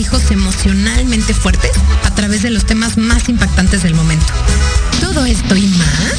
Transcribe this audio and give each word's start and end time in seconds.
Hijos 0.00 0.30
emocionalmente 0.30 1.34
fuertes 1.34 1.72
a 2.04 2.14
través 2.14 2.42
de 2.42 2.50
los 2.50 2.64
temas 2.64 2.96
más 2.96 3.28
impactantes 3.28 3.82
del 3.82 3.94
momento. 3.94 4.32
Todo 5.00 5.26
esto 5.26 5.56
y 5.56 5.66
más 5.66 6.14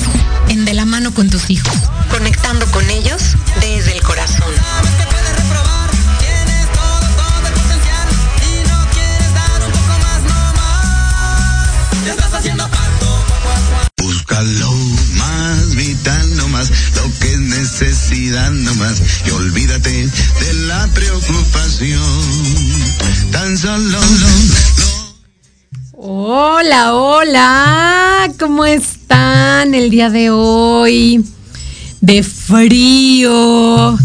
en 0.49 0.65
De 0.65 0.73
la 0.73 0.85
mano 0.85 1.13
con 1.13 1.29
tus 1.29 1.49
hijos, 1.49 1.73
conectando 2.09 2.65
con 2.67 2.87
ellos 2.89 3.35
desde 3.59 3.93
el 3.93 4.03
el 29.81 29.89
día 29.89 30.09
de 30.09 30.29
hoy? 30.29 31.25
De 32.01 32.23
frío. 32.23 33.97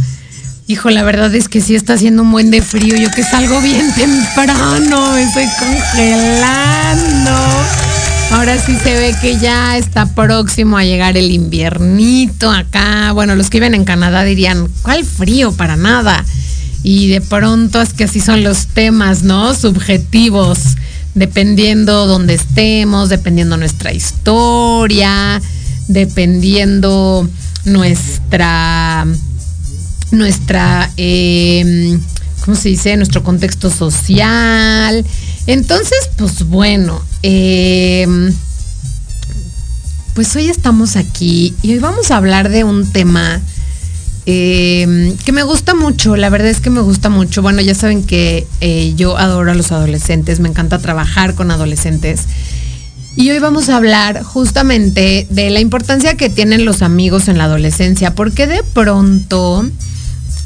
Hijo, 0.66 0.90
la 0.90 1.02
verdad 1.02 1.34
es 1.34 1.48
que 1.48 1.60
sí 1.60 1.74
está 1.74 1.94
haciendo 1.94 2.22
un 2.22 2.32
buen 2.32 2.50
de 2.50 2.62
frío. 2.62 2.96
Yo 2.96 3.10
que 3.10 3.22
salgo 3.22 3.60
bien 3.60 3.92
temprano, 3.94 5.16
estoy 5.16 5.44
congelando. 5.58 7.30
Ahora 8.32 8.58
sí 8.58 8.76
se 8.82 8.94
ve 8.94 9.14
que 9.20 9.38
ya 9.38 9.76
está 9.76 10.14
próximo 10.14 10.78
a 10.78 10.84
llegar 10.84 11.16
el 11.16 11.30
inviernito 11.30 12.50
acá. 12.50 13.12
Bueno, 13.12 13.36
los 13.36 13.50
que 13.50 13.58
viven 13.58 13.74
en 13.74 13.84
Canadá 13.84 14.24
dirían, 14.24 14.68
¿cuál 14.82 15.04
frío? 15.04 15.52
Para 15.52 15.76
nada. 15.76 16.24
Y 16.82 17.08
de 17.08 17.20
pronto 17.20 17.82
es 17.82 17.92
que 17.92 18.04
así 18.04 18.20
son 18.20 18.42
los 18.42 18.68
temas, 18.68 19.22
¿no? 19.22 19.54
Subjetivos, 19.54 20.58
dependiendo 21.14 22.06
donde 22.06 22.34
estemos, 22.34 23.08
dependiendo 23.08 23.56
nuestra 23.56 23.92
historia, 23.92 25.40
dependiendo 25.88 27.28
nuestra, 27.64 29.06
nuestra, 30.10 30.90
eh, 30.96 31.98
¿cómo 32.44 32.56
se 32.56 32.70
dice? 32.70 32.96
Nuestro 32.96 33.22
contexto 33.22 33.70
social. 33.70 35.04
Entonces, 35.46 36.10
pues 36.16 36.44
bueno, 36.48 37.00
eh, 37.22 38.06
pues 40.14 40.34
hoy 40.34 40.48
estamos 40.48 40.96
aquí 40.96 41.54
y 41.62 41.72
hoy 41.72 41.78
vamos 41.78 42.10
a 42.10 42.16
hablar 42.16 42.48
de 42.48 42.64
un 42.64 42.90
tema 42.90 43.40
eh, 44.28 45.14
que 45.24 45.30
me 45.30 45.44
gusta 45.44 45.76
mucho, 45.76 46.16
la 46.16 46.30
verdad 46.30 46.48
es 46.48 46.60
que 46.60 46.68
me 46.68 46.80
gusta 46.80 47.08
mucho. 47.08 47.42
Bueno, 47.42 47.60
ya 47.60 47.76
saben 47.76 48.02
que 48.02 48.44
eh, 48.60 48.92
yo 48.96 49.16
adoro 49.16 49.52
a 49.52 49.54
los 49.54 49.70
adolescentes, 49.70 50.40
me 50.40 50.48
encanta 50.48 50.78
trabajar 50.78 51.34
con 51.34 51.52
adolescentes. 51.52 52.22
Y 53.18 53.30
hoy 53.30 53.38
vamos 53.38 53.70
a 53.70 53.76
hablar 53.76 54.22
justamente 54.22 55.26
de 55.30 55.48
la 55.48 55.60
importancia 55.60 56.18
que 56.18 56.28
tienen 56.28 56.66
los 56.66 56.82
amigos 56.82 57.28
en 57.28 57.38
la 57.38 57.44
adolescencia, 57.44 58.14
porque 58.14 58.46
de 58.46 58.62
pronto 58.62 59.64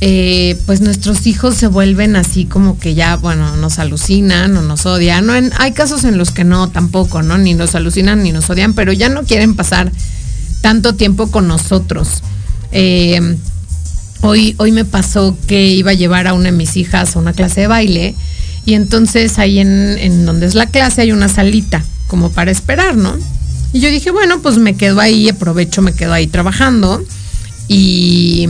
eh, 0.01 0.57
pues 0.67 0.81
nuestros 0.81 1.27
hijos 1.27 1.57
se 1.57 1.67
vuelven 1.67 2.15
así 2.15 2.45
como 2.45 2.79
que 2.79 2.95
ya, 2.95 3.17
bueno, 3.17 3.57
nos 3.57 3.81
alucinan 3.81 4.57
o 4.57 4.63
nos 4.63 4.87
odian. 4.87 5.29
Hay 5.59 5.73
casos 5.73 6.05
en 6.05 6.17
los 6.17 6.31
que 6.31 6.45
no, 6.45 6.69
tampoco, 6.69 7.23
¿no? 7.23 7.39
Ni 7.39 7.55
nos 7.55 7.75
alucinan 7.75 8.23
ni 8.23 8.31
nos 8.31 8.49
odian, 8.49 8.73
pero 8.73 8.93
ya 8.93 9.09
no 9.09 9.25
quieren 9.25 9.57
pasar 9.57 9.91
tanto 10.61 10.95
tiempo 10.95 11.29
con 11.29 11.49
nosotros. 11.49 12.23
Eh, 12.71 13.37
hoy, 14.21 14.55
hoy 14.59 14.71
me 14.71 14.85
pasó 14.85 15.37
que 15.49 15.67
iba 15.67 15.91
a 15.91 15.95
llevar 15.95 16.29
a 16.29 16.35
una 16.35 16.45
de 16.45 16.53
mis 16.53 16.77
hijas 16.77 17.17
a 17.17 17.19
una 17.19 17.33
clase 17.33 17.63
de 17.63 17.67
baile 17.67 18.15
y 18.65 18.75
entonces 18.75 19.41
ahí 19.41 19.59
en 19.59 20.25
donde 20.25 20.47
es 20.47 20.55
la 20.55 20.67
clase 20.67 21.01
hay 21.01 21.11
una 21.11 21.29
salita 21.29 21.83
como 22.11 22.33
para 22.33 22.51
esperar, 22.51 22.97
¿no? 22.97 23.17
Y 23.73 23.79
yo 23.79 23.89
dije, 23.89 24.11
bueno, 24.11 24.43
pues 24.43 24.59
me 24.59 24.75
quedo 24.75 25.01
ahí, 25.01 25.29
aprovecho, 25.29 25.81
me 25.81 25.95
quedo 25.95 26.13
ahí 26.13 26.27
trabajando 26.27 27.01
y 27.69 28.49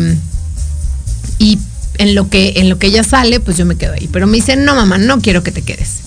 y 1.39 1.59
en 1.99 2.15
lo 2.15 2.31
que 2.31 2.55
en 2.57 2.71
lo 2.71 2.79
que 2.79 2.87
ella 2.87 3.05
sale, 3.05 3.39
pues 3.39 3.59
yo 3.59 3.67
me 3.67 3.77
quedo 3.77 3.93
ahí. 3.93 4.09
Pero 4.11 4.27
me 4.27 4.39
dice, 4.39 4.57
no 4.57 4.75
mamá, 4.75 4.97
no 4.97 5.21
quiero 5.21 5.43
que 5.43 5.53
te 5.53 5.61
quedes. 5.61 6.01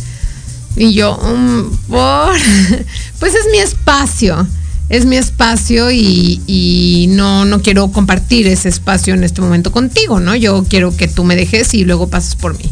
Y 0.76 0.94
yo, 0.94 1.16
um, 1.16 1.70
por, 1.88 2.36
pues 3.20 3.36
es 3.36 3.46
mi 3.52 3.60
espacio, 3.60 4.48
es 4.90 5.06
mi 5.06 5.18
espacio 5.18 5.92
y, 5.92 6.42
y, 6.48 7.06
no, 7.12 7.46
no 7.46 7.62
quiero 7.62 7.92
compartir 7.92 8.48
ese 8.48 8.70
espacio 8.70 9.14
en 9.14 9.24
este 9.24 9.42
momento 9.42 9.72
contigo, 9.72 10.20
¿no? 10.20 10.36
Yo 10.36 10.66
quiero 10.68 10.98
que 10.98 11.08
tú 11.08 11.24
me 11.24 11.36
dejes 11.36 11.76
y 11.76 11.86
luego 11.86 12.08
pases 12.08 12.36
por 12.36 12.58
mí. 12.58 12.66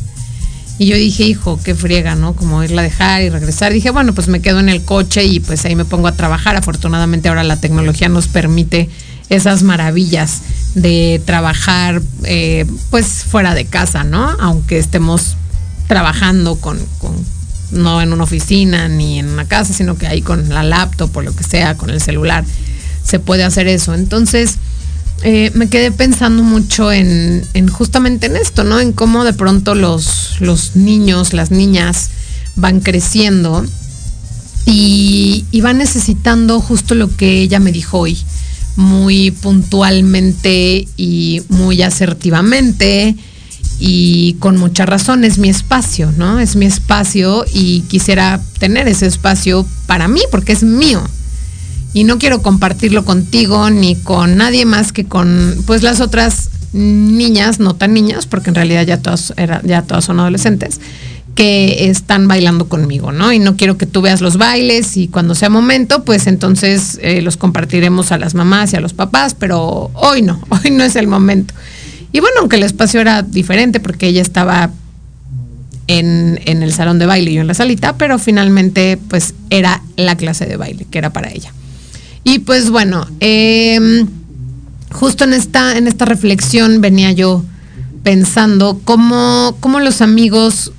Y 0.82 0.88
yo 0.88 0.96
dije, 0.96 1.26
hijo, 1.26 1.60
qué 1.64 1.76
friega, 1.76 2.16
¿no? 2.16 2.34
Como 2.34 2.64
irla 2.64 2.82
a 2.82 2.84
dejar 2.84 3.22
y 3.22 3.30
regresar. 3.30 3.72
Dije, 3.72 3.92
bueno, 3.92 4.16
pues 4.16 4.28
me 4.28 4.42
quedo 4.42 4.60
en 4.60 4.68
el 4.68 4.84
coche 4.84 5.24
y 5.26 5.40
pues 5.40 5.64
ahí 5.64 5.76
me 5.76 5.86
pongo 5.86 6.08
a 6.08 6.14
trabajar. 6.14 6.56
Afortunadamente 6.56 7.30
ahora 7.30 7.44
la 7.44 7.58
tecnología 7.58 8.10
nos 8.10 8.28
permite 8.28 8.90
esas 9.30 9.62
maravillas 9.62 10.42
de 10.74 11.22
trabajar 11.24 12.02
eh, 12.24 12.66
pues 12.90 13.24
fuera 13.26 13.54
de 13.54 13.66
casa, 13.66 14.04
¿no? 14.04 14.28
Aunque 14.40 14.80
estemos 14.80 15.36
trabajando 15.86 16.56
con, 16.56 16.80
con, 16.98 17.14
no 17.70 18.02
en 18.02 18.12
una 18.12 18.24
oficina 18.24 18.88
ni 18.88 19.20
en 19.20 19.30
una 19.30 19.46
casa, 19.46 19.74
sino 19.74 20.00
que 20.00 20.08
ahí 20.08 20.24
con 20.24 20.50
la 20.50 20.64
laptop 20.64 21.16
o 21.16 21.22
lo 21.22 21.36
que 21.36 21.44
sea, 21.44 21.78
con 21.78 21.92
el 21.92 22.02
celular, 22.02 22.44
se 23.04 23.20
puede 23.20 23.44
hacer 23.44 23.68
eso. 23.68 23.94
Entonces, 23.94 24.58
eh, 25.24 25.52
me 25.54 25.70
quedé 25.70 25.92
pensando 25.92 26.44
mucho 26.44 26.92
en, 26.92 27.46
en, 27.54 27.68
justamente 27.68 28.26
en 28.28 28.36
esto, 28.36 28.64
¿no? 28.64 28.80
En 28.80 28.92
cómo 28.92 29.24
de 29.24 29.34
pronto 29.34 29.76
los, 29.76 30.40
los 30.40 30.76
niños, 30.76 31.34
las 31.34 31.52
niñas 31.52 32.10
van 32.56 32.80
creciendo 32.80 33.66
y, 34.66 35.46
y 35.52 35.62
van 35.62 35.78
necesitando 35.78 36.60
justo 36.60 36.96
lo 36.96 37.16
que 37.16 37.42
ella 37.42 37.60
me 37.60 37.72
dijo 37.72 38.00
hoy 38.00 38.18
muy 38.76 39.32
puntualmente 39.32 40.88
y 40.98 41.42
muy 41.50 41.82
asertivamente 41.82 43.16
y 43.80 44.34
con 44.34 44.58
mucha 44.58 44.86
razón 44.86 45.24
es 45.24 45.40
mi 45.40 45.50
espacio, 45.50 46.14
¿no? 46.16 46.40
Es 46.40 46.56
mi 46.56 46.66
espacio 46.66 47.46
y 47.52 47.82
quisiera 47.82 48.40
tener 48.60 48.88
ese 48.88 49.08
espacio 49.08 49.66
para 49.88 50.08
mí 50.08 50.22
porque 50.32 50.54
es 50.54 50.64
mío. 50.64 51.02
Y 51.94 52.04
no 52.06 52.20
quiero 52.20 52.42
compartirlo 52.42 53.04
contigo 53.04 53.70
ni 53.70 53.96
con 53.96 54.38
nadie 54.38 54.66
más 54.66 54.94
que 54.94 55.06
con 55.06 55.62
pues 55.66 55.84
las 55.84 56.00
otras 56.00 56.50
niñas, 56.74 57.60
no 57.60 57.76
tan 57.76 57.94
niñas, 57.94 58.28
porque 58.28 58.50
en 58.50 58.56
realidad 58.56 58.86
ya 58.86 58.98
todas 58.98 59.34
era, 59.36 59.62
ya 59.64 59.82
todas 59.82 60.06
son 60.06 60.20
adolescentes 60.20 60.80
que 61.36 61.90
están 61.90 62.28
bailando 62.28 62.68
conmigo, 62.68 63.12
¿no? 63.12 63.32
Y 63.32 63.40
no 63.40 63.56
quiero 63.56 63.78
que 63.78 63.86
tú 63.86 64.02
veas 64.02 64.22
los 64.22 64.38
bailes 64.38 64.98
y 64.98 65.08
cuando 65.08 65.34
sea 65.36 65.50
momento, 65.50 66.04
pues 66.04 66.28
entonces 66.28 67.00
eh, 67.02 67.22
los 67.22 67.38
compartiremos 67.38 68.12
a 68.12 68.18
las 68.18 68.36
mamás 68.36 68.74
y 68.74 68.76
a 68.76 68.82
los 68.82 68.94
papás, 68.94 69.36
pero 69.38 69.92
hoy 69.94 70.22
no, 70.22 70.42
hoy 70.50 70.72
no 70.72 70.84
es 70.84 70.96
el 70.96 71.08
momento. 71.08 71.54
Y 72.12 72.20
bueno, 72.20 72.38
aunque 72.42 72.58
el 72.58 72.64
espacio 72.64 73.00
era 73.00 73.22
diferente 73.22 73.80
porque 73.80 74.08
ella 74.08 74.22
estaba 74.22 74.72
en, 75.88 76.40
en, 76.46 76.64
el 76.64 76.74
salón 76.74 77.00
de 77.00 77.06
baile 77.06 77.32
y 77.32 77.34
yo 77.36 77.42
en 77.42 77.48
la 77.48 77.54
salita, 77.54 77.96
pero 77.98 78.20
finalmente 78.20 79.00
pues 79.10 79.34
era 79.50 79.82
la 79.96 80.16
clase 80.18 80.46
de 80.46 80.58
baile 80.58 80.86
que 80.90 80.98
era 80.98 81.12
para 81.12 81.32
ella. 81.32 81.54
Y 82.24 82.40
pues 82.40 82.70
bueno, 82.70 83.08
eh, 83.20 84.06
justo 84.92 85.24
en 85.24 85.34
esta, 85.34 85.78
en 85.78 85.88
esta 85.88 86.06
reflexión 86.06 86.82
venía 86.82 87.12
yo 87.12 87.44
pensando 88.04 88.82
cómo, 88.84 89.56
cómo 89.60 89.80
los 89.80 90.02
amigos 90.02 90.72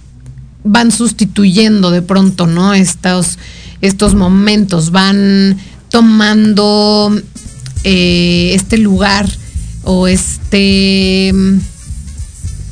van 0.64 0.90
sustituyendo 0.92 1.90
de 1.90 2.02
pronto, 2.02 2.46
¿no? 2.46 2.74
Estos, 2.74 3.38
estos 3.80 4.14
momentos, 4.14 4.90
van 4.90 5.58
tomando 5.88 7.12
eh, 7.84 8.52
este 8.54 8.78
lugar 8.78 9.28
o 9.84 10.06
este 10.06 11.32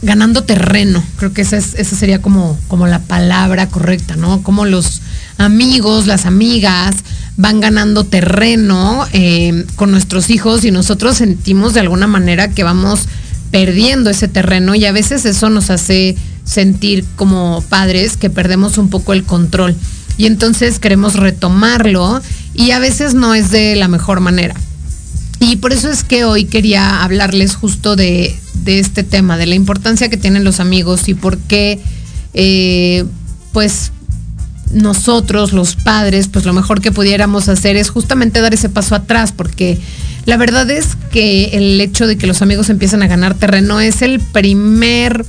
ganando 0.03 0.45
terreno. 0.45 1.03
Creo 1.17 1.33
que 1.33 1.43
esa, 1.43 1.57
es, 1.57 1.75
esa 1.75 1.97
sería 1.97 2.23
como, 2.23 2.59
como 2.69 2.87
la 2.87 3.00
palabra 3.00 3.69
correcta, 3.69 4.17
¿no? 4.17 4.43
Como 4.43 4.65
los 4.65 5.03
amigos, 5.37 6.07
las 6.07 6.27
amigas 6.27 6.97
van 7.40 7.61
ganando 7.61 8.04
terreno 8.04 9.06
eh, 9.14 9.64
con 9.76 9.90
nuestros 9.90 10.28
hijos 10.28 10.64
y 10.64 10.70
nosotros 10.70 11.16
sentimos 11.16 11.73
de 11.73 11.80
alguna 11.80 12.06
manera 12.06 12.49
que 12.49 12.64
vamos 12.64 13.06
perdiendo 13.50 14.11
ese 14.11 14.28
terreno 14.28 14.75
y 14.75 14.85
a 14.85 14.92
veces 14.92 15.25
eso 15.25 15.49
nos 15.49 15.70
hace 15.70 16.16
sentir 16.44 17.04
como 17.16 17.64
padres 17.68 18.18
que 18.18 18.28
perdemos 18.28 18.76
un 18.76 18.90
poco 18.90 19.14
el 19.14 19.25
control 19.25 19.75
y 20.18 20.26
entonces 20.26 20.78
queremos 20.78 21.14
retomarlo 21.14 22.20
y 22.54 22.73
a 22.73 22.78
veces 22.78 23.14
no 23.14 23.35
es 23.35 23.50
de 23.50 23.75
la 23.75 23.88
mejor 23.88 24.20
manera. 24.20 24.54
Y 25.40 25.56
por 25.56 25.73
eso 25.73 25.88
es 25.90 26.04
que 26.04 26.25
hoy 26.25 26.44
quería 26.44 27.02
hablarles 27.02 27.54
justo 27.54 27.97
de, 27.97 28.38
este 28.66 29.02
tema, 29.02 29.38
de 29.38 29.47
la 29.47 29.54
importancia 29.54 30.11
que 30.11 30.18
tienen 30.18 30.44
los 30.44 30.61
amigos 30.61 31.09
y 31.09 31.14
por 31.14 31.38
qué, 31.38 31.80
eh, 32.35 33.06
pues, 33.52 33.92
nosotros, 34.73 35.53
los 35.53 35.77
padres, 35.77 36.29
pues 36.29 36.45
lo 36.45 36.53
mejor 36.53 36.81
que 36.81 36.93
pudiéramos 36.93 37.49
hacer 37.49 37.77
es 37.77 37.91
justamente 37.91 38.41
dar 38.41 38.55
ese 38.55 38.69
paso 38.69 38.95
atrás, 38.95 39.33
porque 39.33 39.79
la 40.27 40.37
verdad 40.37 40.71
es 40.71 40.97
que 41.11 41.57
el 41.57 41.81
hecho 41.81 42.07
de 42.07 42.17
que 42.17 42.27
los 42.27 42.43
amigos 42.43 42.71
empiezan 42.71 43.03
a 43.03 43.07
ganar 43.07 43.35
terreno 43.35 43.81
es 43.81 44.03
el 44.03 44.21
primer 44.21 45.25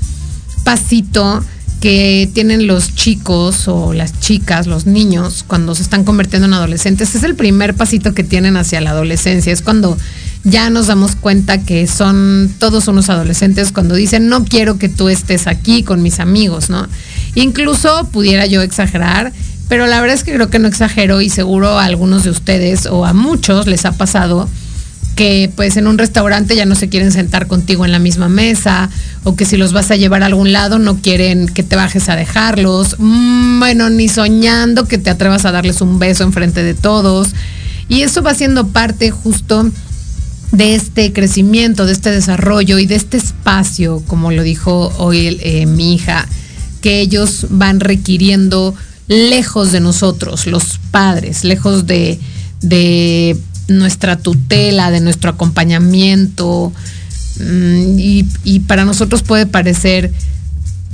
pasito 0.63 1.43
que 1.81 2.29
tienen 2.33 2.67
los 2.67 2.93
chicos 2.93 3.67
o 3.67 3.93
las 3.93 4.19
chicas, 4.19 4.67
los 4.67 4.85
niños, 4.85 5.43
cuando 5.47 5.73
se 5.73 5.81
están 5.81 6.03
convirtiendo 6.03 6.47
en 6.47 6.53
adolescentes, 6.53 7.15
es 7.15 7.23
el 7.23 7.35
primer 7.35 7.73
pasito 7.73 8.13
que 8.13 8.23
tienen 8.23 8.55
hacia 8.55 8.81
la 8.81 8.91
adolescencia. 8.91 9.51
Es 9.51 9.63
cuando 9.63 9.97
ya 10.43 10.69
nos 10.69 10.87
damos 10.87 11.15
cuenta 11.15 11.63
que 11.63 11.87
son 11.87 12.53
todos 12.59 12.87
unos 12.87 13.09
adolescentes 13.09 13.71
cuando 13.71 13.95
dicen, 13.95 14.29
no 14.29 14.45
quiero 14.45 14.77
que 14.77 14.89
tú 14.89 15.09
estés 15.09 15.47
aquí 15.47 15.81
con 15.81 16.03
mis 16.03 16.19
amigos, 16.19 16.69
¿no? 16.69 16.87
Incluso 17.35 18.09
pudiera 18.11 18.45
yo 18.45 18.61
exagerar, 18.61 19.31
pero 19.69 19.87
la 19.87 20.01
verdad 20.01 20.15
es 20.15 20.23
que 20.23 20.33
creo 20.33 20.49
que 20.49 20.59
no 20.59 20.67
exagero 20.67 21.21
y 21.21 21.29
seguro 21.29 21.79
a 21.79 21.85
algunos 21.85 22.23
de 22.23 22.29
ustedes 22.29 22.85
o 22.85 23.05
a 23.05 23.13
muchos 23.13 23.67
les 23.67 23.85
ha 23.85 23.93
pasado 23.93 24.49
que 25.15 25.51
pues 25.55 25.77
en 25.77 25.87
un 25.87 25.97
restaurante 25.97 26.55
ya 26.55 26.65
no 26.65 26.75
se 26.75 26.89
quieren 26.89 27.11
sentar 27.11 27.47
contigo 27.47 27.85
en 27.85 27.91
la 27.91 27.99
misma 27.99 28.29
mesa 28.29 28.89
o 29.23 29.35
que 29.35 29.45
si 29.45 29.57
los 29.57 29.73
vas 29.73 29.91
a 29.91 29.95
llevar 29.95 30.23
a 30.23 30.27
algún 30.27 30.51
lado 30.51 30.79
no 30.79 30.97
quieren 30.97 31.47
que 31.47 31.63
te 31.63 31.75
bajes 31.75 32.09
a 32.09 32.15
dejarlos. 32.15 32.95
Mm, 32.97 33.59
bueno, 33.59 33.89
ni 33.89 34.07
soñando 34.07 34.87
que 34.87 34.97
te 34.97 35.09
atrevas 35.09 35.45
a 35.45 35.51
darles 35.51 35.81
un 35.81 35.99
beso 35.99 36.23
enfrente 36.23 36.63
de 36.63 36.73
todos. 36.73 37.29
Y 37.87 38.01
eso 38.01 38.21
va 38.23 38.33
siendo 38.33 38.67
parte 38.67 39.11
justo 39.11 39.69
de 40.51 40.75
este 40.75 41.13
crecimiento, 41.13 41.85
de 41.85 41.93
este 41.93 42.11
desarrollo 42.11 42.79
y 42.79 42.85
de 42.85 42.95
este 42.95 43.17
espacio, 43.17 44.01
como 44.07 44.31
lo 44.31 44.43
dijo 44.43 44.93
hoy 44.97 45.39
eh, 45.41 45.65
mi 45.65 45.93
hija, 45.93 46.27
que 46.81 46.99
ellos 46.99 47.47
van 47.49 47.79
requiriendo 47.79 48.75
lejos 49.07 49.71
de 49.71 49.79
nosotros, 49.79 50.47
los 50.47 50.79
padres, 50.91 51.43
lejos 51.43 51.85
de, 51.85 52.19
de 52.61 53.37
nuestra 53.67 54.17
tutela, 54.17 54.91
de 54.91 55.01
nuestro 55.01 55.31
acompañamiento. 55.31 56.71
Mm, 57.39 57.97
y, 57.97 58.59
para 58.67 58.85
nosotros 58.85 59.23
puede 59.23 59.45
parecer 59.45 60.11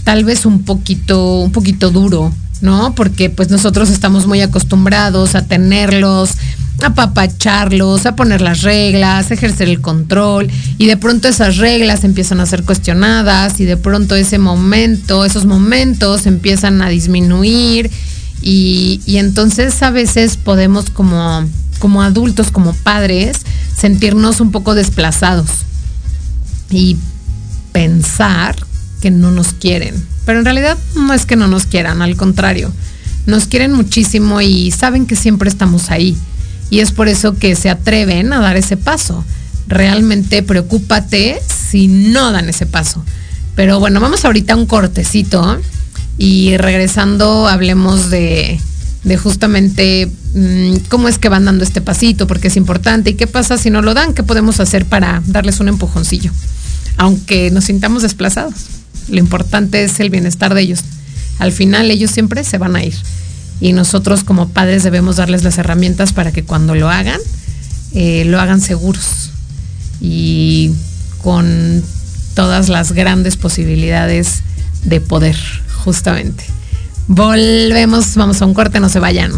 tal 0.04 0.24
vez 0.24 0.46
un 0.46 0.64
poquito, 0.64 1.42
un 1.42 1.52
poquito 1.52 1.92
duro, 1.92 2.34
¿no? 2.62 2.96
Porque 2.96 3.30
pues 3.30 3.50
nosotros 3.50 3.90
estamos 3.90 4.26
muy 4.26 4.42
acostumbrados 4.42 5.36
a 5.36 5.46
tenerlos, 5.46 6.32
a 6.84 6.94
papacharlos, 6.94 8.06
a 8.06 8.16
poner 8.16 8.42
las 8.42 8.62
reglas, 8.62 9.32
a 9.32 9.34
ejercer 9.34 9.68
el 9.68 9.82
control 9.82 10.50
y 10.78 10.86
de 10.86 10.98
pronto 10.98 11.28
esas 11.28 11.58
reglas 11.58 12.04
empiezan 12.04 12.40
a 12.40 12.46
ser 12.46 12.64
cuestionadas 12.64 13.60
y 13.60 13.66
de 13.66 13.78
pronto 13.78 14.16
ese 14.16 14.38
momento, 14.38 15.26
esos 15.26 15.46
momentos 15.46 16.26
empiezan 16.26 16.82
a 16.82 16.90
disminuir 16.90 17.90
y, 18.42 19.02
y 19.06 19.18
entonces 19.18 19.82
a 19.82 19.90
veces 19.92 20.38
podemos 20.38 20.90
como 20.90 21.46
como 21.80 22.02
adultos, 22.02 22.52
como 22.52 22.74
padres, 22.74 23.38
sentirnos 23.76 24.42
un 24.42 24.52
poco 24.52 24.76
desplazados 24.76 25.50
y 26.70 26.98
pensar 27.72 28.56
que 29.02 29.12
no 29.12 29.32
nos 29.32 29.54
quieren. 29.54 29.94
Pero 30.26 30.40
en 30.40 30.46
realidad 30.46 30.78
no 30.96 31.14
es 31.14 31.26
que 31.26 31.36
no 31.36 31.48
nos 31.48 31.66
quieran, 31.66 32.02
al 32.02 32.16
contrario, 32.16 32.72
nos 33.26 33.46
quieren 33.46 33.74
muchísimo 33.74 34.42
y 34.42 34.72
saben 34.72 35.06
que 35.06 35.16
siempre 35.16 35.50
estamos 35.50 35.92
ahí. 35.92 36.18
Y 36.70 36.80
es 36.80 36.92
por 36.92 37.08
eso 37.08 37.38
que 37.38 37.56
se 37.56 37.70
atreven 37.70 38.34
a 38.34 38.40
dar 38.40 38.58
ese 38.58 38.78
paso. 38.78 39.24
Realmente 39.68 40.44
preocúpate 40.44 41.42
si 41.48 41.88
no 41.88 42.32
dan 42.32 42.50
ese 42.50 42.66
paso. 42.66 43.04
Pero 43.56 43.80
bueno, 43.80 44.00
vamos 44.00 44.24
ahorita 44.24 44.54
a 44.54 44.58
un 44.58 44.66
cortecito 44.66 45.60
y 46.18 46.58
regresando 46.58 47.48
hablemos 47.48 48.10
de, 48.10 48.60
justamente 49.22 50.12
mm, 50.34 50.76
cómo 50.90 51.08
es 51.08 51.18
que 51.18 51.30
van 51.30 51.46
dando 51.46 51.64
este 51.64 51.82
pasito, 51.82 52.28
porque 52.28 52.50
es 52.50 52.58
importante, 52.58 53.12
y 53.12 53.14
qué 53.16 53.28
pasa 53.28 53.58
si 53.58 53.70
no 53.70 53.82
lo 53.82 53.94
dan, 53.94 54.14
qué 54.14 54.24
podemos 54.24 54.60
hacer 54.60 54.86
para 54.86 55.22
darles 55.28 55.60
un 55.60 55.70
empujoncillo, 55.70 56.32
aunque 56.98 57.52
nos 57.52 57.66
sintamos 57.66 58.04
desplazados. 58.04 58.54
Lo 59.10 59.20
importante 59.20 59.84
es 59.84 60.00
el 60.00 60.10
bienestar 60.10 60.54
de 60.54 60.62
ellos. 60.62 60.82
Al 61.40 61.52
final 61.52 61.90
ellos 61.92 62.12
siempre 62.12 62.44
se 62.44 62.58
van 62.58 62.76
a 62.76 62.84
ir 62.84 62.96
y 63.60 63.74
nosotros 63.74 64.24
como 64.24 64.50
padres 64.50 64.84
debemos 64.84 65.16
darles 65.16 65.44
las 65.44 65.58
herramientas 65.58 66.14
para 66.14 66.32
que 66.32 66.44
cuando 66.44 66.76
lo 66.76 66.90
hagan, 66.90 67.20
eh, 67.94 68.24
lo 68.26 68.40
hagan 68.40 68.62
seguros 68.62 69.32
y 70.00 70.72
con 71.22 71.84
todas 72.36 72.70
las 72.70 72.92
grandes 72.92 73.36
posibilidades 73.36 74.44
de 74.84 75.02
poder, 75.02 75.38
justamente. 75.84 76.46
Volvemos, 77.08 78.16
vamos 78.16 78.42
a 78.42 78.46
un 78.46 78.54
corte, 78.54 78.80
no 78.80 78.90
se 78.90 79.00
vayan. 79.00 79.32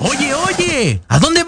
Oye, 0.00 0.34
oye, 0.34 1.00
¿a 1.08 1.18
dónde. 1.18 1.47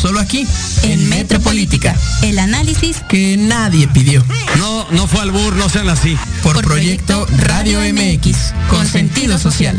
Solo 0.00 0.20
aquí, 0.20 0.46
En 0.82 1.08
Metropolítica, 1.10 1.94
el 2.22 2.38
análisis 2.38 2.98
que 3.08 3.36
nadie 3.36 3.86
pidió. 3.88 4.24
No, 4.56 4.86
no 4.90 5.06
fue 5.06 5.20
al 5.20 5.30
bur, 5.30 5.54
no 5.56 5.68
sean 5.68 5.90
así. 5.90 6.16
Por, 6.42 6.54
Por 6.54 6.64
Proyecto 6.64 7.26
Proyecto 7.26 7.46
Radio 7.46 7.80
Radio 7.80 7.80
MX, 7.80 8.54
con 8.70 8.86
sentido 8.86 9.38
social. 9.38 9.78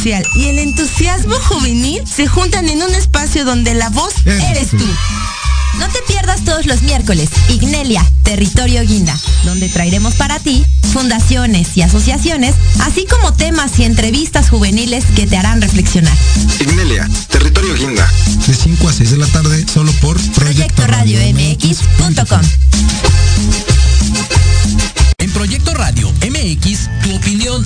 social 0.00 0.26
y 0.34 0.46
el 0.46 0.58
entusiasmo 0.58 1.34
juvenil 1.34 2.02
se 2.06 2.26
juntan 2.26 2.70
en 2.70 2.82
un 2.82 2.94
espacio 2.94 3.44
donde 3.44 3.74
la 3.74 3.90
voz 3.90 4.14
eres 4.24 4.70
tú. 4.70 4.86
No 5.78 5.88
te 5.88 5.98
pierdas 6.08 6.42
todos 6.42 6.64
los 6.64 6.80
miércoles 6.80 7.28
Ignelia, 7.50 8.02
Territorio 8.22 8.82
Guinda, 8.82 9.14
donde 9.44 9.68
traeremos 9.68 10.14
para 10.14 10.38
ti 10.38 10.64
fundaciones 10.94 11.76
y 11.76 11.82
asociaciones, 11.82 12.54
así 12.80 13.04
como 13.10 13.34
temas 13.34 13.78
y 13.78 13.84
entrevistas 13.84 14.48
juveniles 14.48 15.04
que 15.14 15.26
te 15.26 15.36
harán 15.36 15.60
reflexionar. 15.60 16.16
Ignelia, 16.60 17.06
Territorio 17.28 17.74
Guinda. 17.74 18.10
De 18.46 18.54
5 18.54 18.88
a 18.88 18.92
6 18.94 19.10
de 19.10 19.18
la 19.18 19.26
tarde, 19.26 19.66
solo 19.70 19.92
por 20.00 20.18
Proyecto 20.32 20.86
Radio 20.86 21.18
MX.com. 21.34 22.40
En 25.18 25.30
Proyecto 25.32 25.74
Radio 25.74 26.10
MX, 26.22 26.69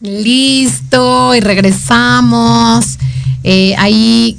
Listo, 0.00 1.34
y 1.34 1.40
regresamos. 1.40 2.98
Eh, 3.42 3.74
ahí 3.78 4.38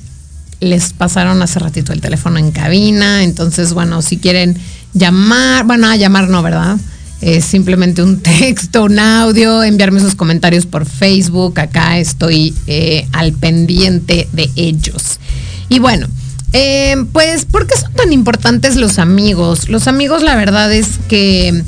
les 0.61 0.93
pasaron 0.93 1.41
hace 1.41 1.59
ratito 1.59 1.91
el 1.91 2.01
teléfono 2.01 2.37
en 2.37 2.51
cabina, 2.51 3.23
entonces 3.23 3.73
bueno, 3.73 4.01
si 4.01 4.17
quieren 4.17 4.57
llamar, 4.93 5.65
bueno, 5.65 5.87
a 5.87 5.95
llamar 5.95 6.29
no, 6.29 6.41
¿verdad? 6.43 6.77
Es 7.21 7.45
simplemente 7.45 8.01
un 8.03 8.19
texto, 8.21 8.83
un 8.83 8.99
audio, 8.99 9.63
enviarme 9.63 9.99
sus 9.99 10.15
comentarios 10.15 10.65
por 10.65 10.85
Facebook, 10.85 11.59
acá 11.59 11.97
estoy 11.97 12.53
eh, 12.67 13.07
al 13.11 13.33
pendiente 13.33 14.27
de 14.31 14.49
ellos. 14.55 15.19
Y 15.67 15.79
bueno, 15.79 16.07
eh, 16.53 16.95
pues, 17.11 17.45
¿por 17.45 17.67
qué 17.67 17.77
son 17.77 17.93
tan 17.93 18.13
importantes 18.13 18.75
los 18.75 18.97
amigos? 18.97 19.69
Los 19.69 19.87
amigos, 19.87 20.23
la 20.23 20.35
verdad 20.35 20.71
es 20.73 20.87
que 21.07 21.63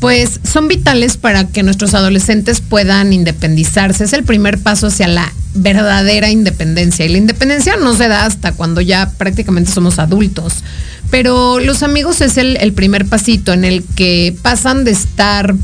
pues 0.00 0.40
son 0.44 0.68
vitales 0.68 1.16
para 1.16 1.48
que 1.48 1.62
nuestros 1.62 1.94
adolescentes 1.94 2.60
puedan 2.60 3.12
independizarse. 3.12 4.04
Es 4.04 4.12
el 4.12 4.24
primer 4.24 4.58
paso 4.58 4.88
hacia 4.88 5.08
la 5.08 5.32
verdadera 5.54 6.30
independencia. 6.30 7.04
Y 7.04 7.08
la 7.08 7.18
independencia 7.18 7.76
no 7.76 7.94
se 7.94 8.08
da 8.08 8.26
hasta 8.26 8.52
cuando 8.52 8.80
ya 8.80 9.10
prácticamente 9.16 9.72
somos 9.72 9.98
adultos. 9.98 10.54
Pero 11.10 11.60
los 11.60 11.82
amigos 11.82 12.20
es 12.20 12.36
el, 12.36 12.72
primer 12.72 13.06
pasito 13.06 13.52
en 13.52 13.64
el 13.64 13.84
que 13.94 14.36
pasan 14.42 14.84
de 14.84 14.90
estar 14.90 15.54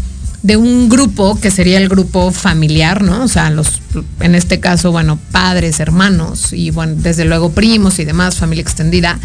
de 0.42 0.56
un 0.56 0.88
grupo 0.88 1.38
que 1.38 1.50
sería 1.50 1.78
el 1.78 1.88
grupo 1.88 2.33
familiar, 2.33 3.02
¿no? 3.02 3.24
O 3.24 3.28
sea, 3.28 3.50
los, 3.50 3.80
en 4.20 4.35
este 4.35 4.61
caso, 4.61 4.92
bueno, 4.92 5.18
padres, 5.30 5.78
hermanos 5.78 6.52
y 6.52 6.70
bueno, 6.70 6.94
desde 6.96 7.24
luego 7.24 7.52
primos 7.52 7.98
y 7.98 8.04
demás, 8.04 8.37
familia 8.37 8.62
extendida, 8.62 9.18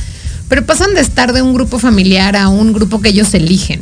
pero 0.47 0.65
pasan 0.65 0.93
de 0.93 1.01
estar 1.01 1.33
de 1.33 1.41
un 1.41 1.53
grupo 1.53 1.79
familiar 1.79 2.35
a 2.35 2.49
un 2.49 2.73
grupo 2.73 3.01
que 3.01 3.09
ellos 3.09 3.33
eligen. 3.33 3.81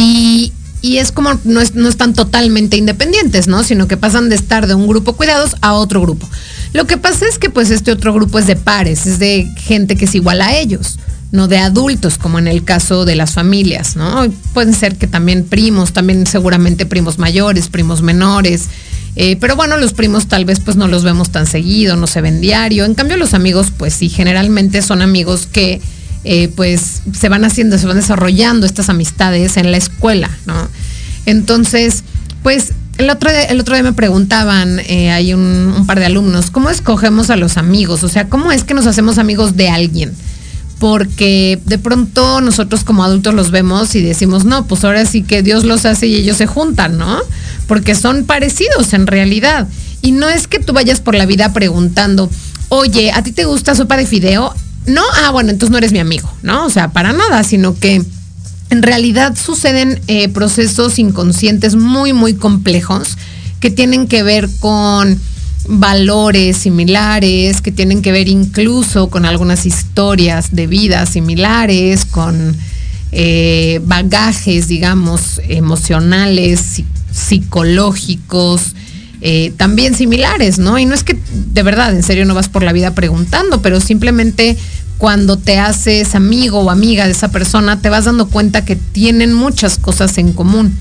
Y, 0.00 0.52
es 0.96 1.12
como 1.12 1.38
no 1.44 1.60
están 1.60 2.14
totalmente 2.14 2.78
independientes, 2.78 3.48
¿no? 3.48 3.62
Sino 3.62 3.86
que 3.86 3.98
pasan 3.98 4.30
de 4.30 4.34
estar 4.34 4.66
de 4.66 4.74
un 4.74 4.88
grupo 4.88 5.12
cuidados 5.12 5.56
a 5.60 5.74
otro 5.74 6.00
grupo. 6.00 6.26
Lo 6.72 6.86
que 6.86 6.96
pasa 6.96 7.26
es 7.26 7.38
que 7.38 7.50
pues 7.50 7.70
este 7.70 7.92
otro 7.92 8.14
grupo 8.14 8.38
es 8.38 8.46
de 8.46 8.56
pares, 8.56 9.06
es 9.06 9.18
de 9.18 9.46
gente 9.56 9.96
que 9.96 10.06
es 10.06 10.14
igual 10.14 10.40
a 10.40 10.56
ellos, 10.56 10.98
no 11.32 11.48
de 11.48 11.58
adultos, 11.58 12.16
como 12.16 12.38
en 12.38 12.48
el 12.48 12.64
caso 12.64 13.04
de 13.04 13.14
las 13.14 13.32
familias, 13.32 13.94
¿no? 13.94 14.26
Pueden 14.54 14.72
ser 14.72 14.96
que 14.96 15.06
también 15.06 15.44
primos, 15.44 15.92
también 15.92 16.26
seguramente 16.26 16.86
primos 16.86 17.18
mayores, 17.18 17.68
primos 17.68 18.00
menores. 18.00 18.68
Eh, 19.16 19.36
pero 19.40 19.56
bueno, 19.56 19.76
los 19.76 19.92
primos 19.92 20.28
tal 20.28 20.44
vez 20.44 20.60
pues 20.60 20.76
no 20.76 20.88
los 20.88 21.04
vemos 21.04 21.30
tan 21.30 21.46
seguido, 21.46 21.96
no 21.96 22.06
se 22.06 22.22
ven 22.22 22.40
diario. 22.40 22.84
En 22.86 22.94
cambio 22.94 23.18
los 23.18 23.34
amigos 23.34 23.72
pues 23.76 23.92
sí, 23.92 24.08
generalmente 24.08 24.80
son 24.80 25.02
amigos 25.02 25.46
que 25.46 25.80
eh, 26.24 26.48
pues 26.54 27.02
se 27.12 27.28
van 27.28 27.44
haciendo, 27.44 27.78
se 27.78 27.86
van 27.86 27.96
desarrollando 27.96 28.66
estas 28.66 28.88
amistades 28.88 29.56
en 29.56 29.70
la 29.70 29.78
escuela, 29.78 30.30
¿no? 30.46 30.68
Entonces, 31.26 32.04
pues 32.42 32.72
el 32.98 33.08
otro, 33.08 33.30
día, 33.30 33.44
el 33.44 33.60
otro 33.60 33.74
día 33.74 33.82
me 33.82 33.94
preguntaban, 33.94 34.80
eh, 34.80 35.10
hay 35.10 35.32
un, 35.32 35.72
un, 35.74 35.86
par 35.86 35.98
de 35.98 36.06
alumnos, 36.06 36.50
¿cómo 36.50 36.68
escogemos 36.68 37.30
a 37.30 37.36
los 37.36 37.56
amigos? 37.56 38.02
O 38.04 38.08
sea, 38.08 38.28
¿cómo 38.28 38.52
es 38.52 38.64
que 38.64 38.74
nos 38.74 38.86
hacemos 38.86 39.16
amigos 39.16 39.56
de 39.56 39.70
alguien? 39.70 40.12
Porque 40.78 41.58
de 41.64 41.78
pronto 41.78 42.42
nosotros 42.42 42.84
como 42.84 43.02
adultos 43.04 43.32
los 43.32 43.50
vemos 43.50 43.94
y 43.94 44.02
decimos, 44.02 44.44
no, 44.44 44.66
pues 44.66 44.84
ahora 44.84 45.06
sí 45.06 45.22
que 45.22 45.42
Dios 45.42 45.64
los 45.64 45.86
hace 45.86 46.06
y 46.06 46.16
ellos 46.16 46.36
se 46.36 46.46
juntan, 46.46 46.98
¿no? 46.98 47.18
Porque 47.66 47.94
son 47.94 48.24
parecidos 48.24 48.92
en 48.92 49.06
realidad. 49.06 49.68
Y 50.02 50.12
no 50.12 50.28
es 50.28 50.46
que 50.46 50.58
tú 50.58 50.72
vayas 50.74 51.00
por 51.00 51.14
la 51.14 51.24
vida 51.24 51.52
preguntando, 51.52 52.30
oye, 52.68 53.12
¿a 53.12 53.22
ti 53.22 53.32
te 53.32 53.44
gusta 53.44 53.74
sopa 53.74 53.96
de 53.96 54.06
fideo? 54.06 54.54
No, 54.86 55.02
ah, 55.22 55.30
bueno, 55.30 55.50
entonces 55.50 55.70
no 55.70 55.78
eres 55.78 55.92
mi 55.92 55.98
amigo, 55.98 56.30
¿no? 56.42 56.66
O 56.66 56.70
sea, 56.70 56.88
para 56.92 57.12
nada, 57.12 57.44
sino 57.44 57.78
que 57.78 58.02
en 58.70 58.82
realidad 58.82 59.36
suceden 59.36 60.00
eh, 60.06 60.28
procesos 60.28 60.98
inconscientes 60.98 61.76
muy, 61.76 62.12
muy 62.12 62.34
complejos 62.34 63.16
que 63.58 63.70
tienen 63.70 64.06
que 64.06 64.22
ver 64.22 64.48
con 64.60 65.20
valores 65.68 66.56
similares, 66.56 67.60
que 67.60 67.72
tienen 67.72 68.00
que 68.00 68.12
ver 68.12 68.28
incluso 68.28 69.10
con 69.10 69.26
algunas 69.26 69.66
historias 69.66 70.54
de 70.54 70.66
vida 70.66 71.04
similares, 71.06 72.04
con 72.04 72.56
eh, 73.12 73.80
bagajes, 73.84 74.68
digamos, 74.68 75.40
emocionales, 75.48 76.82
psicológicos, 77.12 78.74
eh, 79.20 79.52
también 79.56 79.94
similares, 79.94 80.58
¿no? 80.58 80.78
Y 80.78 80.86
no 80.86 80.94
es 80.94 81.04
que 81.04 81.18
de 81.32 81.62
verdad, 81.62 81.94
en 81.94 82.02
serio, 82.02 82.24
no 82.24 82.34
vas 82.34 82.48
por 82.48 82.62
la 82.62 82.72
vida 82.72 82.94
preguntando, 82.94 83.60
pero 83.62 83.80
simplemente 83.80 84.56
cuando 84.98 85.36
te 85.38 85.58
haces 85.58 86.14
amigo 86.14 86.60
o 86.60 86.70
amiga 86.70 87.06
de 87.06 87.12
esa 87.12 87.30
persona, 87.30 87.80
te 87.80 87.88
vas 87.88 88.04
dando 88.04 88.28
cuenta 88.28 88.64
que 88.64 88.76
tienen 88.76 89.32
muchas 89.32 89.78
cosas 89.78 90.18
en 90.18 90.32
común. 90.32 90.76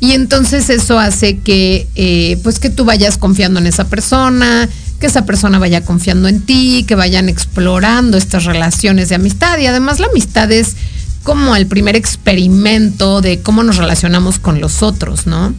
Y 0.00 0.12
entonces 0.12 0.68
eso 0.68 0.98
hace 0.98 1.38
que, 1.38 1.86
eh, 1.94 2.36
pues 2.42 2.58
que 2.58 2.70
tú 2.70 2.84
vayas 2.84 3.18
confiando 3.18 3.60
en 3.60 3.68
esa 3.68 3.84
persona, 3.84 4.68
que 4.98 5.06
esa 5.06 5.24
persona 5.26 5.60
vaya 5.60 5.84
confiando 5.84 6.26
en 6.26 6.40
ti, 6.40 6.84
que 6.88 6.96
vayan 6.96 7.28
explorando 7.28 8.16
estas 8.16 8.44
relaciones 8.44 9.08
de 9.08 9.14
amistad. 9.14 9.58
Y 9.58 9.66
además 9.66 10.00
la 10.00 10.08
amistad 10.08 10.50
es 10.50 10.74
como 11.22 11.54
el 11.54 11.66
primer 11.68 11.94
experimento 11.94 13.20
de 13.20 13.40
cómo 13.40 13.62
nos 13.62 13.76
relacionamos 13.76 14.40
con 14.40 14.60
los 14.60 14.82
otros, 14.82 15.28
¿no? 15.28 15.54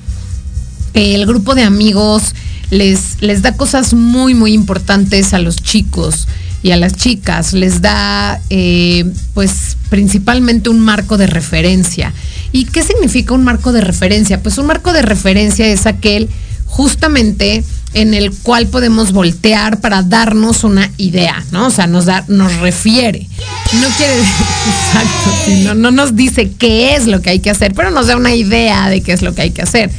El 0.94 1.26
grupo 1.26 1.56
de 1.56 1.64
amigos 1.64 2.36
les, 2.70 3.22
les 3.22 3.42
da 3.42 3.56
cosas 3.56 3.94
muy, 3.94 4.34
muy 4.34 4.54
importantes 4.54 5.34
a 5.34 5.40
los 5.40 5.56
chicos 5.56 6.28
y 6.62 6.72
a 6.72 6.78
las 6.78 6.94
chicas. 6.96 7.54
Les 7.54 7.82
da, 7.82 8.42
eh, 8.50 9.06
pues, 9.34 9.78
principalmente 9.90 10.70
un 10.70 10.80
marco 10.80 11.18
de 11.18 11.28
referencia. 11.28 12.14
¿Y 12.52 12.66
qué 12.66 12.84
significa 12.84 13.34
un 13.34 13.44
marco 13.44 13.72
de 13.72 13.82
referencia? 13.82 14.42
Pues 14.42 14.58
un 14.58 14.68
marco 14.68 14.94
de 14.94 15.02
referencia 15.02 15.68
es 15.68 15.86
aquel 15.86 16.30
justamente 16.66 17.64
en 17.94 18.16
el 18.16 18.32
cual 18.32 18.68
podemos 18.68 19.12
voltear 19.12 19.80
para 19.80 20.02
darnos 20.02 20.64
una 20.64 20.90
idea, 20.98 21.44
¿no? 21.52 21.68
O 21.68 21.70
sea, 21.70 21.86
nos 21.86 22.06
da, 22.06 22.26
nos 22.28 22.56
refiere. 22.58 23.28
No 23.74 23.88
quiere 23.98 24.14
exacto, 24.20 25.52
no, 25.64 25.76
no 25.76 25.92
nos 25.92 26.16
dice 26.16 26.52
qué 26.52 26.96
es 26.96 27.06
lo 27.06 27.22
que 27.22 27.32
hay 27.32 27.40
que 27.40 27.52
hacer, 27.52 27.74
pero 27.76 27.92
nos 27.92 28.08
da 28.08 28.18
una 28.18 28.34
idea 28.34 28.90
de 28.90 29.02
qué 29.02 29.14
es 29.14 29.22
lo 29.22 29.36
que 29.36 29.44
hay 29.44 29.52
que 29.52 29.62
hacer 29.62 29.92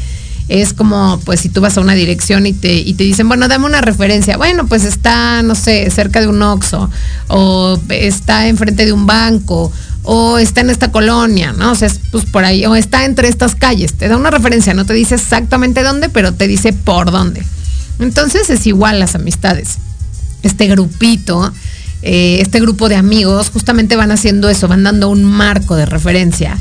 es 0.48 0.74
como, 0.74 1.20
pues 1.24 1.40
si 1.40 1.48
tú 1.48 1.60
vas 1.60 1.76
a 1.78 1.80
una 1.80 1.94
dirección 1.94 2.46
y 2.46 2.52
te, 2.52 2.74
y 2.74 2.94
te 2.94 3.04
dicen, 3.04 3.28
bueno, 3.28 3.48
dame 3.48 3.64
una 3.66 3.80
referencia. 3.80 4.36
Bueno, 4.36 4.66
pues 4.66 4.84
está, 4.84 5.42
no 5.42 5.54
sé, 5.54 5.90
cerca 5.90 6.20
de 6.20 6.28
un 6.28 6.42
Oxxo, 6.42 6.90
o 7.28 7.78
está 7.88 8.46
enfrente 8.48 8.84
de 8.84 8.92
un 8.92 9.06
banco, 9.06 9.72
o 10.02 10.38
está 10.38 10.60
en 10.60 10.70
esta 10.70 10.92
colonia, 10.92 11.52
¿no? 11.52 11.72
O 11.72 11.74
sea, 11.74 11.90
pues 12.10 12.26
por 12.26 12.44
ahí, 12.44 12.66
o 12.66 12.74
está 12.74 13.06
entre 13.06 13.28
estas 13.28 13.54
calles. 13.54 13.94
Te 13.94 14.08
da 14.08 14.16
una 14.18 14.30
referencia, 14.30 14.74
no 14.74 14.84
te 14.84 14.92
dice 14.92 15.14
exactamente 15.14 15.82
dónde, 15.82 16.10
pero 16.10 16.32
te 16.32 16.46
dice 16.46 16.74
por 16.74 17.10
dónde. 17.10 17.42
Entonces 17.98 18.50
es 18.50 18.66
igual 18.66 19.00
las 19.00 19.14
amistades. 19.14 19.78
Este 20.42 20.66
grupito, 20.66 21.52
eh, 22.02 22.38
este 22.42 22.60
grupo 22.60 22.90
de 22.90 22.96
amigos, 22.96 23.48
justamente 23.48 23.96
van 23.96 24.10
haciendo 24.10 24.50
eso, 24.50 24.68
van 24.68 24.82
dando 24.82 25.08
un 25.08 25.24
marco 25.24 25.74
de 25.74 25.86
referencia 25.86 26.58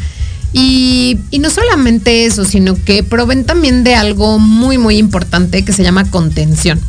y, 0.54 1.20
no 1.40 1.50
solamente 1.50 2.26
eso, 2.26 2.46
sino 2.46 2.76
que 2.76 3.04
proveen 3.04 3.44
también 3.44 3.84
de 3.84 3.96
algo 3.96 4.38
muy, 4.40 4.78
muy 4.78 4.98
importante 4.98 5.66
que 5.66 5.74
se 5.74 5.84
llama 5.84 6.10
contención. 6.10 6.80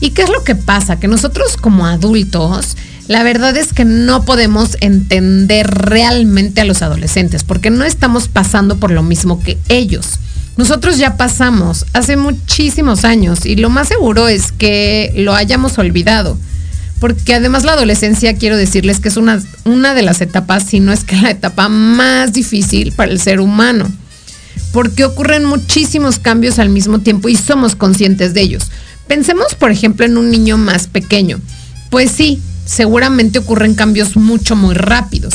¿Y 0.00 0.10
qué 0.10 0.22
es 0.22 0.28
lo 0.28 0.44
que 0.44 0.54
pasa? 0.54 1.00
Que 1.00 1.08
nosotros 1.08 1.56
como 1.56 1.86
adultos, 1.86 2.76
la 3.08 3.22
verdad 3.22 3.56
es 3.56 3.72
que 3.72 3.86
no 3.86 4.24
podemos 4.24 4.76
entender 4.80 5.66
realmente 5.66 6.60
a 6.60 6.66
los 6.66 6.82
adolescentes, 6.82 7.42
porque 7.42 7.70
no 7.70 7.84
estamos 7.84 8.28
pasando 8.28 8.76
por 8.76 8.90
lo 8.90 9.02
mismo 9.02 9.42
que 9.42 9.58
ellos. 9.68 10.18
nosotros 10.58 10.96
ya 10.96 11.16
pasamos 11.16 11.84
hace 11.92 12.16
muchísimos 12.16 13.04
años 13.04 13.44
y 13.44 13.56
lo 13.56 13.68
más 13.68 13.88
seguro 13.88 14.28
es 14.28 14.52
que 14.52 15.12
lo 15.16 15.34
hayamos 15.34 15.78
olvidado. 15.78 16.38
Porque 17.00 17.34
además 17.34 17.64
la 17.64 17.72
adolescencia, 17.72 18.36
quiero 18.36 18.56
decirles 18.56 19.00
que 19.00 19.08
es 19.08 19.16
una, 19.16 19.42
una 19.64 19.94
de 19.94 20.02
las 20.02 20.20
etapas, 20.20 20.64
si 20.64 20.80
no 20.80 20.92
es 20.92 21.04
que 21.04 21.16
la 21.16 21.30
etapa 21.30 21.68
más 21.68 22.32
difícil 22.32 22.92
para 22.92 23.12
el 23.12 23.20
ser 23.20 23.40
humano. 23.40 23.90
Porque 24.72 25.04
ocurren 25.04 25.44
muchísimos 25.44 26.18
cambios 26.18 26.58
al 26.58 26.70
mismo 26.70 27.00
tiempo 27.00 27.28
y 27.28 27.36
somos 27.36 27.76
conscientes 27.76 28.34
de 28.34 28.42
ellos. 28.42 28.70
Pensemos, 29.06 29.54
por 29.54 29.70
ejemplo, 29.70 30.06
en 30.06 30.16
un 30.16 30.30
niño 30.30 30.58
más 30.58 30.86
pequeño. 30.86 31.38
Pues 31.90 32.10
sí, 32.10 32.40
seguramente 32.64 33.38
ocurren 33.38 33.74
cambios 33.74 34.16
mucho, 34.16 34.56
muy 34.56 34.74
rápidos. 34.74 35.34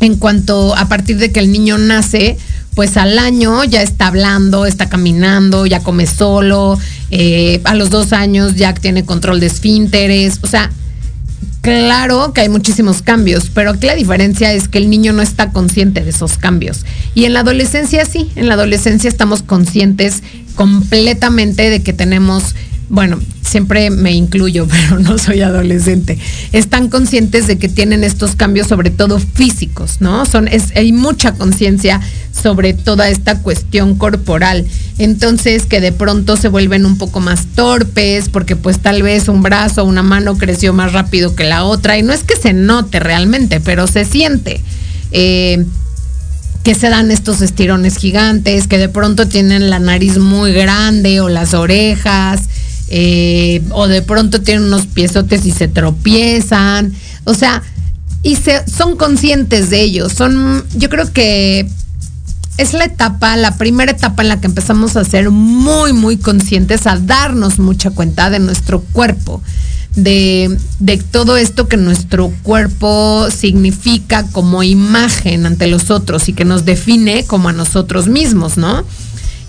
En 0.00 0.16
cuanto 0.16 0.76
a 0.76 0.88
partir 0.88 1.18
de 1.18 1.32
que 1.32 1.40
el 1.40 1.52
niño 1.52 1.76
nace, 1.76 2.38
pues 2.74 2.96
al 2.96 3.18
año 3.18 3.64
ya 3.64 3.82
está 3.82 4.08
hablando, 4.08 4.66
está 4.66 4.88
caminando, 4.88 5.66
ya 5.66 5.80
come 5.80 6.06
solo, 6.06 6.78
eh, 7.10 7.60
a 7.64 7.74
los 7.74 7.90
dos 7.90 8.12
años 8.12 8.54
ya 8.56 8.74
tiene 8.74 9.04
control 9.04 9.40
de 9.40 9.46
esfínteres, 9.46 10.38
o 10.42 10.46
sea, 10.46 10.70
claro 11.60 12.32
que 12.32 12.42
hay 12.42 12.48
muchísimos 12.48 13.02
cambios, 13.02 13.50
pero 13.52 13.70
aquí 13.70 13.86
la 13.86 13.94
diferencia 13.94 14.52
es 14.52 14.68
que 14.68 14.78
el 14.78 14.90
niño 14.90 15.12
no 15.12 15.22
está 15.22 15.50
consciente 15.50 16.02
de 16.02 16.10
esos 16.10 16.38
cambios. 16.38 16.84
Y 17.14 17.24
en 17.24 17.32
la 17.32 17.40
adolescencia 17.40 18.04
sí, 18.04 18.30
en 18.36 18.48
la 18.48 18.54
adolescencia 18.54 19.08
estamos 19.08 19.42
conscientes 19.42 20.22
completamente 20.54 21.70
de 21.70 21.82
que 21.82 21.92
tenemos 21.92 22.54
bueno, 22.88 23.18
siempre 23.42 23.90
me 23.90 24.12
incluyo, 24.12 24.66
pero 24.70 24.98
no 24.98 25.18
soy 25.18 25.42
adolescente, 25.42 26.18
están 26.52 26.88
conscientes 26.88 27.46
de 27.46 27.58
que 27.58 27.68
tienen 27.68 28.04
estos 28.04 28.34
cambios, 28.34 28.68
sobre 28.68 28.90
todo 28.90 29.18
físicos, 29.18 30.00
¿no? 30.00 30.26
Son, 30.26 30.48
hay 30.74 30.92
mucha 30.92 31.32
conciencia 31.32 32.00
sobre 32.32 32.72
toda 32.72 33.08
esta 33.08 33.40
cuestión 33.40 33.96
corporal. 33.96 34.64
Entonces, 34.98 35.66
que 35.66 35.80
de 35.80 35.92
pronto 35.92 36.36
se 36.36 36.48
vuelven 36.48 36.86
un 36.86 36.98
poco 36.98 37.20
más 37.20 37.46
torpes, 37.54 38.28
porque 38.28 38.56
pues 38.56 38.78
tal 38.78 39.02
vez 39.02 39.28
un 39.28 39.42
brazo 39.42 39.82
o 39.82 39.86
una 39.86 40.02
mano 40.02 40.38
creció 40.38 40.72
más 40.72 40.92
rápido 40.92 41.34
que 41.34 41.44
la 41.44 41.64
otra, 41.64 41.98
y 41.98 42.02
no 42.02 42.12
es 42.12 42.22
que 42.22 42.36
se 42.36 42.52
note 42.52 43.00
realmente, 43.00 43.60
pero 43.60 43.86
se 43.86 44.04
siente. 44.04 44.60
Eh, 45.10 45.64
que 46.64 46.74
se 46.74 46.90
dan 46.90 47.10
estos 47.10 47.40
estirones 47.40 47.96
gigantes, 47.96 48.66
que 48.66 48.76
de 48.76 48.90
pronto 48.90 49.26
tienen 49.26 49.70
la 49.70 49.78
nariz 49.78 50.18
muy 50.18 50.52
grande 50.52 51.20
o 51.20 51.30
las 51.30 51.54
orejas, 51.54 52.42
eh, 52.88 53.62
o 53.70 53.86
de 53.86 54.02
pronto 54.02 54.40
tienen 54.40 54.64
unos 54.64 54.86
piezotes 54.86 55.44
y 55.46 55.52
se 55.52 55.68
tropiezan, 55.68 56.92
o 57.24 57.34
sea, 57.34 57.62
y 58.22 58.36
se, 58.36 58.68
son 58.68 58.96
conscientes 58.96 59.70
de 59.70 59.82
ellos, 59.82 60.12
son, 60.12 60.64
yo 60.76 60.88
creo 60.88 61.12
que 61.12 61.68
es 62.58 62.72
la 62.72 62.84
etapa, 62.84 63.36
la 63.36 63.56
primera 63.56 63.92
etapa 63.92 64.22
en 64.22 64.28
la 64.28 64.40
que 64.40 64.48
empezamos 64.48 64.96
a 64.96 65.04
ser 65.04 65.30
muy, 65.30 65.92
muy 65.92 66.16
conscientes, 66.16 66.86
a 66.86 66.98
darnos 66.98 67.58
mucha 67.60 67.90
cuenta 67.90 68.30
de 68.30 68.40
nuestro 68.40 68.80
cuerpo, 68.80 69.40
de, 69.94 70.58
todo 71.10 71.36
esto 71.36 71.68
que 71.68 71.76
nuestro 71.76 72.32
cuerpo 72.42 73.28
significa 73.30 74.24
como 74.32 74.62
imagen 74.62 75.46
ante 75.46 75.66
los 75.68 75.90
otros 75.90 76.28
y 76.28 76.32
que 76.32 76.44
nos 76.44 76.64
define 76.64 77.24
como 77.24 77.48
a 77.48 77.52
nosotros 77.52 78.08
mismos, 78.08 78.56
¿no? 78.56 78.84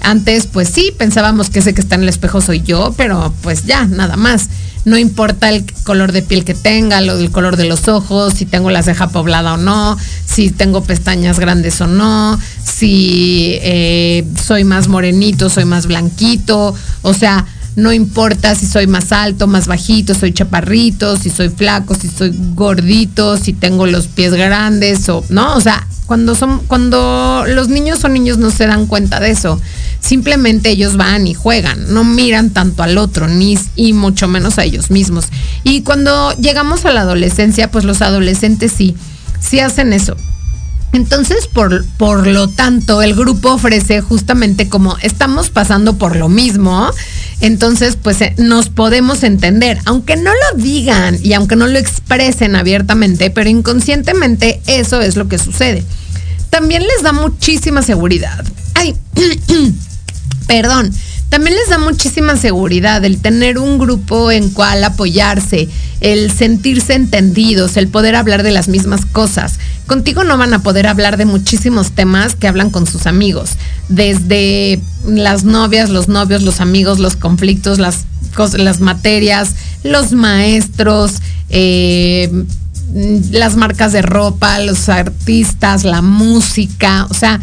Antes, 0.01 0.47
pues 0.47 0.69
sí, 0.69 0.91
pensábamos 0.97 1.49
que 1.49 1.59
ese 1.59 1.73
que 1.73 1.81
está 1.81 1.95
en 1.95 2.03
el 2.03 2.09
espejo 2.09 2.41
soy 2.41 2.62
yo, 2.62 2.93
pero 2.97 3.33
pues 3.41 3.65
ya, 3.65 3.85
nada 3.85 4.15
más. 4.15 4.49
No 4.85 4.97
importa 4.97 5.49
el 5.49 5.65
color 5.83 6.13
de 6.13 6.21
piel 6.21 6.45
que 6.45 6.53
tenga, 6.53 7.01
lo, 7.01 7.17
el 7.17 7.31
color 7.31 7.57
de 7.57 7.65
los 7.65 7.88
ojos, 7.89 8.33
si 8.33 8.45
tengo 8.45 8.71
la 8.71 8.81
ceja 8.81 9.09
poblada 9.09 9.55
o 9.55 9.57
no, 9.57 9.97
si 10.25 10.51
tengo 10.51 10.83
pestañas 10.83 11.38
grandes 11.38 11.81
o 11.81 11.88
no, 11.88 12.39
si 12.63 13.57
eh, 13.62 14.25
soy 14.41 14.63
más 14.63 14.88
morenito, 14.88 15.49
soy 15.49 15.65
más 15.65 15.85
blanquito, 15.85 16.73
o 17.01 17.13
sea, 17.13 17.45
no 17.75 17.91
importa 17.91 18.55
si 18.55 18.67
soy 18.67 18.88
más 18.88 19.12
alto, 19.12 19.47
más 19.47 19.67
bajito, 19.67 20.13
soy 20.13 20.33
chaparrito, 20.33 21.17
si 21.17 21.29
soy 21.29 21.49
flaco, 21.49 21.93
si 21.95 22.07
soy 22.07 22.33
gordito, 22.55 23.38
si 23.38 23.53
tengo 23.53 23.85
los 23.85 24.07
pies 24.07 24.33
grandes 24.33 25.07
o 25.09 25.23
no, 25.29 25.55
o 25.55 25.62
sea, 25.62 25.85
cuando 26.05 26.35
son 26.35 26.59
cuando 26.67 27.43
los 27.47 27.69
niños 27.69 27.99
son 27.99 28.13
niños 28.13 28.38
no 28.38 28.49
se 28.49 28.65
dan 28.65 28.88
cuenta 28.88 29.19
de 29.19 29.31
eso. 29.31 29.62
Simplemente 29.99 30.69
ellos 30.69 30.97
van 30.97 31.27
y 31.27 31.33
juegan, 31.33 31.93
no 31.93 32.03
miran 32.03 32.51
tanto 32.51 32.83
al 32.83 32.97
otro 32.97 33.27
ni 33.27 33.57
y 33.75 33.93
mucho 33.93 34.27
menos 34.27 34.57
a 34.57 34.63
ellos 34.63 34.91
mismos. 34.91 35.25
Y 35.63 35.81
cuando 35.81 36.33
llegamos 36.33 36.85
a 36.85 36.91
la 36.91 37.01
adolescencia, 37.01 37.69
pues 37.69 37.83
los 37.83 38.01
adolescentes 38.01 38.71
sí 38.71 38.95
sí 39.39 39.59
hacen 39.59 39.93
eso. 39.93 40.15
Entonces, 40.91 41.47
por, 41.47 41.85
por 41.97 42.25
lo 42.25 42.47
tanto, 42.47 43.03
el 43.03 43.13
grupo 43.13 43.53
ofrece 43.53 44.01
justamente 44.01 44.69
como 44.69 44.97
estamos 45.01 45.51
pasando 45.51 45.97
por 45.97 46.15
lo 46.15 46.29
mismo, 46.29 46.89
entonces 47.41 47.95
pues 47.95 48.19
eh, 48.21 48.33
nos 48.38 48.69
podemos 48.69 49.21
entender, 49.21 49.77
aunque 49.85 50.15
no 50.15 50.31
lo 50.31 50.62
digan 50.62 51.17
y 51.21 51.33
aunque 51.33 51.55
no 51.55 51.67
lo 51.67 51.77
expresen 51.77 52.55
abiertamente, 52.55 53.29
pero 53.29 53.49
inconscientemente 53.49 54.62
eso 54.65 54.99
es 55.01 55.15
lo 55.15 55.27
que 55.27 55.38
sucede. 55.38 55.85
También 56.49 56.81
les 56.81 57.03
da 57.03 57.12
muchísima 57.12 57.83
seguridad. 57.83 58.43
Ay, 58.73 58.95
perdón, 60.49 60.91
también 61.29 61.55
les 61.55 61.69
da 61.69 61.77
muchísima 61.77 62.35
seguridad 62.35 63.05
el 63.05 63.21
tener 63.21 63.59
un 63.59 63.77
grupo 63.77 64.31
en 64.31 64.49
cual 64.49 64.83
apoyarse, 64.83 65.69
el 66.01 66.31
sentirse 66.31 66.95
entendidos, 66.95 67.77
el 67.77 67.88
poder 67.88 68.15
hablar 68.15 68.41
de 68.41 68.49
las 68.49 68.67
mismas 68.67 69.05
cosas. 69.05 69.59
Contigo 69.85 70.23
no 70.23 70.39
van 70.39 70.55
a 70.55 70.63
poder 70.63 70.88
hablar 70.88 71.17
de 71.17 71.25
muchísimos 71.25 71.91
temas 71.91 72.33
que 72.33 72.47
hablan 72.47 72.71
con 72.71 72.88
sus 72.88 73.05
amigos, 73.05 73.51
desde 73.89 74.81
las 75.05 75.43
novias, 75.43 75.91
los 75.91 76.07
novios, 76.07 76.41
los 76.41 76.62
amigos, 76.62 76.97
los 76.97 77.15
conflictos, 77.15 77.77
las, 77.77 78.05
las 78.57 78.79
materias, 78.79 79.53
los 79.83 80.13
maestros, 80.13 81.21
eh, 81.51 82.43
las 83.29 83.55
marcas 83.55 83.91
de 83.91 84.01
ropa, 84.01 84.57
los 84.62 84.89
artistas, 84.89 85.83
la 85.83 86.01
música, 86.01 87.05
o 87.12 87.13
sea, 87.13 87.39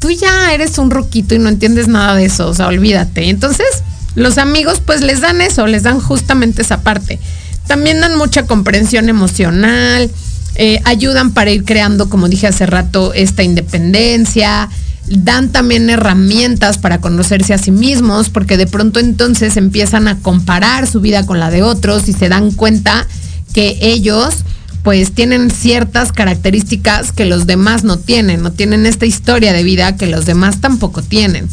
tú 0.00 0.10
ya 0.10 0.52
eres 0.52 0.78
un 0.78 0.90
roquito 0.90 1.36
y 1.36 1.38
no 1.38 1.48
entiendes 1.48 1.86
nada 1.86 2.16
de 2.16 2.24
eso, 2.24 2.48
o 2.48 2.54
sea, 2.54 2.66
olvídate. 2.66 3.28
Entonces, 3.28 3.68
los 4.16 4.38
amigos 4.38 4.82
pues 4.84 5.02
les 5.02 5.20
dan 5.20 5.40
eso, 5.40 5.66
les 5.68 5.84
dan 5.84 6.00
justamente 6.00 6.62
esa 6.62 6.80
parte. 6.80 7.20
También 7.68 8.00
dan 8.00 8.18
mucha 8.18 8.46
comprensión 8.46 9.08
emocional, 9.08 10.10
eh, 10.56 10.80
ayudan 10.84 11.30
para 11.30 11.50
ir 11.50 11.64
creando, 11.64 12.08
como 12.08 12.28
dije 12.28 12.48
hace 12.48 12.66
rato, 12.66 13.12
esta 13.14 13.44
independencia, 13.44 14.68
dan 15.06 15.50
también 15.50 15.90
herramientas 15.90 16.78
para 16.78 17.00
conocerse 17.00 17.54
a 17.54 17.58
sí 17.58 17.70
mismos, 17.70 18.30
porque 18.30 18.56
de 18.56 18.66
pronto 18.66 19.00
entonces 19.00 19.56
empiezan 19.56 20.08
a 20.08 20.18
comparar 20.18 20.86
su 20.86 21.00
vida 21.00 21.26
con 21.26 21.38
la 21.38 21.50
de 21.50 21.62
otros 21.62 22.08
y 22.08 22.12
se 22.12 22.28
dan 22.28 22.50
cuenta 22.50 23.06
que 23.52 23.78
ellos 23.80 24.34
pues 24.82 25.12
tienen 25.12 25.50
ciertas 25.50 26.12
características 26.12 27.12
que 27.12 27.26
los 27.26 27.46
demás 27.46 27.84
no 27.84 27.98
tienen, 27.98 28.42
no 28.42 28.52
tienen 28.52 28.86
esta 28.86 29.06
historia 29.06 29.52
de 29.52 29.62
vida 29.62 29.96
que 29.96 30.06
los 30.06 30.26
demás 30.26 30.60
tampoco 30.60 31.02
tienen. 31.02 31.48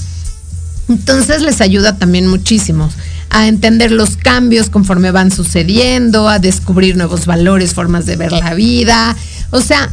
Entonces 0.90 1.42
les 1.42 1.60
ayuda 1.60 1.98
también 1.98 2.28
muchísimo 2.28 2.90
a 3.30 3.48
entender 3.48 3.92
los 3.92 4.16
cambios 4.16 4.70
conforme 4.70 5.12
van 5.12 5.32
sucediendo, 5.32 6.30
a 6.30 6.40
descubrir 6.40 6.96
nuevos 6.96 7.26
valores, 7.26 7.74
formas 7.74 8.06
de 8.06 8.16
ver 8.16 8.32
la 8.32 8.54
vida. 8.54 9.16
O 9.52 9.60
sea, 9.60 9.92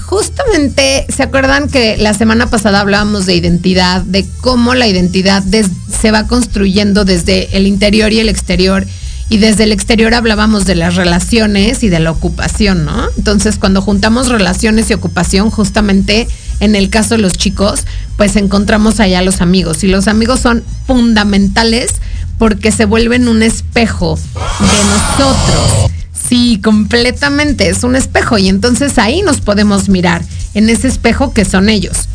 justamente, 0.00 1.06
¿se 1.08 1.22
acuerdan 1.22 1.68
que 1.68 1.96
la 1.96 2.14
semana 2.14 2.50
pasada 2.50 2.80
hablábamos 2.80 3.26
de 3.26 3.36
identidad, 3.36 4.02
de 4.02 4.26
cómo 4.40 4.74
la 4.74 4.88
identidad 4.88 5.44
se 5.44 6.10
va 6.10 6.26
construyendo 6.26 7.04
desde 7.04 7.56
el 7.56 7.66
interior 7.66 8.12
y 8.12 8.18
el 8.18 8.28
exterior? 8.28 8.84
Y 9.32 9.38
desde 9.38 9.64
el 9.64 9.72
exterior 9.72 10.12
hablábamos 10.12 10.66
de 10.66 10.74
las 10.74 10.94
relaciones 10.94 11.82
y 11.82 11.88
de 11.88 12.00
la 12.00 12.10
ocupación, 12.10 12.84
¿no? 12.84 13.08
Entonces, 13.16 13.56
cuando 13.58 13.80
juntamos 13.80 14.28
relaciones 14.28 14.90
y 14.90 14.92
ocupación, 14.92 15.48
justamente 15.48 16.28
en 16.60 16.74
el 16.74 16.90
caso 16.90 17.14
de 17.14 17.22
los 17.22 17.32
chicos, 17.32 17.86
pues 18.18 18.36
encontramos 18.36 19.00
allá 19.00 19.22
los 19.22 19.40
amigos 19.40 19.84
y 19.84 19.88
los 19.88 20.06
amigos 20.06 20.40
son 20.40 20.62
fundamentales 20.86 21.92
porque 22.36 22.72
se 22.72 22.84
vuelven 22.84 23.26
un 23.26 23.42
espejo 23.42 24.18
de 24.60 25.18
nosotros. 25.24 25.90
Sí, 26.12 26.60
completamente, 26.62 27.70
es 27.70 27.84
un 27.84 27.96
espejo 27.96 28.36
y 28.36 28.50
entonces 28.50 28.98
ahí 28.98 29.22
nos 29.22 29.40
podemos 29.40 29.88
mirar 29.88 30.22
en 30.52 30.68
ese 30.68 30.88
espejo 30.88 31.32
que 31.32 31.46
son 31.46 31.70
ellos. 31.70 32.06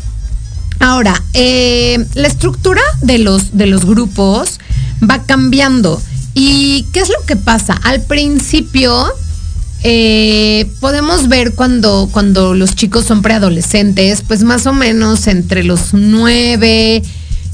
Ahora, 0.78 1.20
eh, 1.34 2.06
la 2.14 2.28
estructura 2.28 2.82
de 3.02 3.18
los, 3.18 3.58
de 3.58 3.66
los 3.66 3.84
grupos 3.84 4.60
va 5.02 5.24
cambiando. 5.24 6.00
¿Y 6.40 6.86
qué 6.92 7.00
es 7.00 7.08
lo 7.08 7.26
que 7.26 7.34
pasa? 7.34 7.74
Al 7.82 8.00
principio 8.00 9.08
eh, 9.82 10.70
podemos 10.78 11.26
ver 11.26 11.54
cuando, 11.54 12.08
cuando 12.12 12.54
los 12.54 12.76
chicos 12.76 13.06
son 13.06 13.22
preadolescentes, 13.22 14.22
pues 14.22 14.44
más 14.44 14.64
o 14.66 14.72
menos 14.72 15.26
entre 15.26 15.64
los 15.64 15.94
9 15.94 17.02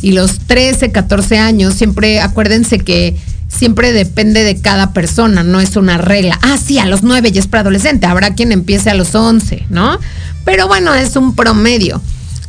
y 0.03 0.13
los 0.13 0.39
13, 0.41 0.93
14 0.93 1.39
años, 1.39 1.73
siempre 1.73 2.21
acuérdense 2.21 2.79
que 2.79 3.17
siempre 3.49 3.95
depende 3.95 4.45
de 4.45 4.61
cada 4.61 4.93
persona, 4.93 5.43
no 5.43 5.63
es 5.63 5.77
una 5.77 5.97
regla. 5.97 6.39
Ah, 6.43 6.59
sí, 6.63 6.79
a 6.79 6.85
los 6.85 7.03
9 7.03 7.33
ya 7.33 7.41
es 7.41 7.47
preadolescente, 7.47 8.05
habrá 8.05 8.35
quien 8.35 8.53
empiece 8.53 8.91
a 8.91 8.95
los 8.95 9.15
11, 9.15 9.65
¿no? 9.71 9.99
Pero 10.45 10.69
bueno, 10.69 10.95
es 10.95 11.17
un 11.17 11.35
promedio. 11.35 12.03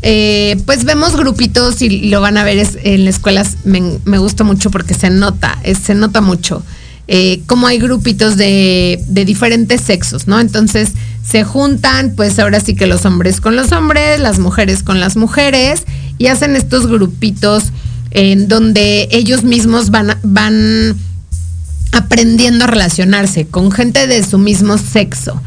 Eh, 0.07 0.61
pues 0.67 0.83
vemos 0.83 1.15
grupitos 1.15 1.81
y 1.81 2.09
lo 2.09 2.21
van 2.21 2.37
a 2.37 2.43
ver 2.43 2.63
en 2.83 3.05
las 3.05 3.15
escuelas, 3.15 3.57
me, 3.63 3.81
me 4.05 4.19
gusta 4.19 4.43
mucho 4.43 4.69
porque 4.69 4.93
se 4.93 5.09
nota, 5.09 5.59
se 5.83 5.95
nota 5.95 6.21
mucho. 6.21 6.63
Eh, 7.07 7.41
como 7.47 7.65
hay 7.65 7.79
grupitos 7.79 8.37
de, 8.37 9.03
de, 9.07 9.25
diferentes 9.25 9.81
sexos, 9.81 10.27
¿no? 10.27 10.39
Entonces 10.39 10.91
se 11.27 11.43
juntan, 11.43 12.13
pues 12.15 12.37
ahora 12.37 12.59
sí 12.59 12.75
que 12.75 12.85
los 12.85 13.03
hombres 13.05 13.41
con 13.41 13.55
los 13.55 13.71
hombres, 13.71 14.19
las 14.19 14.37
mujeres 14.37 14.83
con 14.83 14.99
las 14.99 15.17
mujeres, 15.17 15.85
y 16.19 16.27
hacen 16.27 16.55
estos 16.55 16.85
grupitos 16.85 17.71
en 18.11 18.47
donde 18.47 19.07
ellos 19.09 19.43
mismos 19.43 19.89
van, 19.89 20.19
van 20.21 20.95
aprendiendo 21.93 22.65
a 22.65 22.67
relacionarse 22.67 23.47
con 23.47 23.71
gente 23.71 24.05
de 24.05 24.23
su 24.23 24.37
mismo 24.37 24.77
sexo. 24.77 25.41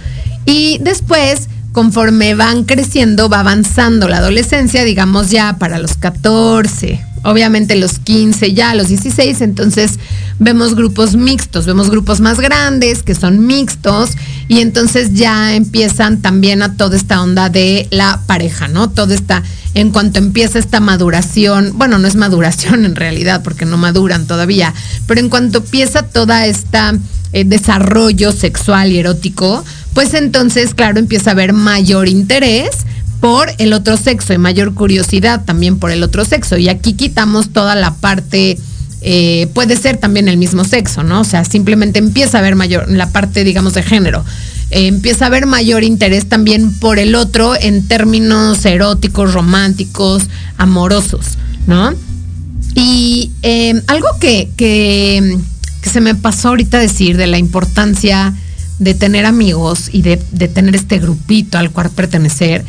Y 0.46 0.78
después 0.80 1.48
conforme 1.78 2.34
van 2.34 2.64
creciendo, 2.64 3.28
va 3.28 3.38
avanzando 3.38 4.08
la 4.08 4.16
adolescencia, 4.16 4.82
digamos 4.82 5.30
ya 5.30 5.58
para 5.58 5.78
los 5.78 5.94
14, 5.94 7.00
obviamente 7.22 7.76
los 7.76 8.00
15, 8.00 8.52
ya 8.52 8.74
los 8.74 8.88
16, 8.88 9.40
entonces 9.42 10.00
vemos 10.40 10.74
grupos 10.74 11.14
mixtos, 11.14 11.66
vemos 11.66 11.88
grupos 11.88 12.18
más 12.20 12.40
grandes 12.40 13.04
que 13.04 13.14
son 13.14 13.46
mixtos 13.46 14.10
y 14.48 14.58
entonces 14.58 15.14
ya 15.14 15.54
empiezan 15.54 16.20
también 16.20 16.62
a 16.62 16.74
toda 16.74 16.96
esta 16.96 17.22
onda 17.22 17.48
de 17.48 17.86
la 17.92 18.22
pareja, 18.26 18.66
¿no? 18.66 18.90
Todo 18.90 19.14
está, 19.14 19.44
en 19.74 19.92
cuanto 19.92 20.18
empieza 20.18 20.58
esta 20.58 20.80
maduración, 20.80 21.74
bueno, 21.76 21.98
no 21.98 22.08
es 22.08 22.16
maduración 22.16 22.84
en 22.86 22.96
realidad 22.96 23.42
porque 23.44 23.66
no 23.66 23.76
maduran 23.76 24.26
todavía, 24.26 24.74
pero 25.06 25.20
en 25.20 25.28
cuanto 25.28 25.58
empieza 25.58 26.02
toda 26.02 26.44
esta 26.44 26.98
eh, 27.32 27.44
desarrollo 27.44 28.32
sexual 28.32 28.90
y 28.90 28.98
erótico, 28.98 29.62
pues 29.98 30.14
entonces, 30.14 30.74
claro, 30.74 31.00
empieza 31.00 31.30
a 31.30 31.32
haber 31.32 31.52
mayor 31.52 32.06
interés 32.06 32.70
por 33.20 33.50
el 33.58 33.72
otro 33.72 33.96
sexo 33.96 34.32
y 34.32 34.38
mayor 34.38 34.72
curiosidad 34.72 35.44
también 35.44 35.76
por 35.80 35.90
el 35.90 36.04
otro 36.04 36.24
sexo. 36.24 36.56
Y 36.56 36.68
aquí 36.68 36.92
quitamos 36.92 37.48
toda 37.48 37.74
la 37.74 37.92
parte, 37.94 38.56
eh, 39.00 39.48
puede 39.54 39.76
ser 39.76 39.96
también 39.96 40.28
el 40.28 40.36
mismo 40.36 40.62
sexo, 40.62 41.02
¿no? 41.02 41.22
O 41.22 41.24
sea, 41.24 41.44
simplemente 41.44 41.98
empieza 41.98 42.38
a 42.38 42.42
haber 42.42 42.54
mayor, 42.54 42.88
la 42.88 43.10
parte, 43.10 43.42
digamos, 43.42 43.74
de 43.74 43.82
género. 43.82 44.24
Eh, 44.70 44.86
empieza 44.86 45.24
a 45.24 45.26
haber 45.26 45.46
mayor 45.46 45.82
interés 45.82 46.28
también 46.28 46.72
por 46.74 47.00
el 47.00 47.16
otro 47.16 47.56
en 47.60 47.88
términos 47.88 48.64
eróticos, 48.64 49.34
románticos, 49.34 50.28
amorosos, 50.58 51.38
¿no? 51.66 51.92
Y 52.76 53.32
eh, 53.42 53.82
algo 53.88 54.06
que, 54.20 54.48
que, 54.56 55.38
que 55.82 55.90
se 55.90 56.00
me 56.00 56.14
pasó 56.14 56.50
ahorita 56.50 56.78
decir 56.78 57.16
de 57.16 57.26
la 57.26 57.38
importancia 57.38 58.32
de 58.78 58.94
tener 58.94 59.26
amigos 59.26 59.90
y 59.92 60.02
de, 60.02 60.16
tener 60.16 60.74
este 60.74 60.98
grupito 60.98 61.58
al 61.58 61.70
cual 61.70 61.90
pertenecer, 61.90 62.64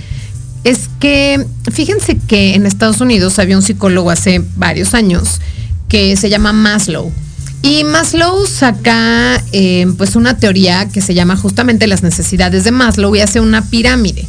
es 0.64 0.90
que 1.00 1.46
fíjense 1.72 2.18
que 2.28 2.56
en 2.56 2.66
Estados 2.66 3.02
Unidos 3.02 3.40
había 3.40 3.56
un 3.56 3.64
psicólogo 3.64 4.10
hace 4.10 4.44
varios 4.56 4.94
años 4.94 5.40
que 5.88 6.16
se 6.18 6.30
llama 6.30 6.54
Maslow. 6.54 7.12
Y 7.62 7.84
Maslow 7.84 8.46
saca 8.46 9.44
eh, 9.52 9.86
pues 9.98 10.16
una 10.16 10.38
teoría 10.38 10.88
que 10.88 11.02
se 11.02 11.14
llama 11.14 11.36
justamente 11.36 11.88
las 11.88 12.04
necesidades 12.04 12.64
de 12.64 12.72
Maslow 12.72 13.16
y 13.16 13.22
hace 13.22 13.40
una 13.40 13.66
pirámide. 13.66 14.28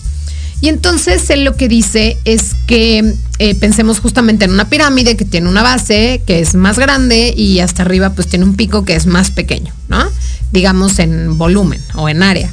Y 0.60 0.68
entonces 0.68 1.28
él 1.30 1.44
lo 1.44 1.56
que 1.56 1.68
dice 1.68 2.18
es 2.24 2.54
que 2.66 3.14
eh, 3.38 3.54
pensemos 3.54 4.00
justamente 4.00 4.44
en 4.44 4.52
una 4.52 4.68
pirámide 4.68 5.16
que 5.16 5.24
tiene 5.24 5.48
una 5.48 5.62
base 5.62 6.22
que 6.26 6.40
es 6.40 6.54
más 6.54 6.78
grande 6.78 7.32
y 7.34 7.60
hasta 7.60 7.82
arriba 7.82 8.10
pues 8.10 8.28
tiene 8.28 8.44
un 8.44 8.56
pico 8.56 8.84
que 8.84 8.94
es 8.94 9.06
más 9.06 9.30
pequeño, 9.30 9.72
¿no? 9.88 10.06
digamos, 10.52 10.98
en 10.98 11.38
volumen 11.38 11.80
o 11.94 12.08
en 12.08 12.22
área. 12.22 12.52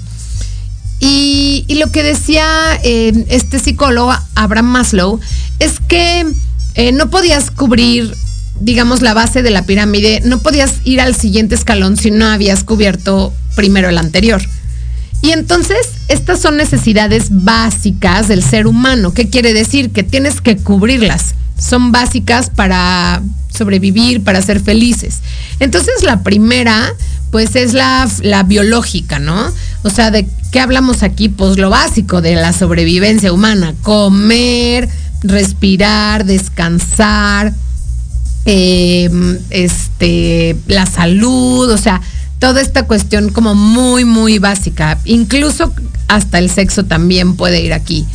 Y, 0.99 1.65
lo 1.75 1.91
que 1.91 2.01
decía 2.01 2.79
eh, 2.83 3.25
este 3.29 3.59
psicólogo, 3.59 4.13
Abraham 4.35 4.65
Maslow, 4.67 5.19
es 5.59 5.79
que 5.87 6.25
eh, 6.73 6.91
no 6.91 7.09
podías 7.09 7.51
cubrir, 7.51 8.15
digamos, 8.59 9.01
la 9.01 9.13
base 9.13 9.43
de 9.43 9.51
la 9.51 9.63
pirámide, 9.63 10.21
no 10.25 10.39
podías 10.39 10.75
ir 10.85 10.99
al 11.01 11.15
siguiente 11.15 11.53
escalón 11.53 11.97
si 11.97 12.09
no 12.09 12.25
habías 12.25 12.63
cubierto 12.63 13.31
primero 13.55 13.89
el 13.89 13.97
anterior. 13.97 14.41
Y 15.21 15.31
entonces, 15.31 15.77
estas 16.07 16.39
son 16.39 16.57
necesidades 16.57 17.27
básicas 17.29 18.27
del 18.27 18.43
ser 18.43 18.67
humano. 18.67 19.13
¿Qué 19.13 19.29
quiere 19.29 19.53
decir? 19.53 19.91
Que 19.91 20.03
tienes 20.03 20.41
que 20.41 20.57
cubrirlas. 20.57 21.35
Son 21.59 21.91
básicas 21.91 22.49
para 22.49 23.21
sobrevivir, 23.49 24.23
para 24.23 24.41
ser 24.41 24.59
felices. 24.59 25.19
Entonces, 25.59 26.03
la 26.03 26.21
primera, 26.21 26.93
pues 27.31 27.55
es 27.55 27.73
la, 27.73 28.07
biológica, 28.45 29.19
¿no? 29.19 29.51
O 29.83 29.89
sea, 29.89 30.11
¿de 30.11 30.27
qué 30.51 30.59
hablamos 30.59 31.03
aquí? 31.03 31.29
Pues 31.29 31.57
lo 31.57 31.69
básico 31.69 32.21
de 32.21 32.35
la 32.35 32.53
sobrevivencia 32.53 33.33
humana, 33.33 33.73
comer, 33.81 34.87
respirar, 35.23 36.25
descansar, 36.25 37.53
em, 38.45 39.39
este, 39.49 40.55
la 40.67 40.85
salud, 40.85 41.69
o 41.69 41.77
sea, 41.77 42.01
toda 42.39 42.61
esta 42.61 42.83
cuestión 42.83 43.29
como 43.29 43.55
muy, 43.55 44.05
muy 44.05 44.39
básica. 44.39 44.99
Incluso 45.05 45.73
hasta 46.07 46.39
el 46.39 46.49
sexo 46.49 46.85
también 46.85 47.35
puede 47.35 47.61
ir 47.61 47.73
aquí. 47.73 48.05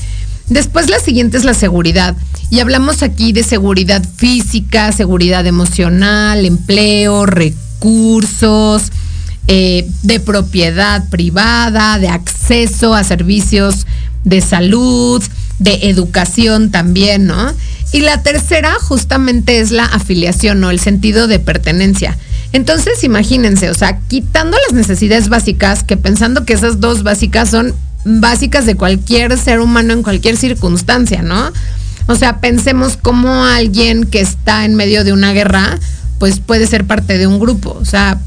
Después 0.48 0.90
la 0.90 0.98
siguiente 0.98 1.36
es 1.36 1.44
la 1.44 1.54
seguridad. 1.54 2.16
Y 2.50 2.60
hablamos 2.60 3.02
aquí 3.02 3.32
de 3.32 3.42
seguridad 3.42 4.04
física, 4.16 4.92
seguridad 4.92 5.46
emocional, 5.46 6.44
empleo, 6.44 7.24
recursos, 7.24 8.92
eh, 9.48 9.88
de 10.02 10.20
propiedad 10.20 11.08
privada, 11.08 11.98
de 11.98 12.08
acceso 12.08 12.94
a 12.94 13.02
servicios 13.02 13.86
de 14.24 14.40
salud, 14.40 15.22
de 15.58 15.88
educación 15.88 16.70
también, 16.70 17.26
¿no? 17.26 17.52
Y 17.92 18.00
la 18.00 18.22
tercera 18.22 18.74
justamente 18.80 19.60
es 19.60 19.70
la 19.70 19.84
afiliación 19.84 20.62
o 20.64 20.70
el 20.70 20.80
sentido 20.80 21.26
de 21.26 21.38
pertenencia. 21.38 22.16
Entonces, 22.52 23.02
imagínense, 23.02 23.70
o 23.70 23.74
sea, 23.74 23.98
quitando 24.08 24.56
las 24.66 24.74
necesidades 24.74 25.28
básicas, 25.28 25.84
que 25.84 25.96
pensando 25.96 26.44
que 26.44 26.52
esas 26.52 26.80
dos 26.80 27.02
básicas 27.02 27.50
son 27.50 27.74
básicas 28.04 28.66
de 28.66 28.74
cualquier 28.74 29.38
ser 29.38 29.60
humano 29.60 29.92
en 29.92 30.02
cualquier 30.02 30.36
circunstancia, 30.36 31.22
¿no? 31.22 31.52
O 32.06 32.16
sea, 32.16 32.40
pensemos 32.40 32.96
como 32.96 33.44
alguien 33.44 34.04
que 34.04 34.20
está 34.20 34.64
en 34.64 34.74
medio 34.74 35.04
de 35.04 35.12
una 35.12 35.32
guerra, 35.32 35.78
pues 36.18 36.40
puede 36.40 36.66
ser 36.66 36.84
parte 36.84 37.16
de 37.16 37.26
un 37.26 37.38
grupo. 37.38 37.76
O 37.80 37.84
sea, 37.84 38.18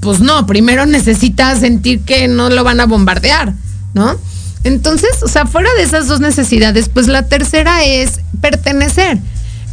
pues 0.00 0.20
no, 0.20 0.46
primero 0.46 0.86
necesita 0.86 1.54
sentir 1.56 2.00
que 2.00 2.28
no 2.28 2.48
lo 2.48 2.64
van 2.64 2.80
a 2.80 2.86
bombardear, 2.86 3.52
¿no? 3.94 4.16
Entonces, 4.64 5.22
o 5.22 5.28
sea, 5.28 5.46
fuera 5.46 5.68
de 5.76 5.82
esas 5.82 6.08
dos 6.08 6.20
necesidades, 6.20 6.88
pues 6.88 7.08
la 7.08 7.22
tercera 7.22 7.84
es 7.84 8.20
pertenecer. 8.40 9.18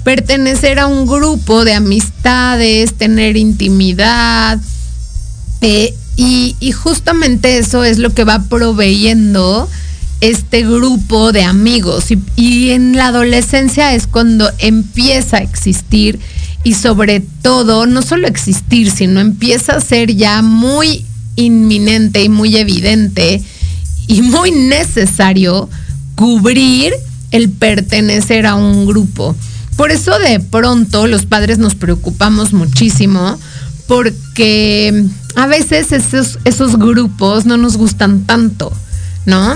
Pertenecer 0.03 0.79
a 0.79 0.87
un 0.87 1.07
grupo 1.07 1.63
de 1.63 1.73
amistades, 1.73 2.93
tener 2.95 3.37
intimidad. 3.37 4.59
Eh, 5.61 5.93
y, 6.15 6.71
justamente 6.71 7.57
eso 7.57 7.83
es 7.83 7.97
lo 7.97 8.13
que 8.13 8.23
va 8.23 8.43
proveyendo 8.43 9.67
este 10.21 10.63
grupo 10.63 11.31
de 11.31 11.43
amigos. 11.43 12.11
Y, 12.11 12.19
y, 12.35 12.71
en 12.71 12.95
la 12.95 13.07
adolescencia 13.07 13.93
es 13.93 14.07
cuando 14.07 14.49
empieza 14.59 15.37
a 15.37 15.41
existir 15.41 16.19
y 16.63 16.75
sobre 16.75 17.19
todo, 17.41 17.85
no 17.85 18.01
solo 18.01 18.27
existir, 18.27 18.91
sino 18.91 19.19
empieza 19.19 19.75
a 19.75 19.81
ser 19.81 20.15
ya 20.15 20.41
muy 20.41 21.05
inminente 21.35 22.23
y 22.23 22.29
muy 22.29 22.55
evidente 22.57 23.41
y 24.07 24.21
muy 24.21 24.51
necesario 24.51 25.69
cubrir 26.15 26.93
el 27.31 27.49
pertenecer 27.49 28.45
a 28.45 28.55
un 28.55 28.85
grupo. 28.85 29.35
Por 29.75 29.91
eso 29.91 30.17
de 30.19 30.39
pronto 30.39 31.07
los 31.07 31.25
padres 31.25 31.57
nos 31.57 31.75
preocupamos 31.75 32.53
muchísimo 32.53 33.39
porque 33.87 35.05
a 35.35 35.47
veces 35.47 35.91
esos, 35.91 36.39
esos 36.45 36.77
grupos 36.77 37.45
no 37.45 37.57
nos 37.57 37.77
gustan 37.77 38.25
tanto, 38.25 38.71
¿no? 39.25 39.55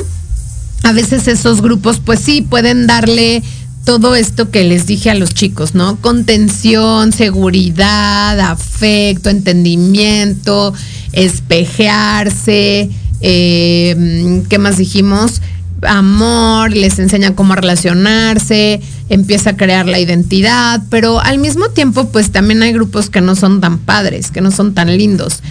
A 0.83 0.91
veces 0.91 1.27
esos 1.27 1.61
grupos 1.61 1.99
pues 2.03 2.19
sí 2.19 2.41
pueden 2.41 2.87
darle 2.87 3.43
todo 3.85 4.15
esto 4.15 4.49
que 4.49 4.63
les 4.63 4.85
dije 4.85 5.09
a 5.09 5.15
los 5.15 5.33
chicos, 5.33 5.73
¿no? 5.73 5.95
Contención, 6.01 7.13
seguridad, 7.13 8.37
afecto, 8.39 9.29
entendimiento, 9.29 10.73
espejearse, 11.13 12.89
eh, 13.21 14.43
¿qué 14.49 14.57
más 14.57 14.77
dijimos? 14.77 15.41
Amor, 15.83 16.71
les 16.71 16.97
enseña 16.99 17.35
cómo 17.35 17.55
relacionarse, 17.55 18.81
empieza 19.09 19.51
a 19.51 19.57
crear 19.57 19.85
la 19.85 19.99
identidad, 19.99 20.81
pero 20.89 21.19
al 21.19 21.37
mismo 21.37 21.69
tiempo 21.69 22.09
pues 22.09 22.31
también 22.31 22.63
hay 22.63 22.73
grupos 22.73 23.09
que 23.09 23.21
no 23.21 23.35
son 23.35 23.61
tan 23.61 23.77
padres, 23.77 24.31
que 24.31 24.41
no 24.41 24.51
son 24.51 24.73
tan 24.73 24.95
lindos. 24.97 25.41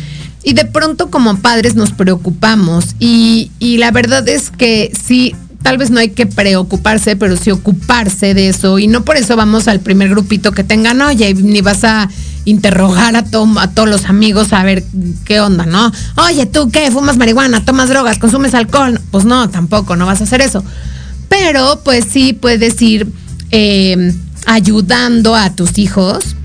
Y 0.43 0.55
de 0.55 0.65
pronto 0.65 1.11
como 1.11 1.37
padres 1.39 1.75
nos 1.75 1.93
preocupamos 1.93 2.95
y, 2.99 3.51
y 3.59 3.79
la 3.79 3.91
verdad 3.91 4.29
es 4.29 4.51
que 4.51 4.93
sí, 4.99 5.35
tal 5.63 5.79
vez 5.79 5.91
no 5.91 5.99
hay 5.99 6.11
que 6.11 6.27
preocuparse, 6.27 7.17
pero 7.17 7.37
sí 7.37 7.51
ocuparse 7.51 8.35
de 8.35 8.49
eso. 8.49 8.79
Y 8.79 8.87
no 8.87 9.05
por 9.05 9.17
eso 9.17 9.35
vamos 9.35 9.67
al 9.67 9.81
primer 9.81 10.09
grupito 10.09 10.53
que 10.53 10.63
tengan, 10.63 11.01
oye, 11.03 11.35
ni 11.35 11.61
vas 11.61 11.83
a 11.83 12.09
interrogar 12.47 13.17
a, 13.17 13.19
a 13.19 13.71
todos 13.71 13.89
los 13.89 14.07
amigos 14.07 14.53
a 14.53 14.63
ver 14.63 14.83
qué 15.25 15.41
onda, 15.41 15.67
¿no? 15.67 15.93
Oye, 16.17 16.47
¿tú 16.47 16.71
qué? 16.71 16.91
¿Fumas 16.91 17.19
marihuana? 17.19 17.65
¿Tomas 17.65 17.91
drogas? 17.91 18.19
¿Consumes 18.19 18.55
alcohol? 18.55 18.99
Pues 19.11 19.27
no, 19.27 19.51
tampoco, 19.51 19.97
no 19.97 20.07
vas 20.07 20.23
a 20.23 20.25
hacer 20.25 20.41
eso. 20.41 20.65
Pero 21.29 21.81
pues 21.85 22.07
sí 22.09 22.33
puedes 22.33 22.81
ir 22.81 23.13
eh, 23.51 24.15
ayudando 24.47 25.35
a 25.35 25.55
tus 25.55 25.77
hijos 25.77 26.37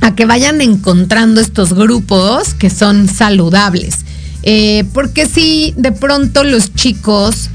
a 0.00 0.14
que 0.14 0.26
vayan 0.26 0.60
encontrando 0.60 1.40
estos 1.40 1.72
grupos 1.72 2.54
que 2.54 2.70
son 2.70 3.08
saludables. 3.08 3.96
Eh, 4.42 4.84
porque 4.92 5.26
si 5.26 5.74
de 5.76 5.92
pronto 5.92 6.44
los 6.44 6.74
chicos 6.74 7.48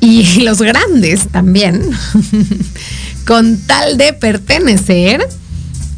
y 0.00 0.40
los 0.42 0.60
grandes 0.60 1.28
también, 1.28 1.82
con 3.26 3.58
tal 3.58 3.96
de 3.96 4.12
pertenecer, 4.12 5.26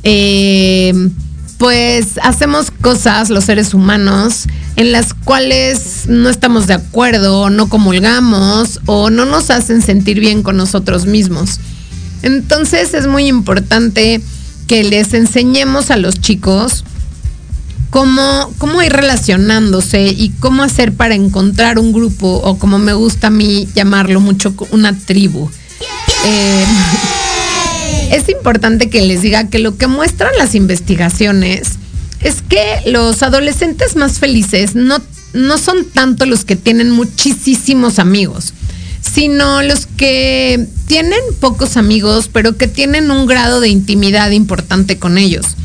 eh, 0.04 0.92
pues 1.58 2.18
hacemos 2.22 2.70
cosas 2.70 3.30
los 3.30 3.44
seres 3.44 3.74
humanos 3.74 4.46
en 4.76 4.92
las 4.92 5.14
cuales 5.14 6.04
no 6.08 6.28
estamos 6.28 6.66
de 6.66 6.74
acuerdo, 6.74 7.48
no 7.50 7.68
comulgamos 7.68 8.80
o 8.86 9.10
no 9.10 9.24
nos 9.24 9.50
hacen 9.50 9.82
sentir 9.82 10.20
bien 10.20 10.42
con 10.42 10.56
nosotros 10.56 11.06
mismos. 11.06 11.60
Entonces 12.22 12.94
es 12.94 13.06
muy 13.06 13.26
importante 13.28 14.20
que 14.66 14.84
les 14.84 15.14
enseñemos 15.14 15.90
a 15.90 15.96
los 15.96 16.20
chicos 16.20 16.84
cómo, 17.90 18.52
cómo 18.58 18.82
ir 18.82 18.92
relacionándose 18.92 20.06
y 20.06 20.30
cómo 20.40 20.62
hacer 20.64 20.94
para 20.94 21.14
encontrar 21.14 21.78
un 21.78 21.92
grupo 21.92 22.28
o 22.28 22.58
como 22.58 22.78
me 22.78 22.92
gusta 22.92 23.28
a 23.28 23.30
mí 23.30 23.68
llamarlo 23.74 24.20
mucho, 24.20 24.54
una 24.70 24.98
tribu. 24.98 25.48
Eh, 26.24 26.64
es 28.10 28.28
importante 28.28 28.88
que 28.90 29.02
les 29.02 29.22
diga 29.22 29.48
que 29.48 29.58
lo 29.58 29.76
que 29.76 29.86
muestran 29.86 30.32
las 30.38 30.54
investigaciones 30.54 31.78
es 32.20 32.42
que 32.42 32.90
los 32.90 33.22
adolescentes 33.22 33.96
más 33.96 34.18
felices 34.18 34.74
no, 34.74 35.00
no 35.34 35.58
son 35.58 35.84
tanto 35.84 36.26
los 36.26 36.44
que 36.44 36.56
tienen 36.56 36.90
muchísimos 36.90 37.98
amigos, 37.98 38.54
sino 39.00 39.62
los 39.62 39.86
que 39.86 40.66
tienen 40.86 41.20
pocos 41.40 41.76
amigos, 41.76 42.30
pero 42.32 42.56
que 42.56 42.66
tienen 42.66 43.10
un 43.10 43.26
grado 43.26 43.60
de 43.60 43.68
intimidad 43.68 44.30
importante 44.30 44.98
con 44.98 45.18
ellos, 45.18 45.56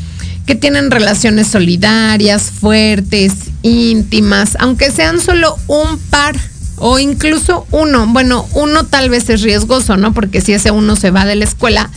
que 0.46 0.54
tienen 0.54 0.90
relaciones 0.90 1.46
solidarias, 1.46 2.50
fuertes, 2.50 3.32
íntimas, 3.62 4.56
aunque 4.60 4.90
sean 4.90 5.20
solo 5.20 5.56
un 5.66 5.98
par 6.10 6.36
o 6.76 6.98
incluso 6.98 7.66
uno. 7.70 8.06
Bueno, 8.08 8.46
uno 8.52 8.84
tal 8.84 9.10
vez 9.10 9.28
es 9.30 9.42
riesgoso, 9.42 9.96
¿no? 9.96 10.12
Porque 10.12 10.40
si 10.40 10.52
ese 10.52 10.70
uno 10.70 10.96
se 10.96 11.10
va 11.10 11.24
de 11.24 11.36
la 11.36 11.44
escuela, 11.44 11.90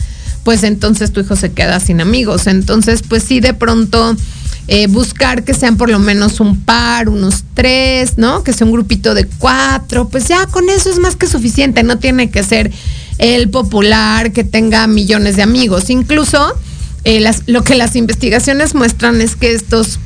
pues 0.44 0.62
entonces 0.62 1.12
tu 1.12 1.20
hijo 1.20 1.34
se 1.36 1.52
queda 1.52 1.80
sin 1.80 2.00
amigos. 2.00 2.46
Entonces, 2.46 3.02
pues 3.02 3.24
sí, 3.24 3.40
de 3.40 3.54
pronto 3.54 4.14
eh, 4.68 4.86
buscar 4.86 5.44
que 5.44 5.54
sean 5.54 5.76
por 5.76 5.90
lo 5.90 5.98
menos 5.98 6.38
un 6.40 6.60
par, 6.60 7.08
unos 7.08 7.44
tres, 7.54 8.18
¿no? 8.18 8.44
Que 8.44 8.52
sea 8.52 8.66
un 8.66 8.72
grupito 8.72 9.14
de 9.14 9.26
cuatro, 9.26 10.08
pues 10.08 10.28
ya 10.28 10.46
con 10.46 10.68
eso 10.68 10.90
es 10.90 10.98
más 10.98 11.16
que 11.16 11.26
suficiente, 11.26 11.82
no 11.82 11.98
tiene 11.98 12.30
que 12.30 12.42
ser 12.42 12.70
el 13.18 13.48
popular 13.48 14.32
que 14.32 14.44
tenga 14.44 14.86
millones 14.86 15.36
de 15.36 15.42
amigos. 15.42 15.90
Incluso 15.90 16.54
eh, 17.04 17.24
lo 17.46 17.64
que 17.64 17.74
las 17.74 17.96
investigaciones 17.96 18.74
muestran 18.74 19.20
es 19.20 19.36
que 19.36 19.52
estos 19.52 19.98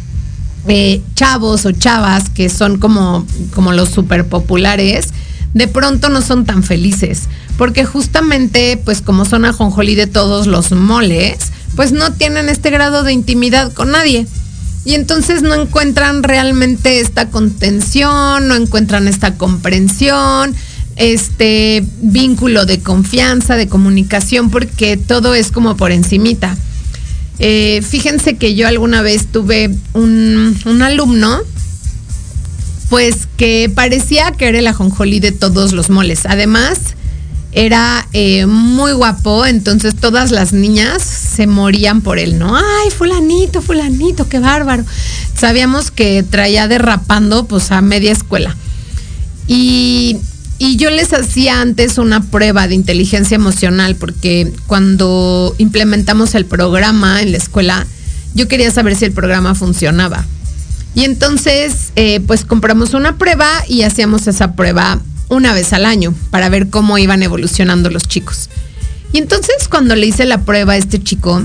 eh, 0.68 1.02
chavos 1.14 1.66
o 1.66 1.72
chavas 1.72 2.28
que 2.28 2.48
son 2.48 2.78
como, 2.78 3.26
como 3.54 3.72
los 3.72 3.90
super 3.90 4.26
populares, 4.26 5.08
de 5.54 5.66
pronto 5.66 6.08
no 6.10 6.20
son 6.20 6.44
tan 6.44 6.62
felices 6.62 7.28
porque 7.58 7.84
justamente, 7.84 8.80
pues 8.82 9.02
como 9.02 9.24
son 9.24 9.44
ajonjolí 9.44 9.96
de 9.96 10.06
todos 10.06 10.46
los 10.46 10.70
moles, 10.70 11.38
pues 11.74 11.90
no 11.90 12.12
tienen 12.12 12.48
este 12.48 12.70
grado 12.70 13.02
de 13.02 13.12
intimidad 13.12 13.72
con 13.72 13.90
nadie. 13.90 14.26
Y 14.84 14.94
entonces 14.94 15.42
no 15.42 15.54
encuentran 15.54 16.22
realmente 16.22 17.00
esta 17.00 17.28
contención, 17.30 18.46
no 18.46 18.54
encuentran 18.54 19.08
esta 19.08 19.34
comprensión, 19.34 20.54
este 20.94 21.84
vínculo 22.00 22.64
de 22.64 22.78
confianza, 22.78 23.56
de 23.56 23.68
comunicación, 23.68 24.50
porque 24.50 24.96
todo 24.96 25.34
es 25.34 25.50
como 25.50 25.76
por 25.76 25.90
encimita. 25.90 26.56
Eh, 27.40 27.82
fíjense 27.82 28.36
que 28.36 28.54
yo 28.54 28.68
alguna 28.68 29.02
vez 29.02 29.26
tuve 29.26 29.70
un, 29.94 30.56
un 30.64 30.82
alumno 30.82 31.40
pues 32.88 33.28
que 33.36 33.70
parecía 33.74 34.30
que 34.32 34.46
era 34.48 34.60
el 34.60 34.66
ajonjolí 34.66 35.18
de 35.18 35.32
todos 35.32 35.72
los 35.72 35.90
moles. 35.90 36.24
Además, 36.24 36.78
era 37.58 38.06
eh, 38.12 38.46
muy 38.46 38.92
guapo, 38.92 39.44
entonces 39.44 39.96
todas 39.96 40.30
las 40.30 40.52
niñas 40.52 41.02
se 41.02 41.48
morían 41.48 42.02
por 42.02 42.20
él, 42.20 42.38
¿no? 42.38 42.56
Ay, 42.56 42.90
fulanito, 42.96 43.60
fulanito, 43.60 44.28
qué 44.28 44.38
bárbaro. 44.38 44.84
Sabíamos 45.34 45.90
que 45.90 46.22
traía 46.22 46.68
derrapando 46.68 47.46
pues 47.46 47.72
a 47.72 47.80
media 47.80 48.12
escuela. 48.12 48.54
Y, 49.48 50.18
y 50.58 50.76
yo 50.76 50.90
les 50.90 51.12
hacía 51.12 51.60
antes 51.60 51.98
una 51.98 52.22
prueba 52.22 52.68
de 52.68 52.76
inteligencia 52.76 53.34
emocional, 53.34 53.96
porque 53.96 54.52
cuando 54.68 55.52
implementamos 55.58 56.36
el 56.36 56.44
programa 56.44 57.22
en 57.22 57.32
la 57.32 57.38
escuela, 57.38 57.84
yo 58.34 58.46
quería 58.46 58.70
saber 58.70 58.94
si 58.94 59.06
el 59.06 59.12
programa 59.12 59.56
funcionaba. 59.56 60.24
Y 60.94 61.02
entonces, 61.02 61.92
eh, 61.96 62.20
pues 62.24 62.44
compramos 62.44 62.94
una 62.94 63.18
prueba 63.18 63.48
y 63.66 63.82
hacíamos 63.82 64.28
esa 64.28 64.52
prueba 64.52 65.00
una 65.28 65.52
vez 65.52 65.72
al 65.72 65.86
año 65.86 66.14
para 66.30 66.48
ver 66.48 66.70
cómo 66.70 66.98
iban 66.98 67.22
evolucionando 67.22 67.90
los 67.90 68.04
chicos. 68.04 68.48
Y 69.12 69.18
entonces 69.18 69.68
cuando 69.68 69.94
le 69.94 70.06
hice 70.06 70.24
la 70.24 70.42
prueba 70.42 70.74
a 70.74 70.76
este 70.76 71.02
chico, 71.02 71.42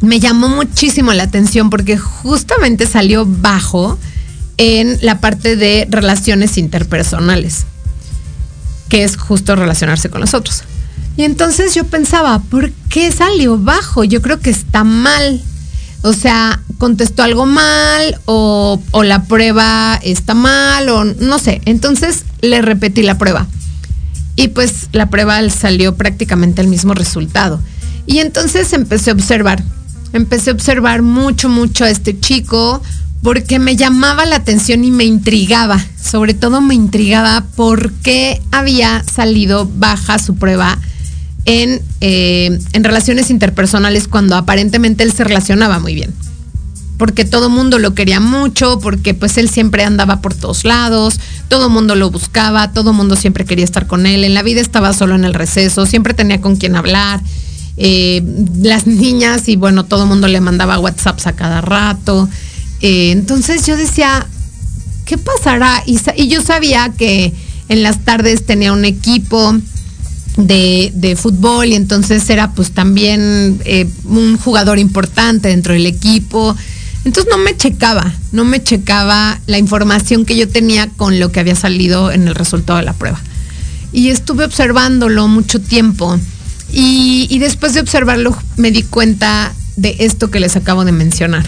me 0.00 0.18
llamó 0.18 0.48
muchísimo 0.48 1.12
la 1.12 1.22
atención 1.22 1.70
porque 1.70 1.96
justamente 1.96 2.86
salió 2.86 3.24
bajo 3.24 3.98
en 4.58 4.98
la 5.00 5.20
parte 5.20 5.56
de 5.56 5.86
relaciones 5.88 6.58
interpersonales, 6.58 7.64
que 8.88 9.04
es 9.04 9.16
justo 9.16 9.56
relacionarse 9.56 10.10
con 10.10 10.20
los 10.20 10.34
otros. 10.34 10.64
Y 11.16 11.24
entonces 11.24 11.74
yo 11.74 11.84
pensaba, 11.84 12.38
¿por 12.40 12.70
qué 12.88 13.12
salió 13.12 13.58
bajo? 13.58 14.02
Yo 14.04 14.22
creo 14.22 14.40
que 14.40 14.50
está 14.50 14.82
mal. 14.82 15.40
O 16.02 16.12
sea, 16.12 16.60
contestó 16.78 17.22
algo 17.22 17.46
mal 17.46 18.18
o, 18.24 18.80
la 19.04 19.24
prueba 19.24 19.98
está 20.02 20.34
mal 20.34 20.88
o 20.88 21.04
no 21.04 21.38
sé. 21.38 21.62
Entonces 21.64 22.24
le 22.40 22.60
repetí 22.60 23.02
la 23.02 23.18
prueba. 23.18 23.46
Y 24.34 24.48
pues 24.48 24.88
la 24.92 25.10
prueba 25.10 25.48
salió 25.50 25.94
prácticamente 25.94 26.60
el 26.60 26.68
mismo 26.68 26.94
resultado. 26.94 27.60
Y 28.06 28.18
entonces 28.18 28.72
empecé 28.72 29.10
a 29.10 29.14
observar. 29.14 29.62
Empecé 30.12 30.50
a 30.50 30.54
observar 30.54 31.02
mucho, 31.02 31.48
mucho 31.48 31.84
a 31.84 31.90
este 31.90 32.18
chico 32.18 32.82
porque 33.22 33.60
me 33.60 33.76
llamaba 33.76 34.26
la 34.26 34.36
atención 34.36 34.84
y 34.84 34.90
me 34.90 35.04
intrigaba. 35.04 35.80
Sobre 36.02 36.34
todo 36.34 36.60
me 36.60 36.74
intrigaba 36.74 37.44
por 37.54 37.92
qué 37.92 38.42
había 38.50 39.04
salido 39.04 39.70
baja 39.76 40.18
su 40.18 40.34
prueba 40.34 40.78
en, 41.44 41.80
eh, 42.00 42.58
en 42.72 42.84
relaciones 42.84 43.30
interpersonales 43.30 44.08
cuando 44.08 44.36
aparentemente 44.36 45.04
él 45.04 45.12
se 45.12 45.24
relacionaba 45.24 45.78
muy 45.78 45.94
bien. 45.94 46.14
Porque 46.98 47.24
todo 47.24 47.50
mundo 47.50 47.78
lo 47.78 47.94
quería 47.94 48.20
mucho, 48.20 48.78
porque 48.78 49.12
pues 49.14 49.36
él 49.36 49.48
siempre 49.48 49.82
andaba 49.82 50.20
por 50.20 50.34
todos 50.34 50.64
lados, 50.64 51.18
todo 51.48 51.68
mundo 51.68 51.96
lo 51.96 52.10
buscaba, 52.10 52.72
todo 52.72 52.92
mundo 52.92 53.16
siempre 53.16 53.44
quería 53.44 53.64
estar 53.64 53.86
con 53.86 54.06
él, 54.06 54.22
en 54.22 54.34
la 54.34 54.42
vida 54.42 54.60
estaba 54.60 54.92
solo 54.92 55.16
en 55.16 55.24
el 55.24 55.34
receso, 55.34 55.84
siempre 55.86 56.14
tenía 56.14 56.40
con 56.40 56.56
quien 56.56 56.76
hablar. 56.76 57.20
Eh, 57.78 58.22
las 58.60 58.86
niñas 58.86 59.48
y 59.48 59.56
bueno, 59.56 59.84
todo 59.84 60.06
mundo 60.06 60.28
le 60.28 60.40
mandaba 60.40 60.78
WhatsApps 60.78 61.26
a 61.26 61.32
cada 61.32 61.60
rato. 61.60 62.28
Eh, 62.80 63.10
entonces 63.10 63.66
yo 63.66 63.76
decía, 63.76 64.26
¿qué 65.04 65.18
pasará? 65.18 65.82
Y, 65.86 65.98
y 66.16 66.28
yo 66.28 66.42
sabía 66.42 66.92
que 66.96 67.32
en 67.68 67.82
las 67.82 68.04
tardes 68.04 68.44
tenía 68.44 68.72
un 68.72 68.84
equipo, 68.84 69.56
de, 70.36 70.92
de, 70.94 71.16
fútbol 71.16 71.66
y 71.66 71.74
entonces 71.74 72.28
era 72.30 72.52
pues 72.52 72.72
también 72.72 73.60
eh, 73.64 73.86
un 74.04 74.38
jugador 74.38 74.78
importante 74.78 75.48
dentro 75.48 75.74
del 75.74 75.86
equipo. 75.86 76.56
Entonces 77.04 77.30
no 77.30 77.38
me 77.38 77.56
checaba, 77.56 78.12
no 78.30 78.44
me 78.44 78.62
checaba 78.62 79.40
la 79.46 79.58
información 79.58 80.24
que 80.24 80.36
yo 80.36 80.48
tenía 80.48 80.88
con 80.88 81.18
lo 81.18 81.32
que 81.32 81.40
había 81.40 81.56
salido 81.56 82.12
en 82.12 82.28
el 82.28 82.34
resultado 82.34 82.78
de 82.78 82.84
la 82.84 82.92
prueba. 82.92 83.20
Y 83.92 84.08
estuve 84.08 84.44
observándolo 84.44 85.28
mucho 85.28 85.60
tiempo 85.60 86.18
y, 86.72 87.26
y 87.28 87.38
después 87.38 87.74
de 87.74 87.80
observarlo 87.80 88.36
me 88.56 88.70
di 88.70 88.84
cuenta 88.84 89.52
de 89.76 89.96
esto 89.98 90.30
que 90.30 90.40
les 90.40 90.56
acabo 90.56 90.84
de 90.84 90.92
mencionar. 90.92 91.44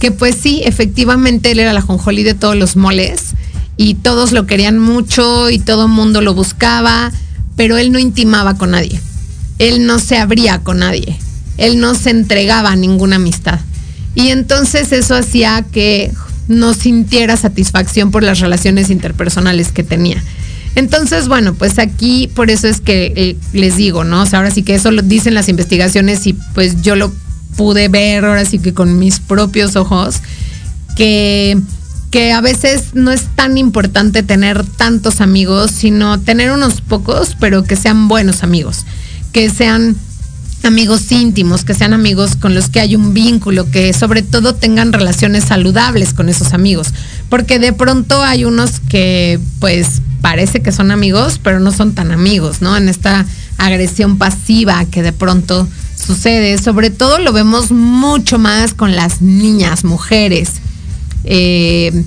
Que 0.00 0.10
pues 0.10 0.36
sí, 0.36 0.62
efectivamente 0.64 1.52
él 1.52 1.60
era 1.60 1.72
la 1.72 1.80
jonjolí 1.80 2.24
de 2.24 2.34
todos 2.34 2.56
los 2.56 2.76
moles 2.76 3.30
y 3.76 3.94
todos 3.94 4.32
lo 4.32 4.46
querían 4.46 4.78
mucho 4.78 5.48
y 5.48 5.58
todo 5.58 5.84
el 5.84 5.92
mundo 5.92 6.20
lo 6.20 6.34
buscaba 6.34 7.10
pero 7.56 7.76
él 7.76 7.92
no 7.92 7.98
intimaba 7.98 8.56
con 8.56 8.72
nadie. 8.72 9.00
Él 9.58 9.86
no 9.86 9.98
se 9.98 10.18
abría 10.18 10.60
con 10.60 10.78
nadie. 10.78 11.18
Él 11.58 11.80
no 11.80 11.94
se 11.94 12.10
entregaba 12.10 12.72
a 12.72 12.76
ninguna 12.76 13.16
amistad. 13.16 13.60
Y 14.14 14.28
entonces 14.28 14.92
eso 14.92 15.14
hacía 15.14 15.64
que 15.70 16.12
no 16.48 16.74
sintiera 16.74 17.36
satisfacción 17.36 18.10
por 18.10 18.22
las 18.22 18.40
relaciones 18.40 18.90
interpersonales 18.90 19.72
que 19.72 19.82
tenía. 19.82 20.22
Entonces, 20.74 21.28
bueno, 21.28 21.54
pues 21.54 21.78
aquí 21.78 22.30
por 22.34 22.50
eso 22.50 22.66
es 22.66 22.80
que 22.80 23.12
eh, 23.14 23.36
les 23.52 23.76
digo, 23.76 24.04
¿no? 24.04 24.22
O 24.22 24.26
sea, 24.26 24.38
ahora 24.38 24.50
sí 24.50 24.62
que 24.62 24.74
eso 24.74 24.90
lo 24.90 25.02
dicen 25.02 25.34
las 25.34 25.48
investigaciones 25.48 26.26
y 26.26 26.32
pues 26.54 26.80
yo 26.82 26.96
lo 26.96 27.12
pude 27.56 27.88
ver 27.88 28.24
ahora 28.24 28.44
sí 28.44 28.58
que 28.58 28.72
con 28.72 28.98
mis 28.98 29.20
propios 29.20 29.76
ojos, 29.76 30.16
que 30.96 31.58
que 32.12 32.30
a 32.30 32.42
veces 32.42 32.90
no 32.92 33.10
es 33.10 33.22
tan 33.34 33.56
importante 33.56 34.22
tener 34.22 34.64
tantos 34.64 35.22
amigos, 35.22 35.70
sino 35.70 36.20
tener 36.20 36.52
unos 36.52 36.82
pocos, 36.82 37.36
pero 37.40 37.64
que 37.64 37.74
sean 37.74 38.06
buenos 38.06 38.42
amigos, 38.42 38.84
que 39.32 39.48
sean 39.48 39.96
amigos 40.62 41.10
íntimos, 41.10 41.64
que 41.64 41.72
sean 41.72 41.94
amigos 41.94 42.36
con 42.36 42.54
los 42.54 42.68
que 42.68 42.80
hay 42.80 42.96
un 42.96 43.14
vínculo, 43.14 43.70
que 43.70 43.94
sobre 43.94 44.22
todo 44.22 44.54
tengan 44.54 44.92
relaciones 44.92 45.44
saludables 45.44 46.12
con 46.12 46.28
esos 46.28 46.52
amigos, 46.52 46.88
porque 47.30 47.58
de 47.58 47.72
pronto 47.72 48.22
hay 48.22 48.44
unos 48.44 48.78
que 48.80 49.40
pues 49.58 50.02
parece 50.20 50.60
que 50.60 50.70
son 50.70 50.90
amigos, 50.90 51.40
pero 51.42 51.60
no 51.60 51.72
son 51.72 51.94
tan 51.94 52.12
amigos, 52.12 52.60
¿no? 52.60 52.76
En 52.76 52.90
esta 52.90 53.24
agresión 53.56 54.18
pasiva 54.18 54.84
que 54.84 55.02
de 55.02 55.12
pronto 55.12 55.66
sucede, 55.96 56.58
sobre 56.58 56.90
todo 56.90 57.18
lo 57.18 57.32
vemos 57.32 57.70
mucho 57.70 58.38
más 58.38 58.74
con 58.74 58.94
las 58.94 59.22
niñas, 59.22 59.84
mujeres. 59.84 60.61
Eh, 61.24 62.04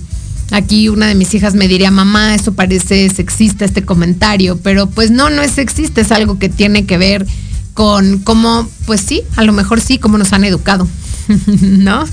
aquí 0.51 0.89
una 0.89 1.07
de 1.07 1.16
mis 1.16 1.34
hijas 1.34 1.55
me 1.55 1.68
diría, 1.68 1.91
mamá, 1.91 2.36
eso 2.36 2.53
parece 2.53 3.09
sexista 3.09 3.66
este 3.66 3.84
comentario, 3.84 4.57
pero 4.57 4.88
pues 4.88 5.11
no, 5.11 5.30
no 5.30 5.41
es 5.41 5.51
sexista, 5.51 6.01
es 6.01 6.11
algo 6.11 6.39
que 6.39 6.49
tiene 6.49 6.86
que 6.86 6.97
ver 6.97 7.26
con 7.74 8.20
cómo, 8.20 8.68
pues 8.86 9.01
sí, 9.01 9.22
a 9.36 9.43
lo 9.43 9.51
mejor 9.51 9.82
sí, 9.82 9.97
cómo 9.97 10.18
nos 10.18 10.34
han 10.34 10.45
educado, 10.45 10.88
¿no? 11.61 12.05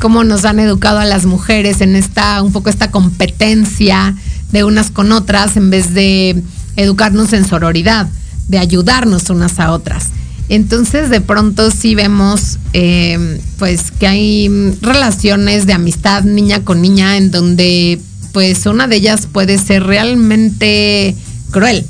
Cómo 0.00 0.24
nos 0.24 0.44
han 0.44 0.58
educado 0.58 0.98
a 0.98 1.04
las 1.04 1.24
mujeres 1.24 1.80
en 1.80 1.94
esta, 1.94 2.42
un 2.42 2.52
poco 2.52 2.68
esta 2.68 2.90
competencia 2.90 4.14
de 4.50 4.64
unas 4.64 4.90
con 4.90 5.12
otras 5.12 5.56
en 5.56 5.70
vez 5.70 5.94
de 5.94 6.42
educarnos 6.76 7.32
en 7.32 7.46
sororidad, 7.46 8.08
de 8.48 8.58
ayudarnos 8.58 9.30
unas 9.30 9.58
a 9.60 9.70
otras. 9.72 10.10
Entonces 10.48 11.10
de 11.10 11.20
pronto 11.20 11.70
sí 11.70 11.94
vemos 11.94 12.58
eh, 12.74 13.40
pues 13.58 13.90
que 13.90 14.06
hay 14.06 14.76
relaciones 14.82 15.66
de 15.66 15.72
amistad 15.72 16.22
niña 16.24 16.60
con 16.64 16.82
niña 16.82 17.16
en 17.16 17.30
donde 17.30 17.98
pues 18.32 18.66
una 18.66 18.86
de 18.86 18.96
ellas 18.96 19.26
puede 19.30 19.58
ser 19.58 19.84
realmente 19.84 21.14
cruel 21.50 21.86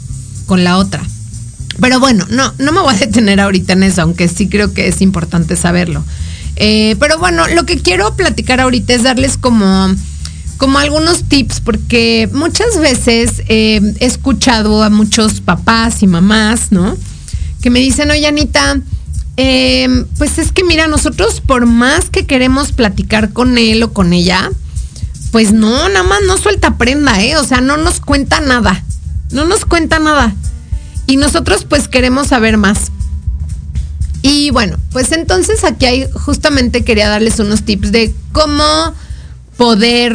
con 0.46 0.62
la 0.62 0.76
otra. 0.76 1.02
Pero 1.80 1.98
bueno, 1.98 2.26
no, 2.30 2.55
no 2.59 2.70
me 2.70 2.80
voy 2.80 2.94
a 2.94 2.98
detener 2.98 3.40
ahorita 3.40 3.72
en 3.72 3.82
eso, 3.82 4.02
aunque 4.02 4.28
sí 4.28 4.48
creo 4.48 4.72
que 4.72 4.86
es 4.88 5.00
importante 5.00 5.57
saberlo. 5.57 6.05
Eh, 6.57 6.96
pero 7.00 7.18
bueno, 7.18 7.48
lo 7.48 7.66
que 7.66 7.78
quiero 7.78 8.14
platicar 8.14 8.61
ahorita 8.61 8.94
es 8.94 9.02
darles 9.02 9.36
como, 9.36 9.92
como 10.57 10.78
algunos 10.78 11.24
tips, 11.24 11.61
porque 11.61 12.28
muchas 12.32 12.78
veces 12.78 13.42
eh, 13.48 13.80
he 13.98 14.07
escuchado 14.07 14.84
a 14.84 14.90
muchos 14.90 15.40
papás 15.40 16.02
y 16.02 16.07
mamás, 16.07 16.70
¿no? 16.70 16.96
Que 17.64 17.70
me 17.70 17.80
dicen, 17.80 18.10
oye 18.10 18.26
Anita, 18.26 18.78
eh, 19.38 20.04
pues 20.18 20.36
es 20.36 20.52
que 20.52 20.64
mira, 20.64 20.86
nosotros 20.86 21.40
por 21.40 21.64
más 21.64 22.10
que 22.10 22.26
queremos 22.26 22.72
platicar 22.72 23.32
con 23.32 23.56
él 23.56 23.82
o 23.82 23.94
con 23.94 24.12
ella, 24.12 24.50
pues 25.30 25.54
no, 25.54 25.88
nada 25.88 26.02
más 26.02 26.18
no 26.26 26.36
suelta 26.36 26.76
prenda, 26.76 27.22
¿eh? 27.22 27.38
O 27.38 27.44
sea, 27.44 27.62
no 27.62 27.78
nos 27.78 28.00
cuenta 28.00 28.40
nada. 28.40 28.84
No 29.30 29.46
nos 29.46 29.64
cuenta 29.64 29.98
nada. 29.98 30.36
Y 31.06 31.16
nosotros 31.16 31.64
pues 31.64 31.88
queremos 31.88 32.26
saber 32.26 32.58
más. 32.58 32.92
Y 34.20 34.50
bueno, 34.50 34.76
pues 34.92 35.12
entonces 35.12 35.64
aquí 35.64 35.86
hay, 35.86 36.06
justamente 36.12 36.84
quería 36.84 37.08
darles 37.08 37.38
unos 37.38 37.62
tips 37.62 37.92
de 37.92 38.14
cómo 38.32 38.92
poder 39.56 40.14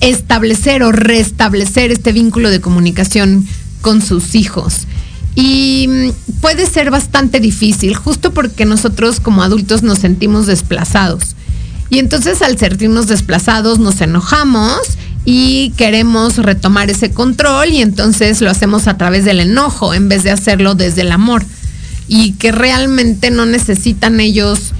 establecer 0.00 0.82
o 0.82 0.90
restablecer 0.90 1.92
este 1.92 2.10
vínculo 2.10 2.50
de 2.50 2.60
comunicación 2.60 3.46
con 3.80 4.02
sus 4.02 4.34
hijos. 4.34 4.88
Y 5.36 6.12
puede 6.40 6.66
ser 6.66 6.90
bastante 6.90 7.40
difícil, 7.40 7.94
justo 7.94 8.32
porque 8.32 8.64
nosotros 8.64 9.20
como 9.20 9.42
adultos 9.42 9.82
nos 9.82 9.98
sentimos 9.98 10.46
desplazados. 10.46 11.36
Y 11.90 11.98
entonces 11.98 12.42
al 12.42 12.58
sentirnos 12.58 13.06
desplazados 13.06 13.78
nos 13.78 14.00
enojamos 14.00 14.80
y 15.26 15.70
queremos 15.76 16.38
retomar 16.38 16.88
ese 16.88 17.10
control 17.10 17.68
y 17.70 17.82
entonces 17.82 18.40
lo 18.40 18.50
hacemos 18.50 18.88
a 18.88 18.96
través 18.96 19.24
del 19.24 19.40
enojo 19.40 19.92
en 19.92 20.08
vez 20.08 20.22
de 20.22 20.30
hacerlo 20.30 20.74
desde 20.74 21.02
el 21.02 21.12
amor. 21.12 21.44
Y 22.08 22.32
que 22.32 22.50
realmente 22.50 23.30
no 23.30 23.44
necesitan 23.44 24.20
ellos 24.20 24.72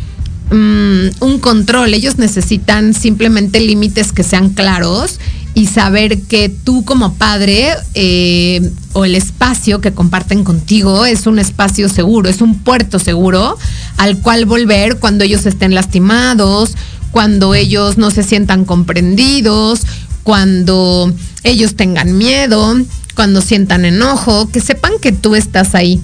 mm, 0.51 1.09
un 1.21 1.39
control, 1.41 1.93
ellos 1.93 2.17
necesitan 2.17 2.95
simplemente 2.95 3.61
límites 3.61 4.13
que 4.13 4.23
sean 4.23 4.51
claros 4.51 5.21
y 5.55 5.67
saber 5.67 6.23
que 6.23 6.49
tú 6.49 6.85
como 6.85 7.15
padre 7.15 7.69
eh, 7.95 8.71
o 8.97 9.05
el 9.05 9.15
espacio 9.15 9.83
que 9.83 9.93
comparten 9.93 10.43
contigo 10.43 11.05
es 11.05 11.27
un 11.27 11.39
espacio 11.39 11.91
seguro, 11.91 12.31
es 12.31 12.41
un 12.41 12.61
puerto 12.61 12.99
seguro 12.99 13.59
al 13.99 14.17
cual 14.23 14.47
volver 14.47 14.97
cuando 14.97 15.23
ellos 15.23 15.45
estén 15.45 15.75
lastimados, 15.75 16.73
cuando 17.11 17.55
ellos 17.55 17.99
no 17.99 18.11
se 18.11 18.23
sientan 18.23 18.65
comprendidos, 18.65 19.83
cuando 20.23 21.13
ellos 21.43 21.77
tengan 21.77 22.17
miedo, 22.17 22.75
cuando 23.15 23.43
sientan 23.43 23.85
enojo, 23.85 24.49
que 24.49 24.61
sepan 24.61 24.93
que 24.99 25.13
tú 25.13 25.35
estás 25.35 25.75
ahí. 25.75 26.01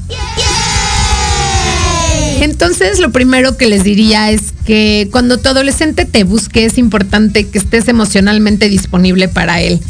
Entonces, 2.43 2.99
lo 2.99 3.11
primero 3.11 3.57
que 3.57 3.69
les 3.69 3.85
diría 3.85 4.31
es 4.31 4.53
que 4.67 5.09
cuando 5.11 5.39
tu 5.39 5.49
adolescente 5.49 6.05
te 6.05 6.25
busque, 6.25 6.67
es 6.67 6.77
importante 6.77 7.49
que 7.49 7.57
estés 7.57 7.89
emocionalmente 7.89 8.69
disponible 8.69 9.29
para 9.29 9.63
él. 9.63 9.81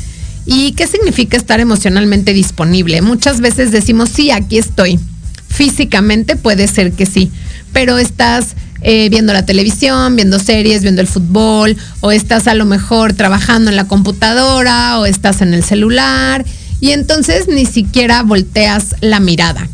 ¿Y 0.47 0.73
qué 0.73 0.87
significa 0.87 1.37
estar 1.37 1.61
emocionalmente 1.61 2.33
disponible? 2.33 3.01
Muchas 3.03 3.41
veces 3.41 3.71
decimos, 3.71 4.11
sí, 4.11 4.31
aquí 4.31 4.59
estoy. 4.59 4.99
Físicamente 5.49 6.37
puede 6.37 6.67
ser 6.67 6.93
que 6.93 7.07
sí, 7.07 7.31
pero 7.73 7.99
estás 7.99 8.57
eh, 8.81 9.09
viendo 9.11 9.33
la 9.33 9.47
televisión, 9.47 10.17
viendo 10.17 10.39
series, 10.41 10.83
viendo 10.83 11.01
el 11.01 11.07
fútbol, 11.07 11.77
o 12.01 12.11
estás 12.11 12.49
a 12.49 12.55
lo 12.55 12.65
mejor 12.65 13.13
trabajando 13.13 13.71
en 13.71 13.77
la 13.77 13.85
computadora, 13.85 14.99
o 14.99 15.07
estás 15.07 15.41
en 15.43 15.55
el 15.55 15.63
celular, 15.63 16.45
y 16.81 16.91
entonces 16.91 17.47
ni 17.47 17.65
siquiera 17.65 18.23
volteas 18.25 18.97
la 19.01 19.21
mirada. 19.21 19.69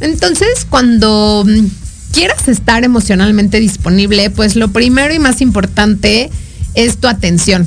Entonces, 0.00 0.66
cuando 0.68 1.44
mm, 1.44 1.66
quieras 2.12 2.46
estar 2.46 2.84
emocionalmente 2.84 3.58
disponible, 3.58 4.30
pues 4.30 4.54
lo 4.54 4.68
primero 4.68 5.12
y 5.12 5.18
más 5.18 5.40
importante 5.40 6.30
es 6.74 6.98
tu 6.98 7.08
atención. 7.08 7.66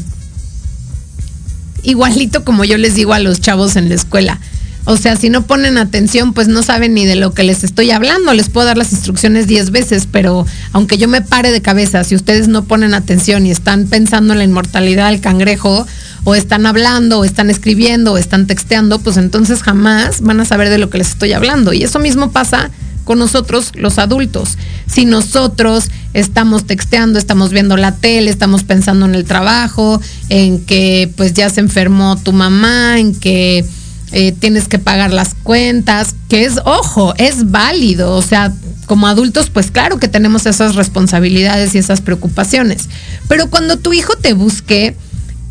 Igualito 1.85 2.43
como 2.43 2.65
yo 2.65 2.77
les 2.77 2.95
digo 2.95 3.13
a 3.13 3.19
los 3.19 3.39
chavos 3.39 3.75
en 3.75 3.89
la 3.89 3.95
escuela 3.95 4.39
o 4.87 4.97
sea, 4.97 5.15
si 5.15 5.31
no 5.31 5.47
ponen 5.47 5.79
atención, 5.79 6.33
pues 6.33 6.47
no 6.47 6.61
saben 6.61 6.93
ni 6.93 7.05
de 7.07 7.15
lo 7.15 7.33
que 7.33 7.43
les 7.43 7.63
estoy 7.63 7.89
hablando. 7.89 8.33
Les 8.33 8.49
puedo 8.49 8.67
dar 8.67 8.77
las 8.77 8.93
instrucciones 8.93 9.47
diez 9.47 9.71
veces, 9.71 10.07
pero 10.09 10.45
aunque 10.73 10.99
yo 10.99 11.07
me 11.07 11.21
pare 11.21 11.51
de 11.51 11.61
cabeza, 11.61 12.03
si 12.03 12.15
ustedes 12.15 12.47
no 12.47 12.65
ponen 12.65 12.93
atención 12.93 13.47
y 13.47 13.51
están 13.51 13.87
pensando 13.87 14.33
en 14.33 14.39
la 14.39 14.45
inmortalidad 14.45 15.09
del 15.09 15.21
cangrejo, 15.21 15.87
o 16.23 16.35
están 16.35 16.67
hablando, 16.67 17.19
o 17.19 17.25
están 17.25 17.49
escribiendo, 17.49 18.13
o 18.13 18.17
están 18.19 18.45
texteando, 18.45 18.99
pues 18.99 19.17
entonces 19.17 19.63
jamás 19.63 20.21
van 20.21 20.39
a 20.39 20.45
saber 20.45 20.69
de 20.69 20.77
lo 20.77 20.91
que 20.91 20.99
les 20.99 21.09
estoy 21.09 21.33
hablando. 21.33 21.73
Y 21.73 21.83
eso 21.83 21.97
mismo 21.97 22.31
pasa 22.31 22.69
con 23.05 23.19
nosotros 23.19 23.71
los 23.75 23.97
adultos. 23.97 24.57
Si 24.87 25.05
nosotros 25.05 25.89
estamos 26.13 26.65
texteando, 26.65 27.17
estamos 27.17 27.51
viendo 27.51 27.77
la 27.77 27.93
tele, 27.93 28.29
estamos 28.29 28.63
pensando 28.63 29.05
en 29.05 29.15
el 29.15 29.23
trabajo, 29.23 30.01
en 30.29 30.65
que 30.65 31.09
pues 31.15 31.33
ya 31.33 31.49
se 31.49 31.61
enfermó 31.61 32.17
tu 32.17 32.33
mamá, 32.33 32.99
en 32.99 33.15
que 33.15 33.65
eh, 34.11 34.31
tienes 34.33 34.67
que 34.67 34.79
pagar 34.79 35.13
las 35.13 35.35
cuentas, 35.35 36.15
que 36.29 36.45
es, 36.45 36.59
ojo, 36.65 37.13
es 37.17 37.51
válido, 37.51 38.13
o 38.13 38.21
sea, 38.21 38.53
como 38.85 39.07
adultos, 39.07 39.49
pues 39.49 39.71
claro 39.71 39.99
que 39.99 40.07
tenemos 40.07 40.45
esas 40.45 40.75
responsabilidades 40.75 41.75
y 41.75 41.79
esas 41.79 42.01
preocupaciones, 42.01 42.87
pero 43.27 43.49
cuando 43.49 43.77
tu 43.77 43.93
hijo 43.93 44.15
te 44.15 44.33
busque, 44.33 44.95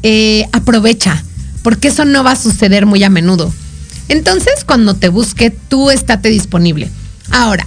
eh, 0.02 0.46
aprovecha, 0.52 1.24
porque 1.62 1.88
eso 1.88 2.04
no 2.04 2.22
va 2.24 2.32
a 2.32 2.36
suceder 2.36 2.86
muy 2.86 3.02
a 3.04 3.10
menudo. 3.10 3.52
Entonces, 4.08 4.64
cuando 4.66 4.94
te 4.94 5.08
busque, 5.08 5.50
tú 5.50 5.90
estate 5.90 6.28
disponible. 6.28 6.90
Ahora, 7.30 7.66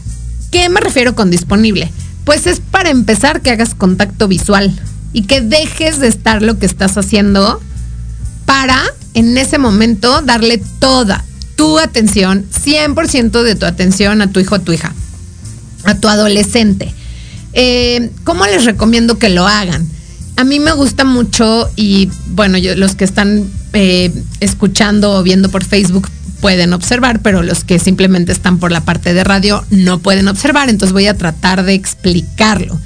¿qué 0.51 0.69
me 0.69 0.79
refiero 0.79 1.15
con 1.15 1.29
disponible? 1.29 1.91
Pues 2.25 2.47
es 2.47 2.59
para 2.59 2.89
empezar 2.89 3.41
que 3.41 3.51
hagas 3.51 3.75
contacto 3.75 4.27
visual 4.27 4.73
y 5.13 5.23
que 5.23 5.41
dejes 5.41 5.99
de 5.99 6.07
estar 6.07 6.41
lo 6.41 6.59
que 6.59 6.65
estás 6.65 6.97
haciendo 6.97 7.61
para 8.45 8.81
en 9.13 9.37
ese 9.37 9.57
momento 9.57 10.21
darle 10.21 10.61
toda 10.79 11.23
tu 11.55 11.79
atención, 11.79 12.45
100% 12.51 13.43
de 13.43 13.55
tu 13.55 13.65
atención 13.65 14.21
a 14.21 14.31
tu 14.31 14.39
hijo 14.39 14.55
o 14.55 14.61
tu 14.61 14.71
hija, 14.71 14.93
a 15.85 15.95
tu 15.95 16.07
adolescente. 16.07 16.93
Eh, 17.53 18.11
¿Cómo 18.23 18.45
les 18.45 18.65
recomiendo 18.65 19.17
que 19.17 19.29
lo 19.29 19.47
hagan? 19.47 19.87
A 20.35 20.43
mí 20.43 20.59
me 20.59 20.71
gusta 20.73 21.03
mucho 21.03 21.69
y 21.75 22.09
bueno, 22.27 22.59
los 22.75 22.95
que 22.95 23.05
están 23.05 23.49
eh, 23.73 24.11
escuchando 24.39 25.13
o 25.13 25.23
viendo 25.23 25.49
por 25.49 25.63
Facebook 25.63 26.07
pueden 26.41 26.73
observar, 26.73 27.21
pero 27.21 27.43
los 27.43 27.63
que 27.63 27.79
simplemente 27.79 28.31
están 28.31 28.59
por 28.59 28.71
la 28.71 28.81
parte 28.81 29.13
de 29.13 29.23
radio 29.23 29.63
no 29.69 29.99
pueden 29.99 30.27
observar, 30.27 30.69
entonces 30.69 30.93
voy 30.93 31.07
a 31.07 31.17
tratar 31.17 31.63
de 31.63 31.73
explicarlo. 31.73 32.79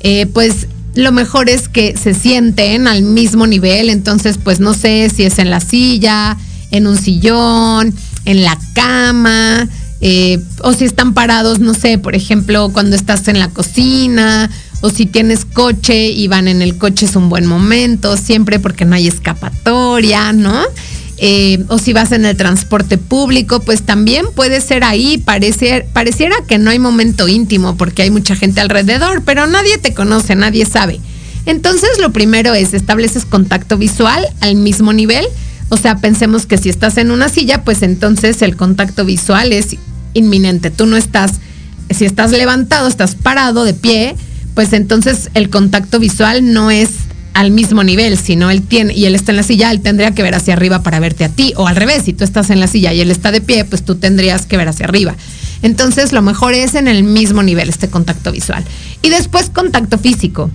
Eh, 0.00 0.26
pues 0.26 0.66
lo 0.94 1.10
mejor 1.12 1.48
es 1.48 1.68
que 1.68 1.96
se 1.96 2.14
sienten 2.14 2.86
al 2.86 3.02
mismo 3.02 3.46
nivel, 3.46 3.90
entonces 3.90 4.38
pues 4.42 4.60
no 4.60 4.74
sé 4.74 5.10
si 5.14 5.24
es 5.24 5.38
en 5.38 5.50
la 5.50 5.60
silla, 5.60 6.36
en 6.70 6.86
un 6.86 6.96
sillón, 6.96 7.94
en 8.24 8.42
la 8.44 8.58
cama, 8.74 9.68
eh, 10.00 10.40
o 10.60 10.72
si 10.72 10.84
están 10.84 11.14
parados, 11.14 11.58
no 11.58 11.74
sé, 11.74 11.98
por 11.98 12.14
ejemplo, 12.14 12.70
cuando 12.72 12.94
estás 12.94 13.26
en 13.28 13.38
la 13.38 13.48
cocina, 13.48 14.50
o 14.82 14.90
si 14.90 15.06
tienes 15.06 15.46
coche 15.46 16.10
y 16.10 16.28
van 16.28 16.46
en 16.46 16.60
el 16.60 16.76
coche 16.76 17.06
es 17.06 17.16
un 17.16 17.30
buen 17.30 17.46
momento, 17.46 18.18
siempre 18.18 18.58
porque 18.58 18.84
no 18.84 18.94
hay 18.94 19.08
escapatoria, 19.08 20.32
¿no? 20.34 20.62
Eh, 21.18 21.64
o 21.68 21.78
si 21.78 21.92
vas 21.92 22.12
en 22.12 22.24
el 22.24 22.36
transporte 22.36 22.98
público, 22.98 23.60
pues 23.60 23.82
también 23.82 24.26
puede 24.34 24.60
ser 24.60 24.82
ahí, 24.82 25.18
parecer, 25.18 25.86
pareciera 25.92 26.34
que 26.48 26.58
no 26.58 26.70
hay 26.70 26.78
momento 26.78 27.28
íntimo 27.28 27.76
porque 27.76 28.02
hay 28.02 28.10
mucha 28.10 28.34
gente 28.34 28.60
alrededor, 28.60 29.22
pero 29.24 29.46
nadie 29.46 29.78
te 29.78 29.94
conoce, 29.94 30.34
nadie 30.34 30.66
sabe. 30.66 31.00
Entonces 31.46 31.90
lo 32.00 32.10
primero 32.10 32.54
es 32.54 32.74
estableces 32.74 33.26
contacto 33.26 33.76
visual 33.76 34.26
al 34.40 34.56
mismo 34.56 34.92
nivel, 34.92 35.24
o 35.68 35.76
sea, 35.76 35.98
pensemos 35.98 36.46
que 36.46 36.58
si 36.58 36.68
estás 36.68 36.96
en 36.98 37.10
una 37.10 37.28
silla, 37.28 37.62
pues 37.64 37.82
entonces 37.82 38.42
el 38.42 38.56
contacto 38.56 39.04
visual 39.04 39.52
es 39.52 39.76
inminente, 40.14 40.70
tú 40.70 40.86
no 40.86 40.96
estás, 40.96 41.34
si 41.90 42.04
estás 42.04 42.32
levantado, 42.32 42.88
estás 42.88 43.14
parado 43.14 43.64
de 43.64 43.74
pie, 43.74 44.16
pues 44.54 44.72
entonces 44.72 45.30
el 45.34 45.50
contacto 45.50 45.98
visual 45.98 46.52
no 46.52 46.70
es 46.70 46.90
al 47.34 47.50
mismo 47.50 47.82
nivel, 47.82 48.16
sino 48.16 48.50
él 48.50 48.62
tiene, 48.62 48.94
y 48.94 49.04
él 49.06 49.14
está 49.14 49.32
en 49.32 49.36
la 49.36 49.42
silla, 49.42 49.70
él 49.70 49.80
tendría 49.80 50.12
que 50.12 50.22
ver 50.22 50.34
hacia 50.34 50.54
arriba 50.54 50.82
para 50.82 51.00
verte 51.00 51.24
a 51.24 51.28
ti, 51.28 51.52
o 51.56 51.66
al 51.66 51.76
revés, 51.76 52.04
si 52.04 52.12
tú 52.12 52.24
estás 52.24 52.50
en 52.50 52.60
la 52.60 52.68
silla 52.68 52.92
y 52.92 53.00
él 53.00 53.10
está 53.10 53.32
de 53.32 53.40
pie, 53.40 53.64
pues 53.64 53.84
tú 53.84 53.96
tendrías 53.96 54.46
que 54.46 54.56
ver 54.56 54.68
hacia 54.68 54.86
arriba. 54.86 55.14
Entonces, 55.62 56.12
lo 56.12 56.22
mejor 56.22 56.54
es 56.54 56.74
en 56.74 56.88
el 56.88 57.02
mismo 57.04 57.42
nivel 57.42 57.68
este 57.68 57.88
contacto 57.88 58.30
visual. 58.30 58.64
Y 59.02 59.08
después, 59.08 59.50
contacto 59.50 59.98
físico. 59.98 60.50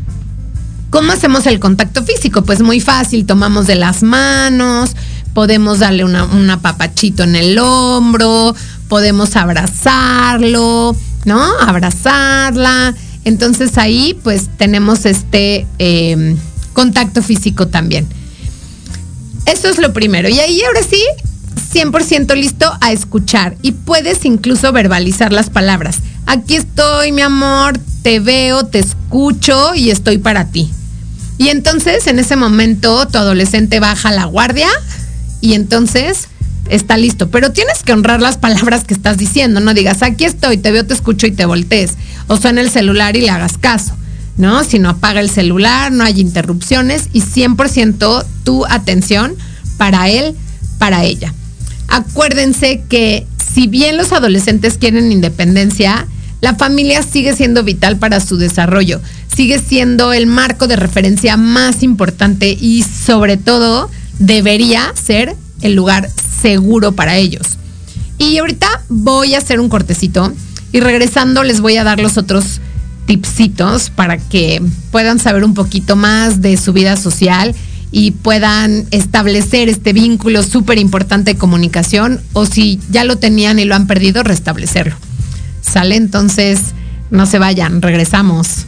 ¿Cómo 0.90 1.12
hacemos 1.12 1.46
el 1.48 1.60
contacto 1.60 2.04
físico? 2.04 2.44
Pues 2.44 2.62
muy 2.62 2.80
fácil, 2.80 3.26
tomamos 3.26 3.68
de 3.68 3.76
las 3.76 4.02
manos, 4.02 4.92
podemos 5.34 5.80
darle 5.80 6.04
una, 6.04 6.26
un 6.26 6.50
apapachito 6.50 7.24
en 7.24 7.36
el 7.36 7.60
hombro, 7.60 8.56
podemos 8.88 9.36
abrazarlo, 9.36 10.96
¿no? 11.26 11.42
Abrazarla. 11.60 12.96
Entonces 13.26 13.78
ahí 13.78 14.18
pues 14.24 14.50
tenemos 14.58 15.06
este 15.06 15.68
eh, 15.78 16.36
contacto 16.80 17.22
físico 17.22 17.68
también. 17.68 18.08
Eso 19.46 19.68
es 19.68 19.80
lo 19.80 19.92
primero. 19.92 20.30
Y 20.30 20.40
ahí 20.40 20.62
ahora 20.62 20.80
sí, 20.82 21.04
100% 21.74 22.34
listo 22.38 22.72
a 22.80 22.94
escuchar 22.94 23.58
y 23.62 23.74
puedes 23.74 24.24
incluso 24.24 24.72
verbalizar 24.72 25.34
las 25.34 25.50
palabras. 25.50 25.98
Aquí 26.26 26.56
estoy, 26.56 27.12
mi 27.12 27.22
amor, 27.22 27.78
te 28.02 28.22
veo, 28.22 28.66
te 28.66 28.80
escucho 28.80 29.76
y 29.76 29.90
estoy 29.90 30.20
para 30.20 30.46
ti. 30.46 30.72
Y 31.38 31.50
entonces 31.50 32.08
en 32.08 32.18
ese 32.18 32.38
momento 32.38 33.06
tu 33.10 33.18
adolescente 33.18 33.82
baja 33.82 34.10
la 34.12 34.24
guardia 34.24 34.70
y 35.42 35.56
entonces 35.56 36.30
está 36.70 36.96
listo. 36.96 37.30
Pero 37.30 37.52
tienes 37.52 37.84
que 37.84 37.92
honrar 37.92 38.22
las 38.22 38.38
palabras 38.38 38.86
que 38.86 38.94
estás 38.94 39.18
diciendo. 39.18 39.60
No 39.60 39.74
digas, 39.74 40.02
aquí 40.02 40.24
estoy, 40.24 40.56
te 40.56 40.72
veo, 40.72 40.86
te 40.86 40.94
escucho 40.94 41.28
y 41.28 41.32
te 41.32 41.44
voltees. 41.44 41.96
O 42.28 42.38
suena 42.38 42.62
el 42.62 42.70
celular 42.70 43.18
y 43.18 43.22
le 43.22 43.32
hagas 43.32 43.58
caso. 43.58 43.98
¿No? 44.40 44.64
Si 44.64 44.80
no 44.80 44.90
apaga 44.90 45.20
el 45.20 45.30
celular, 45.30 45.92
no 45.92 46.04
hay 46.04 46.20
interrupciones 46.22 47.10
y 47.14 47.22
100% 47.22 48.26
tu 48.44 48.66
atención 48.66 49.36
para 49.78 50.08
él, 50.08 50.34
para 50.80 51.04
ella. 51.04 51.34
Acuérdense 51.90 52.82
que 52.88 53.28
si 53.54 53.68
bien 53.68 53.98
los 53.98 54.14
adolescentes 54.14 54.78
quieren 54.78 55.12
independencia, 55.12 56.08
la 56.40 56.56
familia 56.56 57.04
sigue 57.04 57.36
siendo 57.36 57.64
vital 57.64 57.98
para 57.98 58.22
su 58.22 58.38
desarrollo, 58.38 59.02
sigue 59.36 59.60
siendo 59.60 60.14
el 60.14 60.26
marco 60.26 60.68
de 60.68 60.78
referencia 60.78 61.36
más 61.36 61.84
importante 61.84 62.58
y 62.60 62.84
sobre 62.84 63.36
todo 63.36 63.90
debería 64.20 64.94
ser 64.96 65.36
el 65.62 65.76
lugar 65.76 66.10
seguro 66.42 66.94
para 66.94 67.18
ellos. 67.18 67.58
Y 68.18 68.38
ahorita 68.38 68.68
voy 68.88 69.36
a 69.36 69.40
hacer 69.40 69.60
un 69.60 69.68
cortecito 69.68 70.32
y 70.72 70.80
regresando 70.80 71.44
les 71.44 71.60
voy 71.60 71.76
a 71.76 71.84
dar 71.84 72.00
los 72.00 72.18
otros 72.18 72.62
tipsitos 73.10 73.90
para 73.90 74.20
que 74.20 74.62
puedan 74.92 75.18
saber 75.18 75.44
un 75.44 75.56
poquito 75.56 75.96
más 75.96 76.44
de 76.44 76.58
su 76.58 76.74
vida 76.74 76.96
social 76.96 77.56
y 77.92 78.12
puedan 78.12 78.86
establecer 78.92 79.68
este 79.68 79.94
vínculo 79.94 80.44
súper 80.44 80.78
importante 80.78 81.34
de 81.34 81.40
comunicación 81.40 82.22
o 82.34 82.46
si 82.46 82.80
ya 82.92 83.06
lo 83.06 83.16
tenían 83.16 83.58
y 83.58 83.66
lo 83.66 83.74
han 83.74 83.88
perdido, 83.88 84.22
restablecerlo. 84.22 84.96
¿Sale? 85.62 85.96
Entonces, 85.96 86.60
no 87.10 87.26
se 87.26 87.40
vayan, 87.40 87.82
regresamos. 87.82 88.68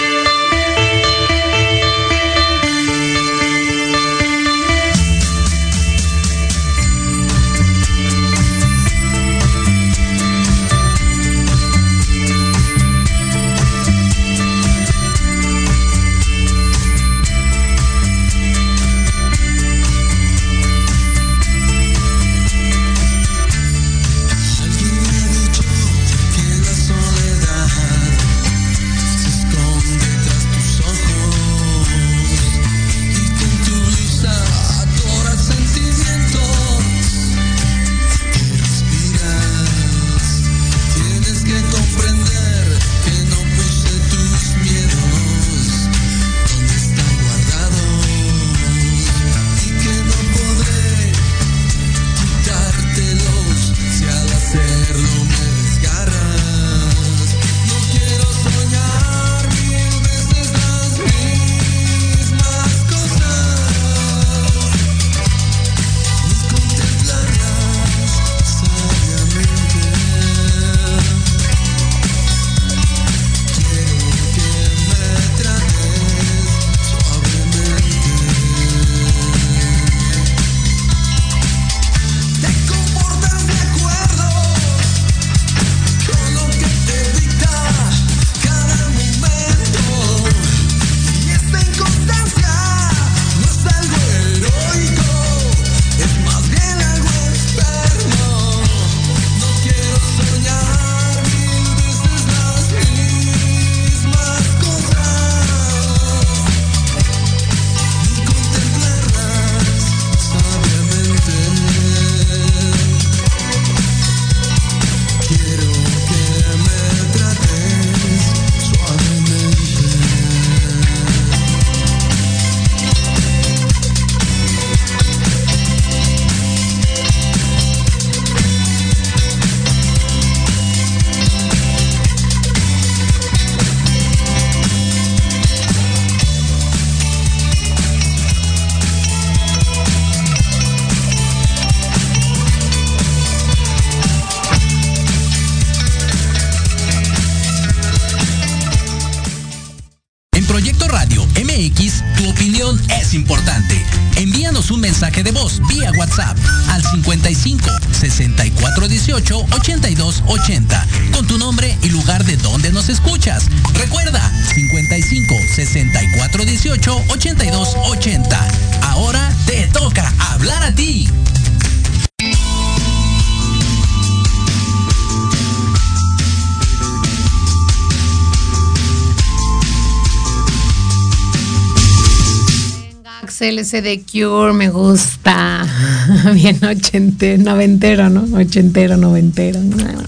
LCD 183.41 184.01
Cure 184.11 184.53
me 184.53 184.69
gusta. 184.69 185.65
Bien 186.33 186.63
ochentero, 186.63 187.41
noventero, 187.43 188.09
¿no? 188.09 188.25
Ochentero, 188.37 188.97
noventero, 188.97 189.59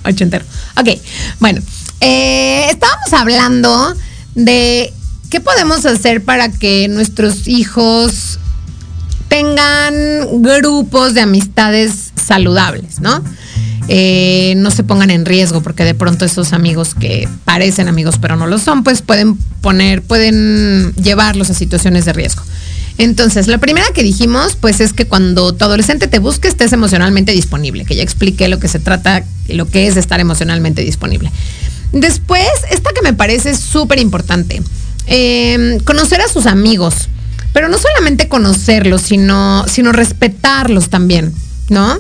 ochentero. 0.06 0.46
Ok, 0.78 0.90
bueno, 1.40 1.62
eh, 2.02 2.68
estábamos 2.70 3.14
hablando 3.14 3.96
de 4.36 4.94
qué 5.30 5.42
podemos 5.42 5.86
hacer 5.86 6.24
para 6.24 6.50
que 6.50 6.88
nuestros 6.88 7.48
hijos 7.48 8.40
tengan 9.28 9.94
grupos 10.44 11.14
de 11.14 11.22
amistades 11.22 12.12
saludables, 12.16 13.00
¿no? 13.00 13.24
Eh, 13.88 14.54
no 14.58 14.72
se 14.72 14.84
pongan 14.84 15.12
en 15.12 15.26
riesgo 15.26 15.62
porque 15.62 15.84
de 15.84 15.94
pronto 15.94 16.24
esos 16.24 16.54
amigos 16.54 16.96
que 16.96 17.28
parecen 17.44 17.90
amigos 17.90 18.18
pero 18.22 18.38
no 18.38 18.48
lo 18.48 18.58
son, 18.58 18.84
pues 18.84 19.02
pueden 19.02 19.36
poner, 19.36 20.02
pueden 20.02 20.94
llevarlos 20.96 21.50
a 21.50 21.54
situaciones 21.54 22.06
de 22.06 22.14
riesgo. 22.14 22.44
Entonces, 22.98 23.48
la 23.48 23.58
primera 23.58 23.88
que 23.94 24.04
dijimos, 24.04 24.56
pues 24.60 24.80
es 24.80 24.94
que 24.94 25.06
cuando 25.06 25.54
tu 25.54 25.66
adolescente 25.66 26.08
te 26.08 26.20
busque, 26.20 26.48
estés 26.48 26.74
emocionalmente 26.74 27.32
disponible, 27.32 27.86
que 27.86 27.96
ya 27.96 28.04
expliqué 28.04 28.48
lo 28.48 28.60
que 28.60 28.68
se 28.68 28.80
trata, 28.80 29.24
lo 29.48 29.68
que 29.68 29.88
es 29.88 29.98
estar 29.98 30.20
emocionalmente 30.20 30.84
disponible. 30.84 31.32
Después, 31.92 32.48
esta 32.70 32.92
que 32.92 33.02
me 33.02 33.14
parece 33.14 33.56
súper 33.56 34.00
importante, 34.00 34.62
em, 35.08 35.80
conocer 35.80 36.22
a 36.22 36.28
sus 36.28 36.46
amigos, 36.46 37.10
pero 37.52 37.68
no 37.70 37.78
solamente 37.78 38.28
conocerlos, 38.28 39.02
sino, 39.02 39.66
sino 39.68 39.92
respetarlos 39.92 40.90
también, 40.90 41.34
¿no? 41.70 42.00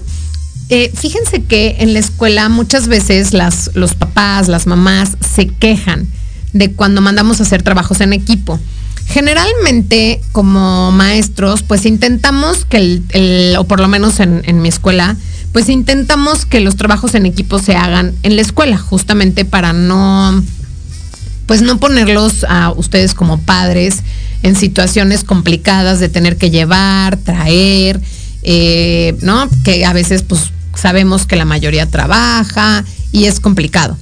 Eh, 0.69 0.91
fíjense 0.95 1.43
que 1.43 1.77
en 1.79 1.93
la 1.93 1.99
escuela 1.99 2.49
muchas 2.49 2.87
veces 2.87 3.33
las, 3.33 3.71
los 3.73 3.93
papás, 3.93 4.47
las 4.47 4.65
mamás 4.65 5.11
se 5.35 5.47
quejan 5.47 6.07
de 6.53 6.71
cuando 6.71 7.01
mandamos 7.01 7.39
a 7.39 7.43
hacer 7.43 7.61
trabajos 7.61 8.01
en 8.01 8.13
equipo. 8.13 8.59
Generalmente, 9.07 10.21
como 10.31 10.91
maestros, 10.91 11.61
pues 11.61 11.85
intentamos 11.85 12.65
que 12.65 12.77
el, 12.77 13.55
o 13.57 13.65
por 13.65 13.79
lo 13.79 13.87
menos 13.87 14.19
en, 14.19 14.61
mi 14.61 14.69
escuela, 14.69 15.15
pues 15.51 15.69
intentamos 15.69 16.45
que 16.45 16.61
los 16.61 16.75
trabajos 16.75 17.13
en 17.13 17.25
equipo 17.25 17.59
se 17.59 17.75
hagan 17.75 18.15
en 18.23 18.35
la 18.35 18.41
escuela, 18.41 18.77
justamente 18.77 19.45
para 19.45 19.71
no, 19.71 20.43
pues 21.45 21.61
no 21.61 21.79
ponerlos 21.79 22.43
a 22.49 22.71
ustedes 22.71 23.13
como 23.13 23.39
padres 23.39 24.01
en 24.41 24.55
situaciones 24.55 25.23
complicadas 25.23 25.99
de 25.99 26.09
tener 26.09 26.37
que 26.37 26.49
llevar, 26.49 27.17
traer, 27.17 28.01
eh, 28.41 29.15
¿no? 29.21 29.47
Que 29.63 29.85
a 29.85 29.93
veces, 29.93 30.23
pues 30.23 30.51
sabemos 30.75 31.25
que 31.25 31.35
la 31.35 31.45
mayoría 31.45 31.89
trabaja 31.89 32.83
y 33.11 33.25
es 33.25 33.39
complicado. 33.39 33.97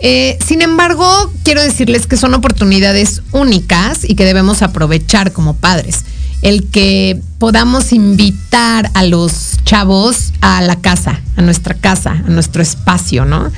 Eh, 0.00 0.38
sin 0.46 0.62
embargo, 0.62 1.32
quiero 1.42 1.62
decirles 1.62 2.06
que 2.06 2.16
son 2.16 2.34
oportunidades 2.34 3.22
únicas 3.32 4.04
y 4.04 4.14
que 4.14 4.24
debemos 4.24 4.62
aprovechar 4.62 5.32
como 5.32 5.56
padres. 5.56 6.04
El 6.40 6.68
que 6.68 7.20
podamos 7.38 7.92
invitar 7.92 8.90
a 8.94 9.02
los 9.04 9.56
chavos 9.64 10.32
a 10.40 10.62
la 10.62 10.76
casa, 10.76 11.20
a 11.36 11.42
nuestra 11.42 11.74
casa, 11.74 12.12
a 12.12 12.30
nuestro 12.30 12.62
espacio, 12.62 13.24
¿no? 13.24 13.50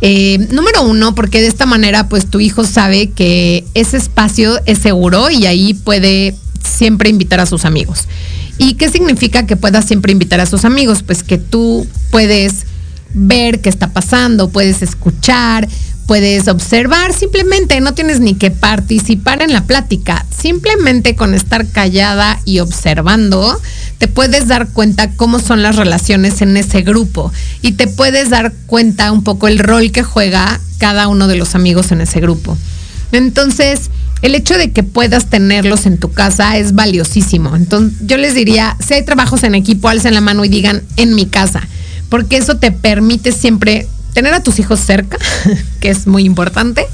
Eh, 0.00 0.46
número 0.52 0.82
uno, 0.82 1.16
porque 1.16 1.40
de 1.40 1.48
esta 1.48 1.66
manera, 1.66 2.08
pues 2.08 2.30
tu 2.30 2.38
hijo 2.38 2.64
sabe 2.64 3.10
que 3.10 3.64
ese 3.74 3.96
espacio 3.96 4.60
es 4.66 4.78
seguro 4.78 5.30
y 5.30 5.46
ahí 5.46 5.74
puede 5.74 6.36
siempre 6.62 7.08
invitar 7.08 7.40
a 7.40 7.46
sus 7.46 7.64
amigos. 7.64 8.06
¿Y 8.58 8.74
qué 8.74 8.88
significa 8.88 9.46
que 9.46 9.56
puedas 9.56 9.86
siempre 9.86 10.12
invitar 10.12 10.40
a 10.40 10.46
sus 10.46 10.64
amigos? 10.64 11.02
Pues 11.02 11.24
que 11.24 11.38
tú 11.38 11.86
puedes 12.10 12.66
ver 13.14 13.60
qué 13.60 13.68
está 13.68 13.92
pasando, 13.92 14.50
puedes 14.50 14.82
escuchar, 14.82 15.68
puedes 16.06 16.48
observar, 16.48 17.12
simplemente 17.12 17.80
no 17.82 17.92
tienes 17.92 18.20
ni 18.20 18.34
que 18.34 18.50
participar 18.50 19.42
en 19.42 19.52
la 19.52 19.64
plática, 19.64 20.24
simplemente 20.36 21.14
con 21.14 21.34
estar 21.34 21.66
callada 21.68 22.40
y 22.46 22.60
observando, 22.60 23.60
te 23.98 24.08
puedes 24.08 24.48
dar 24.48 24.68
cuenta 24.68 25.10
cómo 25.10 25.38
son 25.38 25.62
las 25.62 25.76
relaciones 25.76 26.40
en 26.40 26.56
ese 26.56 26.80
grupo 26.80 27.30
y 27.60 27.72
te 27.72 27.88
puedes 27.88 28.30
dar 28.30 28.54
cuenta 28.66 29.12
un 29.12 29.22
poco 29.22 29.48
el 29.48 29.58
rol 29.58 29.92
que 29.92 30.02
juega 30.02 30.60
cada 30.78 31.08
uno 31.08 31.28
de 31.28 31.36
los 31.36 31.54
amigos 31.54 31.92
en 31.92 32.00
ese 32.00 32.20
grupo. 32.20 32.56
Entonces, 33.12 33.90
el 34.22 34.34
hecho 34.34 34.56
de 34.56 34.72
que 34.72 34.82
puedas 34.82 35.26
tenerlos 35.26 35.86
en 35.86 35.98
tu 35.98 36.12
casa 36.12 36.56
es 36.56 36.74
valiosísimo. 36.74 37.54
Entonces, 37.54 37.98
yo 38.06 38.16
les 38.16 38.34
diría, 38.34 38.76
si 38.84 38.94
hay 38.94 39.04
trabajos 39.04 39.42
en 39.42 39.54
equipo, 39.54 39.88
alcen 39.88 40.14
la 40.14 40.20
mano 40.20 40.44
y 40.44 40.48
digan 40.48 40.82
en 40.96 41.14
mi 41.14 41.26
casa, 41.26 41.68
porque 42.08 42.36
eso 42.36 42.56
te 42.56 42.72
permite 42.72 43.32
siempre 43.32 43.86
tener 44.12 44.34
a 44.34 44.42
tus 44.42 44.58
hijos 44.58 44.80
cerca, 44.80 45.18
que 45.80 45.90
es 45.90 46.06
muy 46.06 46.24
importante, 46.24 46.86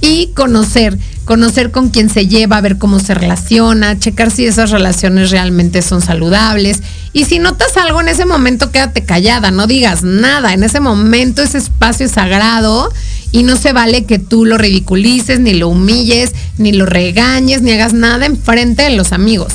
y 0.00 0.28
conocer, 0.28 0.96
conocer 1.24 1.70
con 1.70 1.88
quién 1.88 2.08
se 2.08 2.28
lleva, 2.28 2.60
ver 2.60 2.78
cómo 2.78 3.00
se 3.00 3.14
relaciona, 3.14 3.98
checar 3.98 4.30
si 4.30 4.46
esas 4.46 4.70
relaciones 4.70 5.30
realmente 5.30 5.82
son 5.82 6.00
saludables. 6.00 6.82
Y 7.12 7.24
si 7.24 7.40
notas 7.40 7.76
algo 7.76 8.00
en 8.00 8.08
ese 8.08 8.26
momento, 8.26 8.70
quédate 8.70 9.04
callada, 9.04 9.50
no 9.50 9.66
digas 9.66 10.04
nada. 10.04 10.52
En 10.52 10.62
ese 10.62 10.78
momento 10.78 11.42
ese 11.42 11.58
espacio 11.58 12.06
es 12.06 12.12
sagrado 12.12 12.92
y 13.32 13.42
no 13.42 13.56
se 13.56 13.72
vale 13.72 14.04
que 14.04 14.18
tú 14.18 14.44
lo 14.44 14.56
ridiculices, 14.56 15.40
ni 15.40 15.54
lo 15.54 15.68
humilles, 15.68 16.32
ni 16.58 16.72
lo 16.72 16.86
regañes, 16.86 17.60
ni 17.62 17.72
hagas 17.72 17.92
nada 17.92 18.24
enfrente 18.24 18.84
de 18.84 18.90
los 18.90 19.12
amigos. 19.12 19.54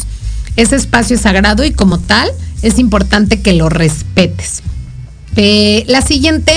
Ese 0.57 0.75
espacio 0.75 1.15
es 1.15 1.21
sagrado 1.21 1.63
y 1.63 1.71
como 1.71 1.99
tal 1.99 2.29
es 2.61 2.79
importante 2.79 3.41
que 3.41 3.53
lo 3.53 3.69
respetes. 3.69 4.61
Eh, 5.35 5.83
la 5.87 6.01
siguiente 6.01 6.53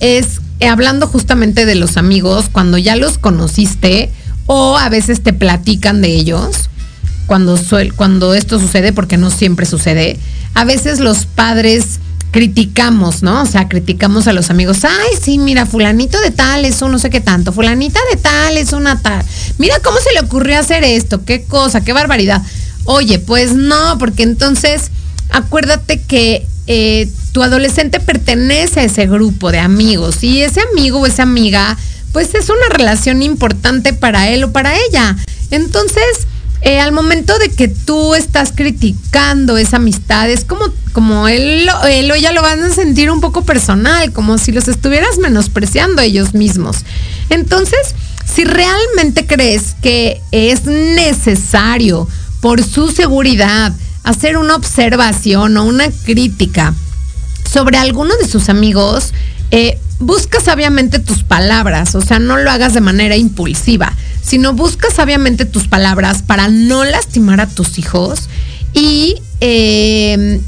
es 0.00 0.40
eh, 0.60 0.66
hablando 0.66 1.06
justamente 1.06 1.66
de 1.66 1.76
los 1.76 1.96
amigos, 1.96 2.46
cuando 2.50 2.78
ya 2.78 2.96
los 2.96 3.18
conociste 3.18 4.10
o 4.46 4.76
a 4.76 4.88
veces 4.88 5.22
te 5.22 5.32
platican 5.32 6.02
de 6.02 6.08
ellos, 6.08 6.68
cuando, 7.26 7.58
cuando 7.94 8.34
esto 8.34 8.58
sucede, 8.58 8.92
porque 8.92 9.18
no 9.18 9.30
siempre 9.30 9.66
sucede, 9.66 10.18
a 10.54 10.64
veces 10.64 10.98
los 10.98 11.26
padres 11.26 12.00
criticamos, 12.30 13.22
¿no? 13.22 13.42
O 13.42 13.46
sea, 13.46 13.68
criticamos 13.68 14.26
a 14.26 14.32
los 14.32 14.50
amigos, 14.50 14.84
ay, 14.84 15.16
sí, 15.20 15.38
mira, 15.38 15.64
fulanito 15.64 16.20
de 16.20 16.30
tal 16.30 16.64
es 16.64 16.82
un 16.82 16.92
no 16.92 16.98
sé 16.98 17.10
qué 17.10 17.20
tanto, 17.20 17.52
fulanita 17.52 18.00
de 18.10 18.16
tal 18.16 18.56
es 18.56 18.72
una 18.72 19.00
tal, 19.00 19.24
mira 19.58 19.76
cómo 19.82 19.98
se 19.98 20.12
le 20.12 20.20
ocurrió 20.20 20.58
hacer 20.58 20.84
esto, 20.84 21.24
qué 21.24 21.44
cosa, 21.44 21.82
qué 21.82 21.92
barbaridad. 21.92 22.42
Oye, 22.84 23.18
pues 23.18 23.54
no, 23.54 23.98
porque 23.98 24.22
entonces 24.22 24.90
acuérdate 25.30 26.00
que 26.00 26.46
eh, 26.68 27.08
tu 27.32 27.42
adolescente 27.42 27.98
pertenece 27.98 28.80
a 28.80 28.84
ese 28.84 29.06
grupo 29.06 29.50
de 29.50 29.58
amigos 29.58 30.22
y 30.22 30.42
ese 30.42 30.60
amigo 30.70 31.00
o 31.00 31.06
esa 31.06 31.22
amiga, 31.22 31.76
pues 32.12 32.34
es 32.34 32.50
una 32.50 32.68
relación 32.70 33.22
importante 33.22 33.94
para 33.94 34.28
él 34.28 34.44
o 34.44 34.52
para 34.52 34.74
ella. 34.76 35.16
Entonces, 35.50 36.26
eh, 36.60 36.78
al 36.78 36.92
momento 36.92 37.38
de 37.38 37.48
que 37.48 37.68
tú 37.68 38.14
estás 38.14 38.52
criticando 38.54 39.56
esa 39.56 39.76
amistad, 39.76 40.28
es 40.28 40.44
como, 40.44 40.66
como 40.92 41.26
él, 41.26 41.68
o 41.82 41.86
ella 41.86 42.32
lo 42.32 42.42
van 42.42 42.62
a 42.62 42.74
sentir 42.74 43.10
un 43.10 43.22
poco 43.22 43.44
personal, 43.44 44.12
como 44.12 44.36
si 44.36 44.52
los 44.52 44.68
estuvieras 44.68 45.18
menospreciando 45.18 46.02
ellos 46.02 46.34
mismos. 46.34 46.78
Entonces, 47.30 47.94
si 48.26 48.44
realmente 48.44 49.26
crees 49.26 49.74
que 49.80 50.20
es 50.32 50.64
necesario 50.64 52.06
por 52.42 52.62
su 52.62 52.90
seguridad, 52.90 53.72
hacer 54.04 54.36
una 54.36 54.56
observación 54.56 55.56
o 55.56 55.64
una 55.64 55.90
crítica 56.04 56.74
sobre 57.50 57.78
alguno 57.78 58.14
de 58.16 58.28
sus 58.28 58.48
amigos, 58.48 59.12
eh, 59.50 59.78
busca 60.00 60.40
sabiamente 60.40 60.98
tus 60.98 61.24
palabras, 61.24 61.94
o 61.94 62.00
sea, 62.00 62.18
no 62.18 62.36
lo 62.36 62.50
hagas 62.50 62.74
de 62.74 62.80
manera 62.80 63.16
impulsiva, 63.16 63.92
sino 64.22 64.52
busca 64.52 64.90
sabiamente 64.90 65.44
tus 65.44 65.68
palabras 65.68 66.22
para 66.22 66.48
no 66.48 66.84
lastimar 66.84 67.40
a 67.40 67.48
tus 67.48 67.78
hijos 67.78 68.28
y... 68.74 69.16
Eh, 69.40 70.40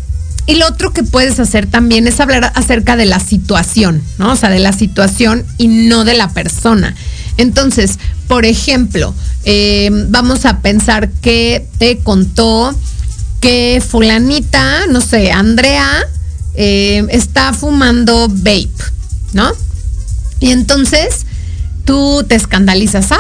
y 0.47 0.57
lo 0.57 0.67
otro 0.67 0.93
que 0.93 1.05
puedes 1.05 1.39
hacer 1.39 1.67
también 1.67 2.09
es 2.09 2.19
hablar 2.19 2.51
acerca 2.57 2.97
de 2.97 3.05
la 3.05 3.21
situación, 3.21 4.03
¿no? 4.19 4.33
O 4.33 4.37
sea, 4.37 4.51
de 4.51 4.59
la 4.59 4.73
situación 4.73 5.45
y 5.59 5.69
no 5.69 6.05
de 6.05 6.15
la 6.15 6.31
persona. 6.31 6.97
Entonces, 7.37 8.01
por 8.27 8.45
ejemplo, 8.45 9.15
eh, 9.45 9.91
vamos 10.09 10.47
a 10.47 10.61
pensar 10.61 11.09
que 11.09 11.69
te 11.79 11.99
contó 11.99 12.75
que 13.41 13.83
fulanita, 13.87 14.87
no 14.87 15.01
sé, 15.01 15.33
Andrea, 15.33 16.07
eh, 16.55 17.07
está 17.11 17.53
fumando 17.53 18.29
vape, 18.29 18.71
¿no? 19.33 19.51
Y 20.41 20.51
entonces 20.51 21.27
tú 21.85 22.25
te 22.27 22.35
escandalizas. 22.35 23.13
Ay, 23.13 23.19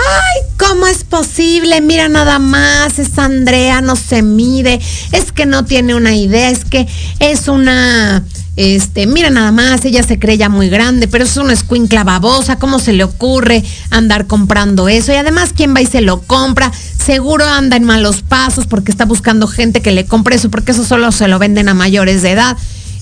¿cómo 0.59 0.87
es 0.87 1.05
posible? 1.05 1.81
Mira 1.81 2.09
nada 2.09 2.39
más, 2.39 2.99
es 2.99 3.19
Andrea, 3.19 3.81
no 3.81 3.97
se 3.97 4.23
mide, 4.23 4.81
es 5.13 5.33
que 5.33 5.47
no 5.47 5.65
tiene 5.65 5.95
una 5.95 6.15
idea, 6.15 6.51
es 6.51 6.65
que 6.65 6.87
es 7.19 7.49
una 7.49 8.25
este, 8.57 9.07
mira 9.07 9.31
nada 9.31 9.53
más, 9.53 9.85
ella 9.87 10.03
se 10.03 10.19
cree 10.19 10.37
ya 10.37 10.51
muy 10.51 10.69
grande, 10.69 11.09
pero 11.09 11.25
es 11.25 11.37
una 11.39 11.53
escuincla 11.53 12.05
babosa, 12.05 12.57
¿cómo 12.57 12.79
se 12.79 12.93
le 12.93 13.05
ocurre 13.05 13.65
andar 13.89 14.27
comprando 14.27 14.89
eso? 14.89 15.13
Y 15.13 15.17
además, 15.17 15.55
¿quién 15.57 15.75
va 15.75 15.81
y 15.81 15.87
se 15.87 16.03
lo 16.03 16.21
compra? 16.21 16.71
Seguro 16.71 17.47
anda 17.47 17.79
en 17.79 17.85
malos 17.85 18.21
pasos 18.21 18.67
porque 18.67 18.91
está 18.91 19.07
buscando 19.07 19.47
gente 19.47 19.81
que 19.81 19.93
le 19.93 20.05
compre 20.05 20.37
eso, 20.37 20.51
porque 20.51 20.73
eso 20.73 20.85
solo 20.85 21.11
se 21.11 21.27
lo 21.27 21.39
venden 21.39 21.71
a 21.71 21.75
mayores 21.75 22.21
de 22.21 22.33
edad. 22.33 22.57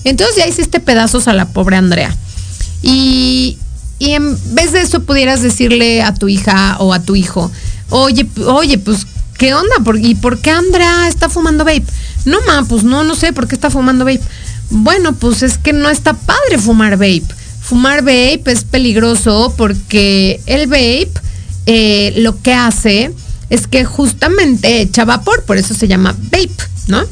Entonces 0.05 0.37
ya 0.37 0.47
hiciste 0.47 0.79
pedazos 0.79 1.27
a 1.27 1.33
la 1.33 1.49
pobre 1.49 1.75
Andrea. 1.75 2.15
Y, 2.81 3.57
y 3.99 4.11
en 4.13 4.37
vez 4.55 4.71
de 4.71 4.81
eso 4.81 5.01
pudieras 5.01 5.41
decirle 5.41 6.01
a 6.01 6.13
tu 6.13 6.29
hija 6.29 6.77
o 6.79 6.93
a 6.93 7.01
tu 7.01 7.15
hijo, 7.17 7.51
oye, 7.89 8.25
oye, 8.45 8.77
pues, 8.77 9.05
¿qué 9.37 9.53
onda? 9.53 9.75
¿Y 9.99 10.15
por 10.15 10.39
qué 10.39 10.51
Andrea 10.51 11.07
está 11.07 11.27
fumando 11.27 11.65
vape? 11.65 11.85
No, 12.25 12.39
ma, 12.47 12.65
pues 12.67 12.83
no, 12.83 13.03
no 13.03 13.15
sé 13.15 13.33
por 13.33 13.47
qué 13.47 13.55
está 13.55 13.69
fumando 13.69 14.05
vape. 14.05 14.21
Bueno, 14.69 15.13
pues 15.13 15.43
es 15.43 15.57
que 15.57 15.73
no 15.73 15.89
está 15.89 16.13
padre 16.13 16.57
fumar 16.57 16.93
vape. 16.93 17.23
Fumar 17.61 18.01
vape 18.01 18.43
es 18.45 18.63
peligroso 18.63 19.53
porque 19.57 20.39
el 20.45 20.67
vape 20.67 21.11
eh, 21.65 22.13
lo 22.17 22.41
que 22.41 22.53
hace 22.53 23.11
es 23.49 23.67
que 23.67 23.83
justamente 23.83 24.81
echa 24.81 25.05
vapor, 25.05 25.43
por 25.43 25.57
eso 25.57 25.73
se 25.73 25.87
llama 25.87 26.15
vape, 26.31 26.49
¿no? 26.87 27.03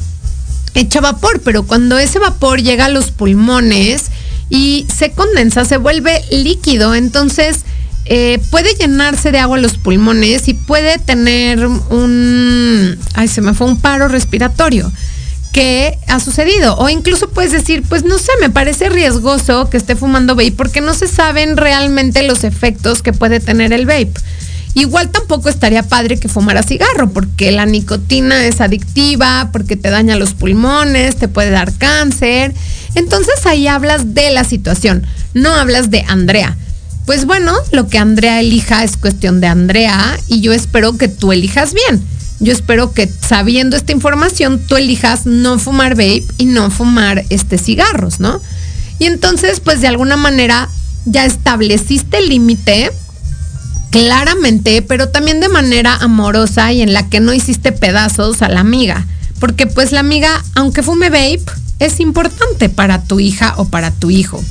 Echa 0.74 1.00
vapor, 1.00 1.40
pero 1.44 1.64
cuando 1.64 1.98
ese 1.98 2.18
vapor 2.18 2.62
llega 2.62 2.86
a 2.86 2.88
los 2.88 3.10
pulmones 3.10 4.06
y 4.50 4.86
se 4.94 5.12
condensa, 5.12 5.64
se 5.64 5.76
vuelve 5.76 6.22
líquido, 6.30 6.94
entonces 6.94 7.64
eh, 8.06 8.40
puede 8.50 8.74
llenarse 8.74 9.30
de 9.32 9.38
agua 9.38 9.58
los 9.58 9.76
pulmones 9.76 10.48
y 10.48 10.54
puede 10.54 10.98
tener 10.98 11.66
un, 11.66 12.98
ay, 13.14 13.28
se 13.28 13.42
me 13.42 13.52
fue 13.52 13.66
un 13.66 13.78
paro 13.78 14.08
respiratorio 14.08 14.90
que 15.52 15.98
ha 16.06 16.18
sucedido. 16.20 16.76
O 16.76 16.88
incluso 16.88 17.28
puedes 17.30 17.52
decir, 17.52 17.82
pues 17.86 18.04
no 18.04 18.18
sé, 18.18 18.32
me 18.40 18.48
parece 18.48 18.88
riesgoso 18.88 19.68
que 19.68 19.76
esté 19.76 19.94
fumando 19.94 20.34
vape 20.34 20.52
porque 20.52 20.80
no 20.80 20.94
se 20.94 21.06
saben 21.06 21.56
realmente 21.58 22.22
los 22.22 22.44
efectos 22.44 23.02
que 23.02 23.12
puede 23.12 23.40
tener 23.40 23.74
el 23.74 23.84
vape. 23.84 24.14
Igual 24.74 25.10
tampoco 25.10 25.48
estaría 25.48 25.82
padre 25.82 26.18
que 26.18 26.28
fumara 26.28 26.62
cigarro, 26.62 27.10
porque 27.10 27.50
la 27.50 27.66
nicotina 27.66 28.44
es 28.46 28.60
adictiva, 28.60 29.50
porque 29.52 29.76
te 29.76 29.90
daña 29.90 30.16
los 30.16 30.34
pulmones, 30.34 31.16
te 31.16 31.28
puede 31.28 31.50
dar 31.50 31.72
cáncer. 31.72 32.54
Entonces 32.94 33.46
ahí 33.46 33.66
hablas 33.66 34.14
de 34.14 34.30
la 34.30 34.44
situación, 34.44 35.06
no 35.34 35.52
hablas 35.54 35.90
de 35.90 36.04
Andrea. 36.08 36.56
Pues 37.06 37.24
bueno, 37.24 37.54
lo 37.72 37.88
que 37.88 37.98
Andrea 37.98 38.40
elija 38.40 38.84
es 38.84 38.96
cuestión 38.96 39.40
de 39.40 39.46
Andrea 39.46 40.18
y 40.26 40.42
yo 40.42 40.52
espero 40.52 40.96
que 40.98 41.08
tú 41.08 41.32
elijas 41.32 41.72
bien 41.72 42.02
yo 42.40 42.52
espero 42.52 42.92
que 42.92 43.08
sabiendo 43.08 43.76
esta 43.76 43.92
información 43.92 44.60
tú 44.60 44.76
elijas 44.76 45.26
no 45.26 45.58
fumar 45.58 45.94
vape 45.94 46.24
y 46.38 46.46
no 46.46 46.70
fumar 46.70 47.24
este 47.30 47.58
cigarros, 47.58 48.20
¿no? 48.20 48.40
Y 49.00 49.06
entonces, 49.06 49.60
pues 49.60 49.80
de 49.80 49.88
alguna 49.88 50.16
manera 50.16 50.68
ya 51.04 51.24
estableciste 51.24 52.18
el 52.18 52.28
límite 52.28 52.92
claramente, 53.90 54.82
pero 54.82 55.08
también 55.08 55.40
de 55.40 55.48
manera 55.48 55.96
amorosa 55.96 56.72
y 56.72 56.82
en 56.82 56.92
la 56.92 57.08
que 57.08 57.20
no 57.20 57.32
hiciste 57.32 57.72
pedazos 57.72 58.42
a 58.42 58.48
la 58.48 58.60
amiga. 58.60 59.06
Porque 59.40 59.66
pues 59.66 59.92
la 59.92 60.00
amiga, 60.00 60.44
aunque 60.54 60.82
fume 60.82 61.10
vape, 61.10 61.44
es 61.78 62.00
importante 62.00 62.68
para 62.68 63.02
tu 63.02 63.20
hija 63.20 63.54
o 63.56 63.66
para 63.66 63.90
tu 63.90 64.10
hijo. 64.10 64.42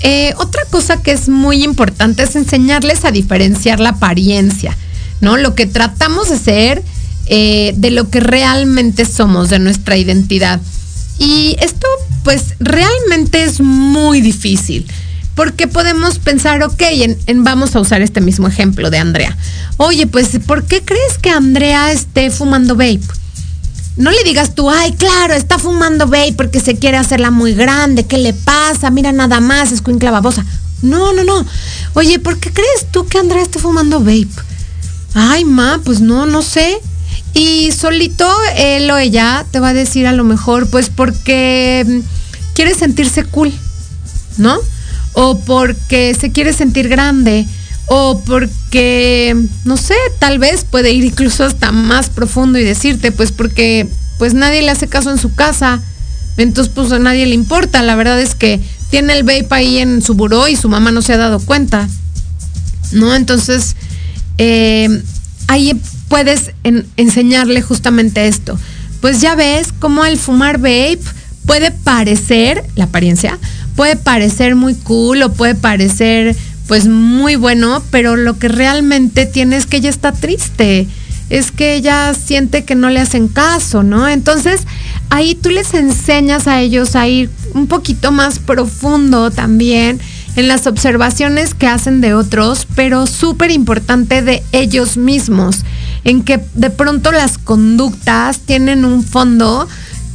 Eh, 0.00 0.34
otra 0.36 0.62
cosa 0.70 1.02
que 1.02 1.12
es 1.12 1.28
muy 1.28 1.64
importante 1.64 2.24
es 2.24 2.36
enseñarles 2.36 3.04
a 3.04 3.10
diferenciar 3.10 3.80
la 3.80 3.90
apariencia. 3.90 4.76
¿no? 5.20 5.36
Lo 5.36 5.54
que 5.54 5.66
tratamos 5.66 6.28
de 6.28 6.38
ser 6.38 6.82
eh, 7.26 7.72
de 7.76 7.90
lo 7.90 8.10
que 8.10 8.20
realmente 8.20 9.06
somos, 9.06 9.48
de 9.48 9.58
nuestra 9.58 9.96
identidad. 9.96 10.60
Y 11.18 11.56
esto, 11.60 11.86
pues, 12.22 12.54
realmente 12.60 13.44
es 13.44 13.60
muy 13.60 14.20
difícil. 14.20 14.86
Porque 15.34 15.66
podemos 15.66 16.18
pensar, 16.18 16.62
ok, 16.62 16.82
en, 17.26 17.44
vamos 17.44 17.74
a 17.74 17.80
usar 17.80 18.02
este 18.02 18.20
mismo 18.20 18.46
ejemplo 18.46 18.90
de 18.90 18.98
Andrea. 18.98 19.36
Oye, 19.78 20.06
pues, 20.06 20.28
¿por 20.46 20.64
qué 20.64 20.82
crees 20.82 21.18
que 21.20 21.30
Andrea 21.30 21.90
esté 21.90 22.30
fumando 22.30 22.76
vape? 22.76 23.00
No 23.96 24.10
le 24.10 24.22
digas 24.24 24.54
tú, 24.54 24.70
ay, 24.70 24.92
claro, 24.92 25.34
está 25.34 25.58
fumando 25.58 26.06
vape 26.06 26.34
porque 26.36 26.60
se 26.60 26.76
quiere 26.76 26.96
hacerla 26.96 27.30
muy 27.30 27.54
grande, 27.54 28.06
¿qué 28.06 28.18
le 28.18 28.32
pasa? 28.32 28.90
Mira 28.90 29.12
nada 29.12 29.40
más, 29.40 29.72
es 29.72 29.82
babosa. 29.82 30.44
No, 30.82 31.12
no, 31.12 31.24
no. 31.24 31.46
Oye, 31.94 32.18
¿por 32.18 32.38
qué 32.38 32.52
crees 32.52 32.86
tú 32.90 33.06
que 33.06 33.18
Andrea 33.18 33.42
esté 33.42 33.58
fumando 33.58 34.00
vape? 34.00 34.28
Ay, 35.14 35.44
ma, 35.44 35.80
pues 35.84 36.00
no, 36.00 36.26
no 36.26 36.42
sé. 36.42 36.80
Y 37.34 37.72
solito 37.72 38.28
él 38.56 38.90
o 38.90 38.98
ella 38.98 39.44
te 39.50 39.60
va 39.60 39.70
a 39.70 39.74
decir 39.74 40.06
a 40.06 40.12
lo 40.12 40.24
mejor, 40.24 40.68
pues 40.68 40.90
porque 40.90 41.84
mm, 41.86 42.54
quiere 42.54 42.74
sentirse 42.74 43.24
cool, 43.24 43.52
¿no? 44.38 44.58
O 45.14 45.38
porque 45.38 46.14
se 46.18 46.32
quiere 46.32 46.52
sentir 46.52 46.88
grande, 46.88 47.46
o 47.86 48.20
porque, 48.24 49.36
no 49.64 49.76
sé, 49.76 49.94
tal 50.18 50.38
vez 50.38 50.64
puede 50.64 50.92
ir 50.92 51.04
incluso 51.04 51.44
hasta 51.44 51.72
más 51.72 52.10
profundo 52.10 52.58
y 52.58 52.64
decirte, 52.64 53.12
pues 53.12 53.30
porque 53.30 53.86
pues 54.18 54.34
nadie 54.34 54.62
le 54.62 54.70
hace 54.70 54.88
caso 54.88 55.10
en 55.10 55.18
su 55.18 55.34
casa, 55.34 55.82
entonces 56.36 56.72
pues 56.74 56.90
a 56.92 56.98
nadie 56.98 57.26
le 57.26 57.34
importa, 57.34 57.82
la 57.82 57.94
verdad 57.94 58.20
es 58.20 58.34
que 58.34 58.60
tiene 58.90 59.12
el 59.12 59.22
vape 59.22 59.48
ahí 59.50 59.78
en 59.78 60.02
su 60.02 60.14
buró 60.14 60.48
y 60.48 60.56
su 60.56 60.68
mamá 60.68 60.92
no 60.92 61.02
se 61.02 61.12
ha 61.12 61.16
dado 61.16 61.40
cuenta, 61.40 61.88
¿no? 62.92 63.14
Entonces 63.14 63.76
eh, 64.38 65.02
ahí 65.48 65.78
puedes 66.08 66.52
enseñarle 66.96 67.60
justamente 67.60 68.26
esto. 68.28 68.58
Pues 69.00 69.20
ya 69.20 69.34
ves 69.34 69.68
cómo 69.78 70.04
el 70.04 70.18
fumar 70.18 70.58
vape 70.58 71.00
puede 71.44 71.70
parecer, 71.70 72.64
la 72.76 72.84
apariencia, 72.84 73.38
puede 73.76 73.96
parecer 73.96 74.54
muy 74.54 74.74
cool 74.74 75.22
o 75.22 75.32
puede 75.32 75.54
parecer 75.54 76.36
pues 76.66 76.86
muy 76.88 77.36
bueno, 77.36 77.82
pero 77.90 78.16
lo 78.16 78.38
que 78.38 78.48
realmente 78.48 79.26
tiene 79.26 79.56
es 79.56 79.66
que 79.66 79.76
ella 79.76 79.90
está 79.90 80.12
triste, 80.12 80.86
es 81.28 81.52
que 81.52 81.74
ella 81.74 82.14
siente 82.14 82.64
que 82.64 82.74
no 82.74 82.88
le 82.90 83.00
hacen 83.00 83.28
caso, 83.28 83.82
¿no? 83.82 84.08
Entonces 84.08 84.62
ahí 85.10 85.34
tú 85.34 85.50
les 85.50 85.74
enseñas 85.74 86.46
a 86.46 86.60
ellos 86.60 86.96
a 86.96 87.06
ir 87.06 87.30
un 87.52 87.66
poquito 87.66 88.12
más 88.12 88.38
profundo 88.38 89.30
también 89.30 90.00
en 90.36 90.48
las 90.48 90.66
observaciones 90.66 91.54
que 91.54 91.66
hacen 91.66 92.00
de 92.00 92.14
otros, 92.14 92.66
pero 92.74 93.06
súper 93.06 93.50
importante 93.50 94.22
de 94.22 94.42
ellos 94.52 94.96
mismos, 94.96 95.64
en 96.02 96.22
que 96.22 96.40
de 96.54 96.70
pronto 96.70 97.12
las 97.12 97.38
conductas 97.38 98.40
tienen 98.40 98.84
un 98.84 99.04
fondo 99.04 99.68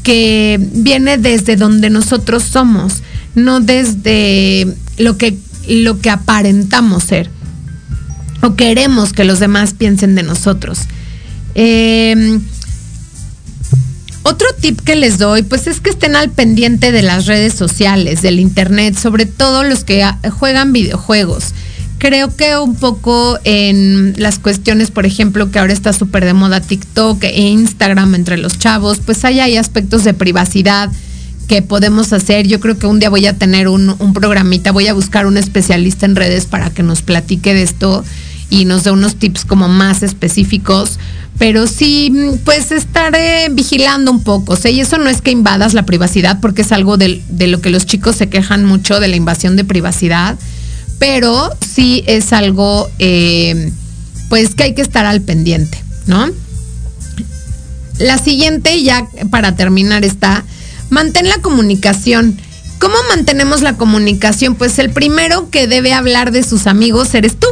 que 0.03 0.59
viene 0.73 1.17
desde 1.17 1.55
donde 1.55 1.89
nosotros 1.89 2.43
somos, 2.43 3.01
no 3.35 3.59
desde 3.59 4.67
lo 4.97 5.17
que, 5.17 5.37
lo 5.67 5.99
que 5.99 6.09
aparentamos 6.09 7.03
ser 7.03 7.29
o 8.41 8.55
queremos 8.55 9.13
que 9.13 9.25
los 9.25 9.39
demás 9.39 9.73
piensen 9.73 10.15
de 10.15 10.23
nosotros. 10.23 10.79
Eh, 11.55 12.39
otro 14.23 14.47
tip 14.59 14.81
que 14.81 14.95
les 14.95 15.17
doy, 15.17 15.43
pues 15.43 15.67
es 15.67 15.81
que 15.81 15.89
estén 15.89 16.15
al 16.15 16.29
pendiente 16.29 16.91
de 16.91 17.01
las 17.01 17.25
redes 17.25 17.53
sociales, 17.53 18.21
del 18.21 18.39
internet, 18.39 18.97
sobre 18.97 19.25
todo 19.25 19.63
los 19.63 19.83
que 19.83 20.05
juegan 20.37 20.73
videojuegos. 20.73 21.53
Creo 21.97 22.33
que 22.35 22.57
un 22.57 22.75
poco 22.75 23.39
en 23.43 24.13
las 24.17 24.39
cuestiones, 24.39 24.91
por 24.91 25.05
ejemplo, 25.05 25.51
que 25.51 25.59
ahora 25.59 25.73
está 25.73 25.91
súper 25.91 26.25
de 26.25 26.33
moda 26.33 26.61
TikTok 26.61 27.23
e 27.23 27.41
Instagram 27.49 28.15
entre 28.15 28.37
los 28.37 28.57
chavos, 28.57 28.99
pues 29.05 29.25
ahí 29.25 29.39
hay 29.39 29.57
aspectos 29.57 30.03
de 30.03 30.13
privacidad 30.13 30.89
que 31.49 31.61
podemos 31.61 32.13
hacer. 32.13 32.47
Yo 32.47 32.61
creo 32.61 32.79
que 32.79 32.87
un 32.87 32.99
día 32.99 33.09
voy 33.09 33.27
a 33.27 33.37
tener 33.37 33.67
un, 33.67 33.93
un 33.99 34.13
programita, 34.13 34.71
voy 34.71 34.87
a 34.87 34.93
buscar 34.93 35.25
un 35.25 35.35
especialista 35.35 36.05
en 36.05 36.15
redes 36.15 36.45
para 36.45 36.69
que 36.69 36.83
nos 36.83 37.01
platique 37.01 37.53
de 37.53 37.63
esto 37.63 38.05
y 38.49 38.63
nos 38.63 38.85
dé 38.85 38.91
unos 38.91 39.15
tips 39.15 39.43
como 39.43 39.67
más 39.67 40.01
específicos 40.01 40.97
pero 41.39 41.67
sí, 41.67 42.13
pues 42.43 42.71
estaré 42.73 43.47
vigilando 43.49 44.11
un 44.11 44.21
poco. 44.21 44.57
¿sí? 44.57 44.69
Y 44.69 44.81
eso 44.81 44.97
no 44.97 45.09
es 45.09 45.21
que 45.21 45.31
invadas 45.31 45.73
la 45.73 45.83
privacidad, 45.83 46.39
porque 46.41 46.61
es 46.61 46.71
algo 46.73 46.97
de, 46.97 47.23
lo 47.29 47.61
que 47.61 47.69
los 47.69 47.85
chicos 47.85 48.17
se 48.17 48.27
quejan 48.29 48.65
mucho 48.65 48.99
de 48.99 49.07
la 49.07 49.15
invasión 49.15 49.55
de 49.55 49.63
privacidad, 49.63 50.37
pero 50.99 51.49
sí 51.65 52.03
es 52.07 52.33
algo, 52.33 52.89
eh, 52.99 53.71
pues 54.27 54.53
que 54.53 54.63
hay 54.63 54.75
que 54.75 54.81
estar 54.81 55.05
al 55.05 55.21
pendiente, 55.21 55.81
¿no? 56.07 56.29
La 57.99 58.17
siguiente, 58.17 58.83
ya 58.83 59.07
para 59.29 59.55
terminar, 59.55 60.03
está, 60.03 60.43
mantén 60.89 61.27
la 61.27 61.39
comunicación. 61.39 62.39
¿Cómo 62.79 62.95
mantenemos 63.09 63.61
la 63.61 63.75
comunicación? 63.77 64.55
Pues 64.55 64.79
el 64.79 64.89
primero 64.91 65.49
que 65.49 65.67
debe 65.67 65.93
hablar 65.93 66.31
de 66.31 66.43
sus 66.43 66.65
amigos 66.67 67.13
eres 67.13 67.37
tú 67.37 67.47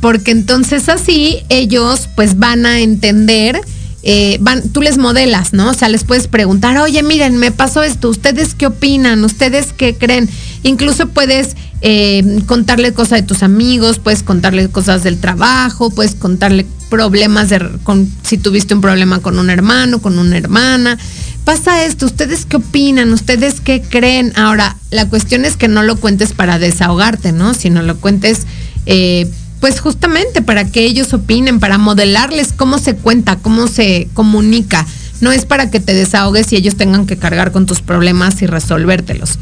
porque 0.00 0.30
entonces 0.30 0.88
así 0.88 1.40
ellos 1.48 2.08
pues 2.16 2.38
van 2.38 2.66
a 2.66 2.80
entender, 2.80 3.60
eh, 4.02 4.38
van, 4.40 4.68
tú 4.70 4.80
les 4.80 4.98
modelas, 4.98 5.52
¿no? 5.52 5.70
O 5.70 5.74
sea, 5.74 5.88
les 5.88 6.04
puedes 6.04 6.26
preguntar, 6.26 6.78
oye, 6.78 7.02
miren, 7.02 7.36
me 7.36 7.52
pasó 7.52 7.82
esto, 7.82 8.08
¿ustedes 8.08 8.54
qué 8.54 8.66
opinan? 8.66 9.22
¿Ustedes 9.24 9.72
qué 9.76 9.94
creen? 9.94 10.28
Incluso 10.62 11.08
puedes 11.08 11.56
eh, 11.82 12.42
contarle 12.46 12.92
cosas 12.92 13.20
de 13.20 13.26
tus 13.26 13.42
amigos, 13.42 13.98
puedes 13.98 14.22
contarle 14.22 14.68
cosas 14.68 15.02
del 15.02 15.18
trabajo, 15.18 15.90
puedes 15.90 16.14
contarle 16.14 16.66
problemas 16.90 17.48
de 17.48 17.70
con, 17.84 18.10
si 18.22 18.36
tuviste 18.36 18.74
un 18.74 18.80
problema 18.80 19.20
con 19.20 19.38
un 19.38 19.48
hermano, 19.48 20.00
con 20.00 20.18
una 20.18 20.36
hermana. 20.36 20.98
Pasa 21.44 21.84
esto, 21.84 22.04
¿ustedes 22.04 22.44
qué 22.44 22.56
opinan? 22.58 23.12
¿Ustedes 23.12 23.60
qué 23.60 23.80
creen? 23.80 24.32
Ahora, 24.36 24.76
la 24.90 25.08
cuestión 25.08 25.44
es 25.44 25.56
que 25.56 25.68
no 25.68 25.82
lo 25.82 25.96
cuentes 25.96 26.32
para 26.32 26.58
desahogarte, 26.58 27.32
¿no? 27.32 27.54
Sino 27.54 27.82
lo 27.82 27.96
cuentes, 27.96 28.46
eh, 28.84 29.30
pues 29.60 29.80
justamente 29.80 30.42
para 30.42 30.70
que 30.70 30.84
ellos 30.84 31.14
opinen, 31.14 31.60
para 31.60 31.78
modelarles 31.78 32.52
cómo 32.52 32.78
se 32.78 32.94
cuenta, 32.94 33.36
cómo 33.36 33.68
se 33.68 34.08
comunica. 34.12 34.86
No 35.22 35.32
es 35.32 35.46
para 35.46 35.70
que 35.70 35.80
te 35.80 35.94
desahogues 35.94 36.52
y 36.52 36.56
ellos 36.56 36.76
tengan 36.76 37.06
que 37.06 37.16
cargar 37.16 37.52
con 37.52 37.66
tus 37.66 37.80
problemas 37.80 38.42
y 38.42 38.46
resolvértelos. 38.46 39.38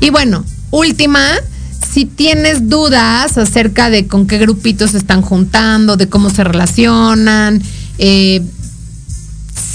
Y 0.00 0.10
bueno, 0.10 0.44
última, 0.70 1.22
si 1.90 2.06
tienes 2.06 2.68
dudas 2.68 3.38
acerca 3.38 3.90
de 3.90 4.06
con 4.06 4.26
qué 4.26 4.38
grupitos 4.38 4.92
se 4.92 4.98
están 4.98 5.22
juntando, 5.22 5.96
de 5.96 6.08
cómo 6.08 6.30
se 6.30 6.44
relacionan, 6.44 7.62
eh, 7.98 8.42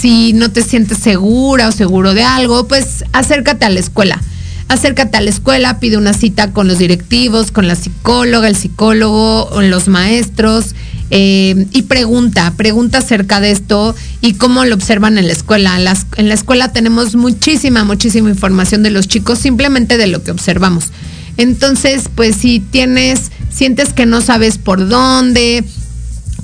si 0.00 0.32
no 0.32 0.50
te 0.50 0.62
sientes 0.62 0.98
segura 0.98 1.68
o 1.68 1.72
seguro 1.72 2.14
de 2.14 2.22
algo, 2.22 2.68
pues 2.68 3.04
acércate 3.12 3.64
a 3.64 3.70
la 3.70 3.80
escuela. 3.80 4.20
Acércate 4.68 5.16
a 5.16 5.20
la 5.22 5.30
escuela, 5.30 5.80
pide 5.80 5.96
una 5.96 6.12
cita 6.12 6.52
con 6.52 6.68
los 6.68 6.78
directivos, 6.78 7.50
con 7.50 7.66
la 7.66 7.74
psicóloga, 7.74 8.48
el 8.48 8.56
psicólogo, 8.56 9.50
los 9.62 9.88
maestros 9.88 10.74
eh, 11.10 11.66
y 11.72 11.82
pregunta, 11.82 12.52
pregunta 12.56 12.98
acerca 12.98 13.40
de 13.40 13.50
esto 13.50 13.94
y 14.20 14.34
cómo 14.34 14.66
lo 14.66 14.74
observan 14.74 15.16
en 15.16 15.26
la 15.26 15.32
escuela. 15.32 15.80
En, 15.80 15.88
en 16.16 16.28
la 16.28 16.34
escuela 16.34 16.72
tenemos 16.72 17.16
muchísima, 17.16 17.84
muchísima 17.84 18.28
información 18.28 18.82
de 18.82 18.90
los 18.90 19.08
chicos 19.08 19.38
simplemente 19.38 19.96
de 19.96 20.06
lo 20.06 20.22
que 20.22 20.32
observamos. 20.32 20.90
Entonces, 21.38 22.10
pues 22.14 22.36
si 22.36 22.60
tienes, 22.60 23.30
sientes 23.50 23.94
que 23.94 24.04
no 24.04 24.20
sabes 24.20 24.58
por 24.58 24.88
dónde, 24.88 25.64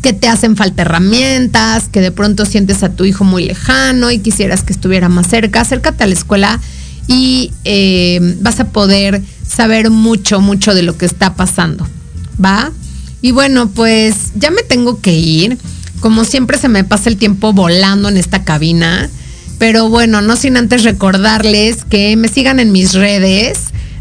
que 0.01 0.13
te 0.13 0.29
hacen 0.29 0.57
falta 0.57 0.83
herramientas, 0.83 1.89
que 1.89 2.01
de 2.01 2.13
pronto 2.13 2.47
sientes 2.47 2.83
a 2.83 2.91
tu 2.91 3.05
hijo 3.05 3.25
muy 3.25 3.45
lejano 3.45 4.11
y 4.11 4.21
quisieras 4.21 4.63
que 4.63 4.73
estuviera 4.73 5.09
más 5.09 5.27
cerca, 5.27 5.61
acércate 5.61 6.05
a 6.05 6.07
la 6.07 6.15
escuela 6.15 6.61
y 7.09 7.53
eh, 7.65 8.37
vas 8.41 8.61
a 8.61 8.67
poder 8.69 9.21
saber 9.47 9.91
mucho, 9.91 10.41
mucho 10.41 10.75
de 10.75 10.83
lo 10.83 10.97
que 10.97 11.07
está 11.07 11.35
pasando. 11.35 11.87
¿Va? 12.43 12.71
Y 13.21 13.33
bueno, 13.33 13.71
pues 13.71 14.33
ya 14.35 14.51
me 14.51 14.63
tengo 14.63 15.01
que 15.01 15.15
ir. 15.15 15.59
Como 16.01 16.25
siempre 16.25 16.59
se 16.59 16.69
me 16.69 16.85
pasa 16.85 17.09
el 17.09 17.17
tiempo 17.17 17.53
volando 17.53 18.09
en 18.09 18.17
esta 18.17 18.45
cabina. 18.45 19.09
Pero 19.59 19.89
bueno, 19.89 20.21
no 20.21 20.37
sin 20.37 20.57
antes 20.57 20.85
recordarles 20.85 21.85
que 21.85 22.17
me 22.17 22.29
sigan 22.29 22.61
en 22.61 22.71
mis 22.73 22.93
redes. 22.93 23.59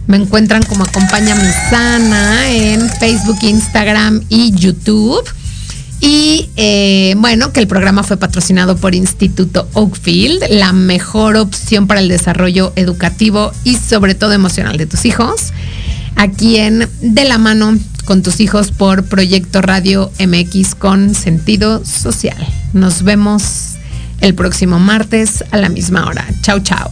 Me 0.08 0.18
encuentran 0.18 0.64
como 0.64 0.84
Acompaña 0.84 1.36
Mi 1.36 1.50
Sana 1.70 2.52
en 2.52 2.90
Facebook, 2.90 3.38
Instagram 3.42 4.22
y 4.30 4.52
YouTube. 4.52 5.24
Y 6.02 6.50
eh, 6.58 7.16
bueno, 7.18 7.54
que 7.54 7.62
el 7.62 7.68
programa 7.68 8.04
fue 8.04 8.18
patrocinado 8.18 8.76
por 8.76 8.94
Instituto 8.94 9.70
Oakfield, 9.74 10.44
la 10.50 10.74
mejor 10.74 11.38
opción 11.38 11.88
para 11.88 12.02
el 12.02 12.10
desarrollo 12.10 12.74
educativo 12.76 13.54
y 13.64 13.78
sobre 13.78 14.14
todo 14.14 14.34
emocional 14.34 14.76
de 14.78 14.86
tus 14.86 15.06
hijos. 15.06 15.54
Aquí 16.18 16.58
en 16.58 16.90
De 17.02 17.24
la 17.24 17.38
mano 17.38 17.78
con 18.06 18.22
tus 18.22 18.42
hijos 18.42 18.72
por 18.72 19.06
Proyecto 19.06 19.62
Radio 19.62 20.12
MX 20.20 20.76
con 20.76 21.16
sentido 21.16 21.86
social. 21.86 22.46
Nos 22.74 23.04
vemos 23.04 23.76
el 24.20 24.36
próximo 24.36 24.80
martes 24.80 25.44
a 25.52 25.58
la 25.58 25.70
misma 25.70 26.06
hora. 26.06 26.28
Chao, 26.42 26.60
chao. 26.60 26.92